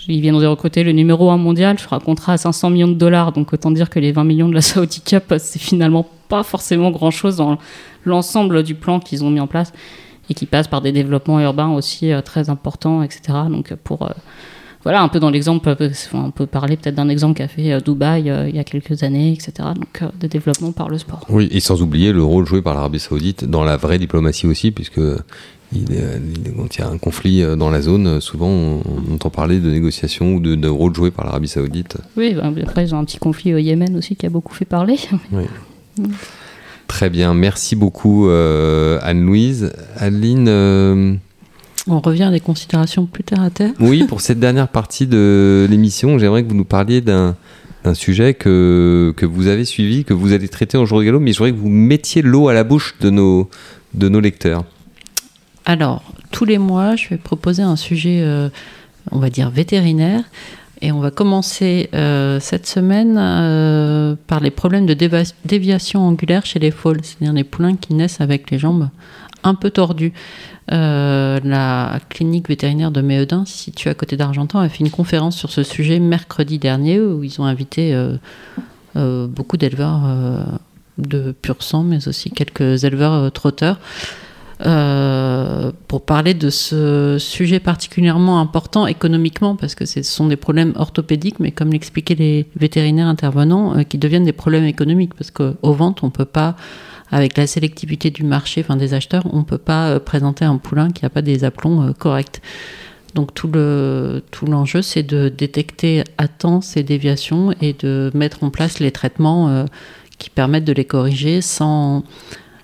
ils 0.08 0.20
viennent 0.20 0.38
de 0.38 0.46
recruter 0.46 0.84
le 0.84 0.92
numéro 0.92 1.30
1 1.30 1.36
mondial 1.36 1.78
sur 1.78 1.92
un 1.92 2.00
contrat 2.00 2.34
à 2.34 2.36
500 2.36 2.70
millions 2.70 2.88
de 2.88 2.94
dollars. 2.94 3.32
Donc 3.32 3.52
autant 3.52 3.70
dire 3.70 3.90
que 3.90 3.98
les 3.98 4.12
20 4.12 4.24
millions 4.24 4.48
de 4.48 4.54
la 4.54 4.60
Saudi 4.62 5.00
Cup, 5.00 5.34
c'est 5.38 5.58
finalement 5.58 6.06
pas 6.28 6.42
forcément 6.42 6.90
grand 6.90 7.10
chose 7.10 7.36
dans 7.36 7.58
l'ensemble 8.04 8.62
du 8.62 8.74
plan 8.74 9.00
qu'ils 9.00 9.24
ont 9.24 9.30
mis 9.30 9.40
en 9.40 9.46
place 9.46 9.72
et 10.30 10.34
qui 10.34 10.46
passe 10.46 10.68
par 10.68 10.82
des 10.82 10.92
développements 10.92 11.40
urbains 11.40 11.70
aussi 11.70 12.12
euh, 12.12 12.20
très 12.20 12.50
importants, 12.50 13.02
etc. 13.02 13.20
Donc 13.50 13.74
pour 13.82 14.02
euh, 14.02 14.12
voilà, 14.84 15.02
un 15.02 15.08
peu 15.08 15.18
dans 15.18 15.30
l'exemple, 15.30 15.76
on 16.12 16.30
peut 16.30 16.46
parler 16.46 16.76
peut-être 16.76 16.94
d'un 16.94 17.08
exemple 17.08 17.36
qu'a 17.36 17.48
fait 17.48 17.72
euh, 17.72 17.80
Dubaï 17.80 18.22
il 18.48 18.56
y 18.56 18.58
a 18.58 18.64
quelques 18.64 19.02
années, 19.02 19.32
etc. 19.32 19.68
Donc 19.74 20.02
euh, 20.02 20.08
de 20.20 20.26
développement 20.26 20.72
par 20.72 20.88
le 20.88 20.98
sport. 20.98 21.26
Oui, 21.28 21.48
et 21.50 21.60
sans 21.60 21.82
oublier 21.82 22.12
le 22.12 22.22
rôle 22.22 22.46
joué 22.46 22.62
par 22.62 22.74
l'Arabie 22.74 23.00
Saoudite 23.00 23.44
dans 23.44 23.64
la 23.64 23.76
vraie 23.76 23.98
diplomatie 23.98 24.46
aussi, 24.46 24.70
puisque 24.70 25.00
il 25.72 25.92
est- 25.92 26.20
il 26.34 26.48
est- 26.48 26.54
quand 26.56 26.76
il 26.76 26.80
y 26.80 26.84
a 26.84 26.88
un 26.88 26.98
conflit 26.98 27.42
euh, 27.42 27.56
dans 27.56 27.70
la 27.70 27.80
zone, 27.82 28.06
euh, 28.06 28.20
souvent 28.20 28.48
on, 28.48 28.82
on 29.10 29.14
entend 29.14 29.30
parler 29.30 29.58
de 29.58 29.70
négociations 29.70 30.34
ou 30.34 30.40
de, 30.40 30.54
de 30.54 30.68
rôle 30.68 30.94
joué 30.94 31.10
par 31.10 31.24
l'Arabie 31.26 31.48
Saoudite. 31.48 31.96
Oui, 32.16 32.34
bah, 32.34 32.50
après 32.62 32.84
ils 32.84 32.94
ont 32.94 32.98
un 32.98 33.04
petit 33.04 33.18
conflit 33.18 33.54
au 33.54 33.58
Yémen 33.58 33.96
aussi 33.96 34.16
qui 34.16 34.26
a 34.26 34.30
beaucoup 34.30 34.54
fait 34.54 34.64
parler. 34.64 34.96
Très 36.86 37.10
bien, 37.10 37.34
merci 37.34 37.76
beaucoup 37.76 38.28
euh, 38.28 38.98
Anne-Louise. 39.02 39.72
Adeline, 39.98 40.46
euh, 40.48 41.14
On 41.86 42.00
revient 42.00 42.22
à 42.24 42.30
des 42.30 42.40
considérations 42.40 43.04
plus 43.06 43.24
terre 43.24 43.42
à 43.42 43.50
terre. 43.50 43.72
oui, 43.78 44.04
pour 44.08 44.20
cette 44.22 44.40
dernière 44.40 44.68
partie 44.68 45.06
de 45.06 45.66
l'émission, 45.70 46.18
j'aimerais 46.18 46.42
que 46.44 46.48
vous 46.48 46.54
nous 46.56 46.64
parliez 46.64 47.00
d'un 47.02 47.36
sujet 47.94 48.34
que, 48.34 49.12
que 49.16 49.26
vous 49.26 49.46
avez 49.48 49.64
suivi, 49.64 50.04
que 50.04 50.14
vous 50.14 50.32
allez 50.32 50.48
traiter 50.48 50.76
en 50.78 50.86
jour 50.86 50.98
de 51.00 51.04
galop, 51.04 51.20
mais 51.20 51.32
je 51.32 51.38
voudrais 51.38 51.52
que 51.52 51.58
vous 51.58 51.68
mettiez 51.68 52.22
l'eau 52.22 52.48
à 52.48 52.54
la 52.54 52.64
bouche 52.64 52.94
de 53.00 53.10
nos, 53.10 53.48
de 53.94 54.08
nos 54.08 54.20
lecteurs. 54.20 54.64
Alors, 55.68 56.02
tous 56.30 56.46
les 56.46 56.56
mois, 56.56 56.96
je 56.96 57.10
vais 57.10 57.18
proposer 57.18 57.62
un 57.62 57.76
sujet, 57.76 58.22
euh, 58.22 58.48
on 59.12 59.18
va 59.18 59.28
dire 59.28 59.50
vétérinaire. 59.50 60.24
Et 60.80 60.92
on 60.92 61.00
va 61.00 61.10
commencer 61.10 61.90
euh, 61.92 62.40
cette 62.40 62.66
semaine 62.66 63.16
euh, 63.18 64.14
par 64.28 64.40
les 64.40 64.50
problèmes 64.50 64.86
de 64.86 64.94
déviation 65.44 66.08
angulaire 66.08 66.46
chez 66.46 66.58
les 66.58 66.70
fôles, 66.70 67.00
c'est-à-dire 67.02 67.34
les 67.34 67.44
poulains 67.44 67.76
qui 67.76 67.92
naissent 67.92 68.22
avec 68.22 68.50
les 68.50 68.58
jambes 68.58 68.88
un 69.42 69.54
peu 69.54 69.68
tordues. 69.70 70.14
La 70.68 72.00
clinique 72.08 72.48
vétérinaire 72.48 72.90
de 72.90 73.02
Méhedin, 73.02 73.44
située 73.44 73.90
à 73.90 73.94
côté 73.94 74.16
d'Argentan, 74.16 74.60
a 74.60 74.68
fait 74.70 74.84
une 74.84 74.90
conférence 74.90 75.36
sur 75.36 75.50
ce 75.50 75.62
sujet 75.62 75.98
mercredi 75.98 76.58
dernier 76.58 76.98
où 77.00 77.24
ils 77.24 77.40
ont 77.40 77.44
invité 77.44 77.96
beaucoup 78.94 79.56
d'éleveurs 79.56 80.00
de 80.98 81.32
pur 81.32 81.62
sang, 81.62 81.84
mais 81.84 82.06
aussi 82.06 82.30
quelques 82.30 82.84
éleveurs 82.84 83.32
trotteurs. 83.32 83.78
Euh, 84.66 85.70
pour 85.86 86.04
parler 86.04 86.34
de 86.34 86.50
ce 86.50 87.16
sujet 87.20 87.60
particulièrement 87.60 88.40
important 88.40 88.88
économiquement, 88.88 89.54
parce 89.54 89.76
que 89.76 89.86
ce 89.86 90.02
sont 90.02 90.26
des 90.26 90.36
problèmes 90.36 90.72
orthopédiques, 90.74 91.38
mais 91.38 91.52
comme 91.52 91.70
l'expliquaient 91.70 92.16
les 92.16 92.46
vétérinaires 92.56 93.06
intervenants, 93.06 93.76
euh, 93.76 93.82
qui 93.84 93.98
deviennent 93.98 94.24
des 94.24 94.32
problèmes 94.32 94.64
économiques, 94.64 95.14
parce 95.14 95.30
qu'aux 95.30 95.72
ventes, 95.72 96.02
on 96.02 96.10
peut 96.10 96.24
pas, 96.24 96.56
avec 97.12 97.36
la 97.38 97.46
sélectivité 97.46 98.10
du 98.10 98.24
marché, 98.24 98.62
enfin 98.62 98.74
des 98.74 98.94
acheteurs, 98.94 99.32
on 99.32 99.44
peut 99.44 99.58
pas 99.58 99.90
euh, 99.90 100.00
présenter 100.00 100.44
un 100.44 100.56
poulain 100.56 100.90
qui 100.90 101.04
n'a 101.04 101.10
pas 101.10 101.22
des 101.22 101.44
aplombs 101.44 101.92
corrects. 101.92 102.42
Donc 103.14 103.32
tout 103.34 103.48
le 103.48 104.22
tout 104.32 104.44
l'enjeu, 104.46 104.82
c'est 104.82 105.04
de 105.04 105.28
détecter 105.28 106.02
à 106.18 106.28
temps 106.28 106.60
ces 106.60 106.82
déviations 106.82 107.54
et 107.60 107.74
de 107.74 108.10
mettre 108.12 108.44
en 108.44 108.50
place 108.50 108.80
les 108.80 108.90
traitements 108.90 109.64
qui 110.18 110.28
permettent 110.28 110.66
de 110.66 110.74
les 110.74 110.84
corriger 110.84 111.40
sans 111.40 112.04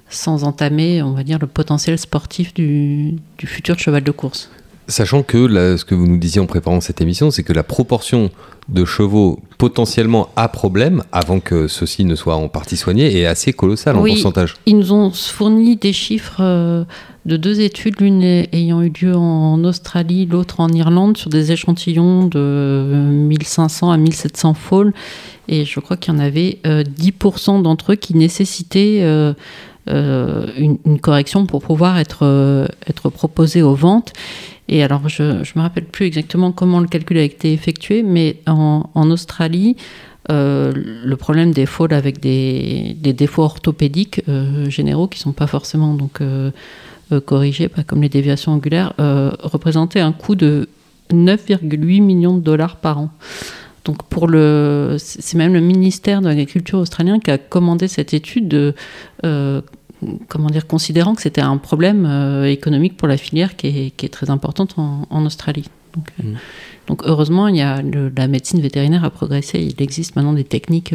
sans 0.09 0.45
entamer, 0.45 1.03
on 1.03 1.13
va 1.13 1.25
dire, 1.25 1.39
le 1.41 1.47
potentiel 1.47 1.99
sportif 1.99 2.55
du, 2.55 3.15
du 3.39 3.47
futur 3.47 3.79
cheval 3.79 4.03
de 4.03 4.11
course. 4.11 4.51
Sachant 4.87 5.23
que 5.23 5.49
ce 5.77 5.85
que 5.85 5.95
vous 5.95 6.07
nous 6.07 6.19
disiez 6.19 6.43
en 6.43 6.47
préparant 6.47 6.81
cette 6.83 7.01
émission, 7.01 7.31
c'est 7.31 7.43
que 7.43 7.55
la 7.55 7.63
proportion 7.63 8.31
de 8.69 8.85
chevaux 8.85 9.41
potentiellement 9.57 10.29
à 10.37 10.49
problème, 10.49 11.03
avant 11.11 11.41
que 11.41 11.69
ceux-ci 11.69 12.05
ne 12.05 12.15
soient 12.15 12.37
en 12.37 12.49
partie 12.49 12.77
soignés, 12.77 13.19
est 13.19 13.25
assez 13.25 13.55
colossale 13.55 13.97
en 13.97 14.05
pourcentage. 14.05 14.57
Ils 14.67 14.77
nous 14.77 14.93
ont 14.93 15.11
fourni 15.11 15.77
des 15.77 15.95
chiffres 15.95 16.41
euh, 16.41 16.85
de 17.25 17.39
deux 17.39 17.63
études, 17.63 17.99
l'une 18.01 18.23
ayant 18.23 18.83
eu 18.83 18.93
lieu 19.01 19.17
en 19.17 19.63
Australie, 19.65 20.27
l'autre 20.27 20.61
en 20.61 20.69
Irlande, 20.69 21.17
sur 21.17 21.31
des 21.31 21.51
échantillons 21.51 22.27
de 22.27 23.09
1500 23.11 23.91
à 23.91 23.97
1700 23.97 24.53
foals. 24.53 24.93
Et 25.49 25.65
je 25.65 25.81
crois 25.81 25.97
qu'il 25.97 26.13
y 26.13 26.17
en 26.17 26.21
avait 26.21 26.59
10% 26.65 27.59
euh, 27.59 27.63
d'entre 27.63 27.93
eux 27.93 27.97
qui 27.97 28.15
nécessitaient... 28.15 29.35
Euh, 29.91 30.47
une, 30.57 30.99
correction 30.99 31.45
pour 31.45 31.63
pouvoir 31.63 31.99
être, 31.99 32.21
euh, 32.23 32.67
être 32.89 33.11
proposé 33.11 33.61
aux 33.61 33.75
ventes. 33.75 34.15
Et 34.69 34.83
alors, 34.83 35.11
je 35.11 35.23
ne 35.23 35.57
me 35.57 35.61
rappelle 35.61 35.85
plus 35.85 36.07
exactement 36.07 36.53
comment 36.53 36.81
le 36.81 36.87
calcul 36.87 37.19
a 37.19 37.23
été 37.23 37.53
effectué, 37.53 38.03
mais 38.03 38.39
en, 38.47 39.11
Australie, 39.11 39.77
euh, 40.31 40.73
le 40.75 41.17
problème 41.17 41.53
des 41.53 41.67
fôles 41.67 41.93
avec 41.93 42.19
des, 42.19 42.97
des 42.99 43.13
défauts 43.13 43.43
orthopédiques 43.43 44.23
généraux 44.69 45.07
qui 45.07 45.19
ne 45.19 45.25
sont 45.25 45.33
pas 45.33 45.47
forcément 45.47 45.93
donc, 45.93 46.23
corrigés, 47.27 47.69
pas 47.69 47.83
comme 47.83 48.01
les 48.01 48.09
déviations 48.09 48.53
angulaires, 48.53 48.95
représentait 48.97 50.01
un 50.01 50.13
coût 50.13 50.35
de 50.35 50.71
9,8 51.13 52.01
millions 52.01 52.35
de 52.35 52.43
dollars 52.43 52.77
par 52.77 52.99
an. 53.01 53.11
Donc 53.85 54.03
pour 54.05 54.29
le, 54.29 54.97
c'est 54.99 55.37
même 55.37 55.53
le 55.53 55.61
ministère 55.61 56.23
de 56.23 56.29
l'Agriculture 56.29 56.79
australien 56.79 57.19
qui 57.21 57.31
a 57.31 57.39
commandé 57.39 57.87
cette 57.87 58.15
étude, 58.15 58.49
de, 58.49 58.75
euh, 59.25 59.61
comment 60.29 60.49
dire, 60.49 60.67
considérant 60.67 61.15
que 61.15 61.21
c'était 61.21 61.43
un 61.43 61.59
problème 61.59 62.07
euh, 62.07 62.45
économique 62.45 62.97
pour 62.97 63.09
la 63.09 63.19
filière 63.19 63.57
qui 63.57 63.67
est, 63.67 63.91
qui 63.91 64.07
est 64.07 64.11
très 64.11 64.31
importante 64.31 64.77
en, 64.79 65.27
Australie. 65.27 65.69
Donc, 65.95 66.09
euh, 66.19 66.29
mmh. 66.29 66.37
donc, 66.87 67.03
heureusement, 67.05 67.47
il 67.49 67.57
y 67.57 67.61
a 67.61 67.83
la 67.83 68.27
médecine 68.27 68.61
vétérinaire 68.61 69.05
a 69.05 69.11
progressé. 69.11 69.61
Il 69.61 69.83
existe 69.83 70.17
maintenant 70.17 70.33
des 70.33 70.45
techniques 70.45 70.95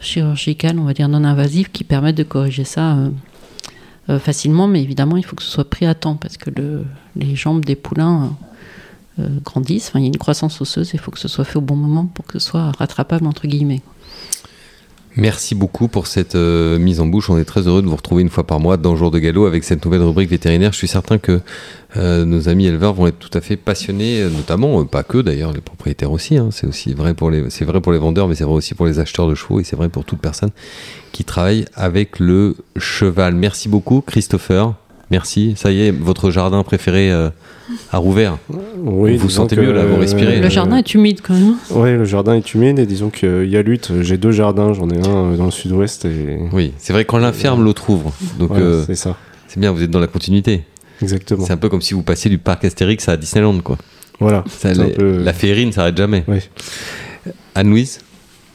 chirurgicales, 0.00 0.78
on 0.78 0.84
va 0.84 0.94
dire 0.94 1.08
non 1.08 1.24
invasives, 1.24 1.70
qui 1.70 1.84
permettent 1.84 2.18
de 2.18 2.24
corriger 2.24 2.64
ça. 2.64 2.96
facilement, 4.18 4.66
mais 4.66 4.82
évidemment, 4.82 5.16
il 5.16 5.24
faut 5.24 5.36
que 5.36 5.42
ce 5.42 5.50
soit 5.50 5.68
pris 5.68 5.86
à 5.86 5.94
temps 5.94 6.16
parce 6.16 6.36
que 6.36 6.50
le, 6.50 6.84
les 7.14 7.36
jambes 7.36 7.64
des 7.64 7.76
poulains 7.76 8.36
grandissent. 9.44 9.88
Enfin, 9.88 10.00
il 10.00 10.02
y 10.02 10.06
a 10.06 10.08
une 10.08 10.16
croissance 10.18 10.60
osseuse, 10.60 10.90
il 10.94 11.00
faut 11.00 11.10
que 11.10 11.18
ce 11.18 11.28
soit 11.28 11.44
fait 11.44 11.56
au 11.56 11.62
bon 11.62 11.76
moment 11.76 12.06
pour 12.06 12.26
que 12.26 12.38
ce 12.38 12.46
soit 12.46 12.72
rattrapable, 12.72 13.26
entre 13.26 13.46
guillemets. 13.46 13.82
Merci 15.18 15.56
beaucoup 15.56 15.88
pour 15.88 16.06
cette 16.06 16.36
euh, 16.36 16.78
mise 16.78 17.00
en 17.00 17.06
bouche. 17.06 17.28
On 17.28 17.38
est 17.38 17.44
très 17.44 17.66
heureux 17.66 17.82
de 17.82 17.88
vous 17.88 17.96
retrouver 17.96 18.22
une 18.22 18.28
fois 18.28 18.46
par 18.46 18.60
mois 18.60 18.76
dans 18.76 18.94
Jour 18.94 19.10
de 19.10 19.18
Galop 19.18 19.46
avec 19.46 19.64
cette 19.64 19.84
nouvelle 19.84 20.02
rubrique 20.02 20.30
vétérinaire. 20.30 20.72
Je 20.72 20.78
suis 20.78 20.86
certain 20.86 21.18
que 21.18 21.40
euh, 21.96 22.24
nos 22.24 22.48
amis 22.48 22.66
éleveurs 22.66 22.94
vont 22.94 23.08
être 23.08 23.18
tout 23.18 23.36
à 23.36 23.40
fait 23.40 23.56
passionnés, 23.56 24.24
notamment, 24.30 24.84
pas 24.84 25.02
que 25.02 25.18
d'ailleurs, 25.18 25.52
les 25.52 25.60
propriétaires 25.60 26.12
aussi. 26.12 26.36
Hein. 26.36 26.50
c'est 26.52 26.68
aussi 26.68 26.94
vrai 26.94 27.14
pour 27.14 27.32
les, 27.32 27.50
c'est 27.50 27.64
vrai 27.64 27.80
pour 27.80 27.90
les 27.90 27.98
vendeurs, 27.98 28.28
mais 28.28 28.36
c'est 28.36 28.44
vrai 28.44 28.54
aussi 28.54 28.74
pour 28.74 28.86
les 28.86 29.00
acheteurs 29.00 29.28
de 29.28 29.34
chevaux 29.34 29.58
et 29.58 29.64
c'est 29.64 29.74
vrai 29.74 29.88
pour 29.88 30.04
toute 30.04 30.20
personne 30.20 30.50
qui 31.10 31.24
travaille 31.24 31.64
avec 31.74 32.20
le 32.20 32.54
cheval. 32.76 33.34
Merci 33.34 33.68
beaucoup, 33.68 34.02
Christopher. 34.02 34.74
Merci. 35.10 35.54
Ça 35.56 35.70
y 35.70 35.82
est, 35.82 35.90
votre 35.90 36.30
jardin 36.30 36.62
préféré 36.62 37.10
euh, 37.10 37.30
a 37.92 37.98
rouvert. 37.98 38.38
Oui, 38.78 39.16
vous, 39.16 39.24
vous 39.24 39.30
sentez 39.30 39.56
mieux 39.56 39.72
là, 39.72 39.86
vous 39.86 39.96
respirez. 39.96 40.40
Le 40.40 40.48
jardin 40.50 40.76
est 40.76 40.94
humide 40.94 41.20
quand 41.22 41.34
même. 41.34 41.54
Oui, 41.70 41.92
le 41.92 42.04
jardin 42.04 42.34
est 42.34 42.54
humide 42.54 42.78
et 42.78 42.86
disons 42.86 43.10
qu'il 43.10 43.48
y 43.48 43.56
a 43.56 43.62
lutte. 43.62 43.90
J'ai 44.02 44.18
deux 44.18 44.32
jardins, 44.32 44.72
j'en 44.74 44.88
ai 44.90 44.98
un 44.98 45.32
dans 45.32 45.46
le 45.46 45.50
sud-ouest. 45.50 46.04
Et... 46.04 46.38
Oui, 46.52 46.72
c'est 46.78 46.92
vrai 46.92 47.04
quand 47.04 47.18
l'un 47.18 47.32
ferme, 47.32 47.64
l'autre 47.64 47.88
ouvre. 47.90 48.12
Donc 48.38 48.52
euh, 48.52 48.84
c'est 48.86 48.94
ça. 48.94 49.16
C'est 49.46 49.60
bien, 49.60 49.72
vous 49.72 49.82
êtes 49.82 49.90
dans 49.90 50.00
la 50.00 50.08
continuité. 50.08 50.64
Exactement. 51.00 51.46
C'est 51.46 51.52
un 51.52 51.56
peu 51.56 51.68
comme 51.68 51.80
si 51.80 51.94
vous 51.94 52.02
passiez 52.02 52.30
du 52.30 52.38
parc 52.38 52.64
Astérix 52.64 53.08
à 53.08 53.16
Disneyland, 53.16 53.60
quoi. 53.60 53.78
Voilà. 54.20 54.44
La 54.98 55.32
féerie 55.32 55.64
ne 55.64 55.70
s'arrête 55.70 55.96
jamais. 55.96 56.24
Oui. 56.28 56.38
Anne-Louise? 57.54 58.00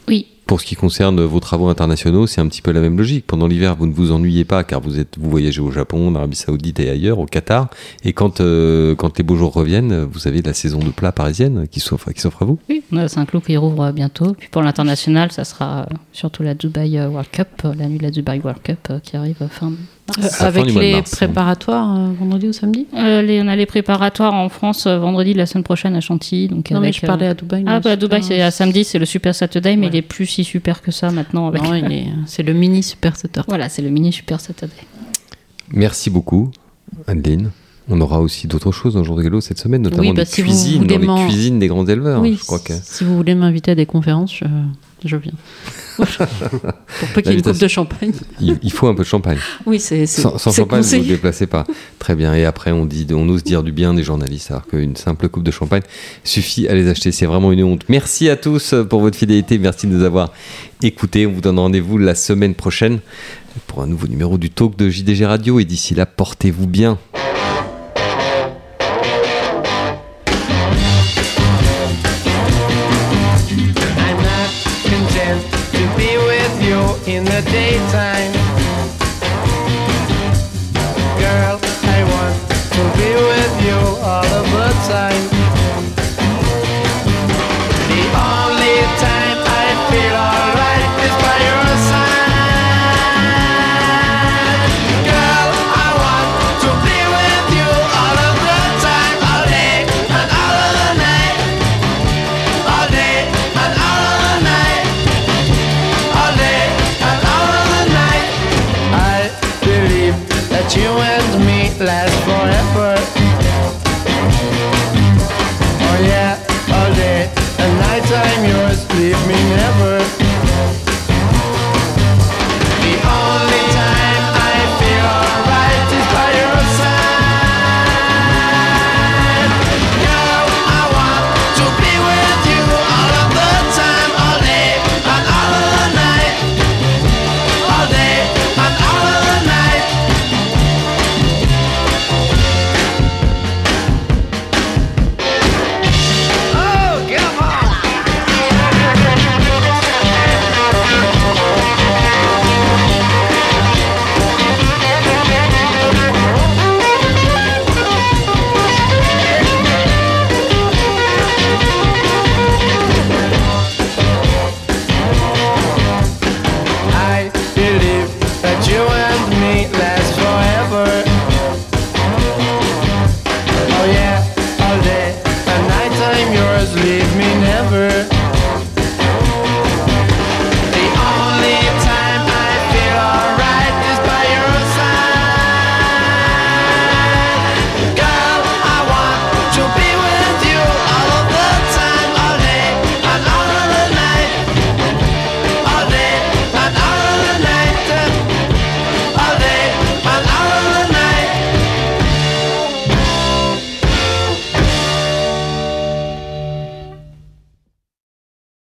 Oui. 0.08 0.28
Pour 0.46 0.60
ce 0.60 0.66
qui 0.66 0.74
concerne 0.74 1.22
vos 1.22 1.40
travaux 1.40 1.68
internationaux, 1.68 2.26
c'est 2.26 2.40
un 2.40 2.48
petit 2.48 2.60
peu 2.60 2.70
la 2.70 2.80
même 2.80 2.98
logique. 2.98 3.26
Pendant 3.26 3.46
l'hiver, 3.46 3.76
vous 3.76 3.86
ne 3.86 3.94
vous 3.94 4.12
ennuyez 4.12 4.44
pas 4.44 4.62
car 4.62 4.80
vous 4.80 4.98
êtes, 4.98 5.16
vous 5.18 5.30
voyagez 5.30 5.60
au 5.60 5.70
Japon, 5.70 6.08
en 6.08 6.14
Arabie 6.14 6.36
Saoudite 6.36 6.80
et 6.80 6.90
ailleurs, 6.90 7.18
au 7.18 7.26
Qatar. 7.26 7.70
Et 8.04 8.12
quand, 8.12 8.40
euh, 8.40 8.94
quand 8.94 9.16
les 9.16 9.24
beaux 9.24 9.36
jours 9.36 9.52
reviennent, 9.54 10.04
vous 10.04 10.28
avez 10.28 10.42
la 10.42 10.52
saison 10.52 10.80
de 10.80 10.90
plats 10.90 11.12
parisienne 11.12 11.66
qui 11.70 11.80
s'offre, 11.80 12.12
qui 12.12 12.20
s'offre 12.20 12.42
à 12.42 12.44
vous. 12.44 12.58
Oui, 12.68 12.82
c'est 12.90 13.18
un 13.18 13.24
clou 13.24 13.40
qui 13.40 13.56
rouvre 13.56 13.90
bientôt. 13.92 14.34
Puis 14.34 14.48
pour 14.50 14.62
l'international, 14.62 15.32
ça 15.32 15.44
sera 15.44 15.88
surtout 16.12 16.42
la 16.42 16.54
Dubai 16.54 17.06
World 17.06 17.30
Cup, 17.30 17.48
la 17.76 17.86
nuit 17.86 17.98
de 17.98 18.02
la 18.02 18.10
Dubai 18.10 18.40
World 18.42 18.62
Cup 18.62 18.88
euh, 18.90 18.98
qui 19.00 19.16
arrive 19.16 19.36
fin 19.50 19.68
euh, 19.68 20.03
avec 20.40 20.66
les 20.66 21.02
préparatoires 21.02 21.96
euh, 21.96 22.12
vendredi 22.18 22.48
ou 22.48 22.52
samedi? 22.52 22.86
Euh, 22.94 23.22
les, 23.22 23.40
On 23.40 23.48
a 23.48 23.56
les 23.56 23.66
préparatoires 23.66 24.34
en 24.34 24.48
France 24.48 24.86
vendredi 24.86 25.32
de 25.32 25.38
la 25.38 25.46
semaine 25.46 25.64
prochaine 25.64 25.94
à 25.96 26.00
Chantilly. 26.00 26.48
Donc 26.48 26.70
non, 26.70 26.80
mais 26.80 26.92
je 26.92 27.00
parlais 27.00 27.26
à 27.26 27.34
Dubaï. 27.34 27.64
Ah, 27.66 27.80
bah, 27.80 27.92
à 27.92 27.96
Dubaï, 27.96 28.22
c'est 28.22 28.40
à 28.40 28.50
samedi, 28.50 28.84
c'est 28.84 28.98
le 28.98 29.06
Super 29.06 29.34
Saturday, 29.34 29.76
mais 29.76 29.86
il 29.88 29.96
est 29.96 30.02
plus 30.02 30.26
si 30.26 30.44
super 30.44 30.82
que 30.82 30.90
ça 30.90 31.10
maintenant. 31.10 31.48
Avec... 31.48 31.62
Non, 31.62 31.72
c'est 32.26 32.42
le 32.42 32.52
mini 32.52 32.82
Super 32.82 33.16
Saturday. 33.16 33.46
Voilà, 33.48 33.68
c'est 33.68 33.82
le 33.82 33.90
mini 33.90 34.12
Super 34.12 34.40
Saturday. 34.40 34.74
Merci 35.72 36.10
beaucoup, 36.10 36.50
Adeline. 37.06 37.50
On 37.88 38.00
aura 38.00 38.20
aussi 38.20 38.46
d'autres 38.46 38.72
choses 38.72 38.94
dans 38.94 39.04
Jour 39.04 39.16
de 39.16 39.22
Galop 39.22 39.42
cette 39.42 39.58
semaine, 39.58 39.82
notamment 39.82 40.14
bah, 40.14 40.24
des 40.24 40.30
cuisines, 40.30 40.86
dans 40.86 40.98
les 40.98 41.26
cuisines 41.26 41.58
des 41.58 41.68
grands 41.68 41.86
éleveurs. 41.86 42.22
Oui, 42.22 42.36
je 42.38 42.44
crois 42.44 42.58
que... 42.58 42.72
Si 42.82 43.04
vous 43.04 43.14
voulez 43.14 43.34
m'inviter 43.34 43.72
à 43.72 43.74
des 43.74 43.84
conférences, 43.84 44.34
je 44.34 44.46
je 45.04 45.16
viens. 45.16 45.32
Pour 45.98 47.08
peu 47.14 47.20
qu'il 47.20 47.32
y 47.32 47.34
ait 47.34 47.38
une 47.38 47.42
coupe 47.42 47.58
de 47.58 47.68
champagne. 47.68 48.12
Il, 48.40 48.72
faut 48.72 48.88
un 48.88 48.94
peu 48.94 49.02
de 49.02 49.08
champagne. 49.08 49.38
Oui, 49.66 49.78
c'est 49.78 50.06
Sans, 50.06 50.38
sans 50.38 50.52
champagne, 50.52 50.82
vous 50.82 50.96
ne 50.96 51.02
vous 51.02 51.08
déplacez 51.08 51.46
pas. 51.46 51.64
Très 51.98 52.14
bien. 52.14 52.34
Et 52.34 52.44
après, 52.44 52.72
on, 52.72 52.86
dit, 52.86 53.06
on 53.12 53.28
ose 53.28 53.44
dire 53.44 53.62
du 53.62 53.72
bien 53.72 53.94
des 53.94 54.02
journalistes, 54.02 54.50
alors 54.50 54.66
qu'une 54.66 54.96
simple 54.96 55.28
coupe 55.28 55.44
de 55.44 55.50
champagne 55.50 55.82
suffit 56.24 56.68
à 56.68 56.74
les 56.74 56.88
acheter. 56.88 57.12
C'est 57.12 57.26
vraiment 57.26 57.52
une 57.52 57.62
honte. 57.62 57.84
Merci 57.88 58.28
à 58.28 58.36
tous 58.36 58.74
pour 58.88 59.00
votre 59.00 59.16
fidélité. 59.16 59.58
Merci 59.58 59.86
de 59.86 59.92
nous 59.92 60.04
avoir 60.04 60.32
écoutés. 60.82 61.26
On 61.26 61.32
vous 61.32 61.40
donne 61.40 61.58
rendez-vous 61.58 61.98
la 61.98 62.14
semaine 62.14 62.54
prochaine 62.54 63.00
pour 63.66 63.82
un 63.82 63.86
nouveau 63.86 64.06
numéro 64.06 64.38
du 64.38 64.50
talk 64.50 64.76
de 64.76 64.88
JDG 64.88 65.24
Radio. 65.24 65.60
Et 65.60 65.64
d'ici 65.64 65.94
là, 65.94 66.06
portez-vous 66.06 66.66
bien. 66.66 66.98
In 77.06 77.24
the 77.24 77.42
daytime. 77.50 78.43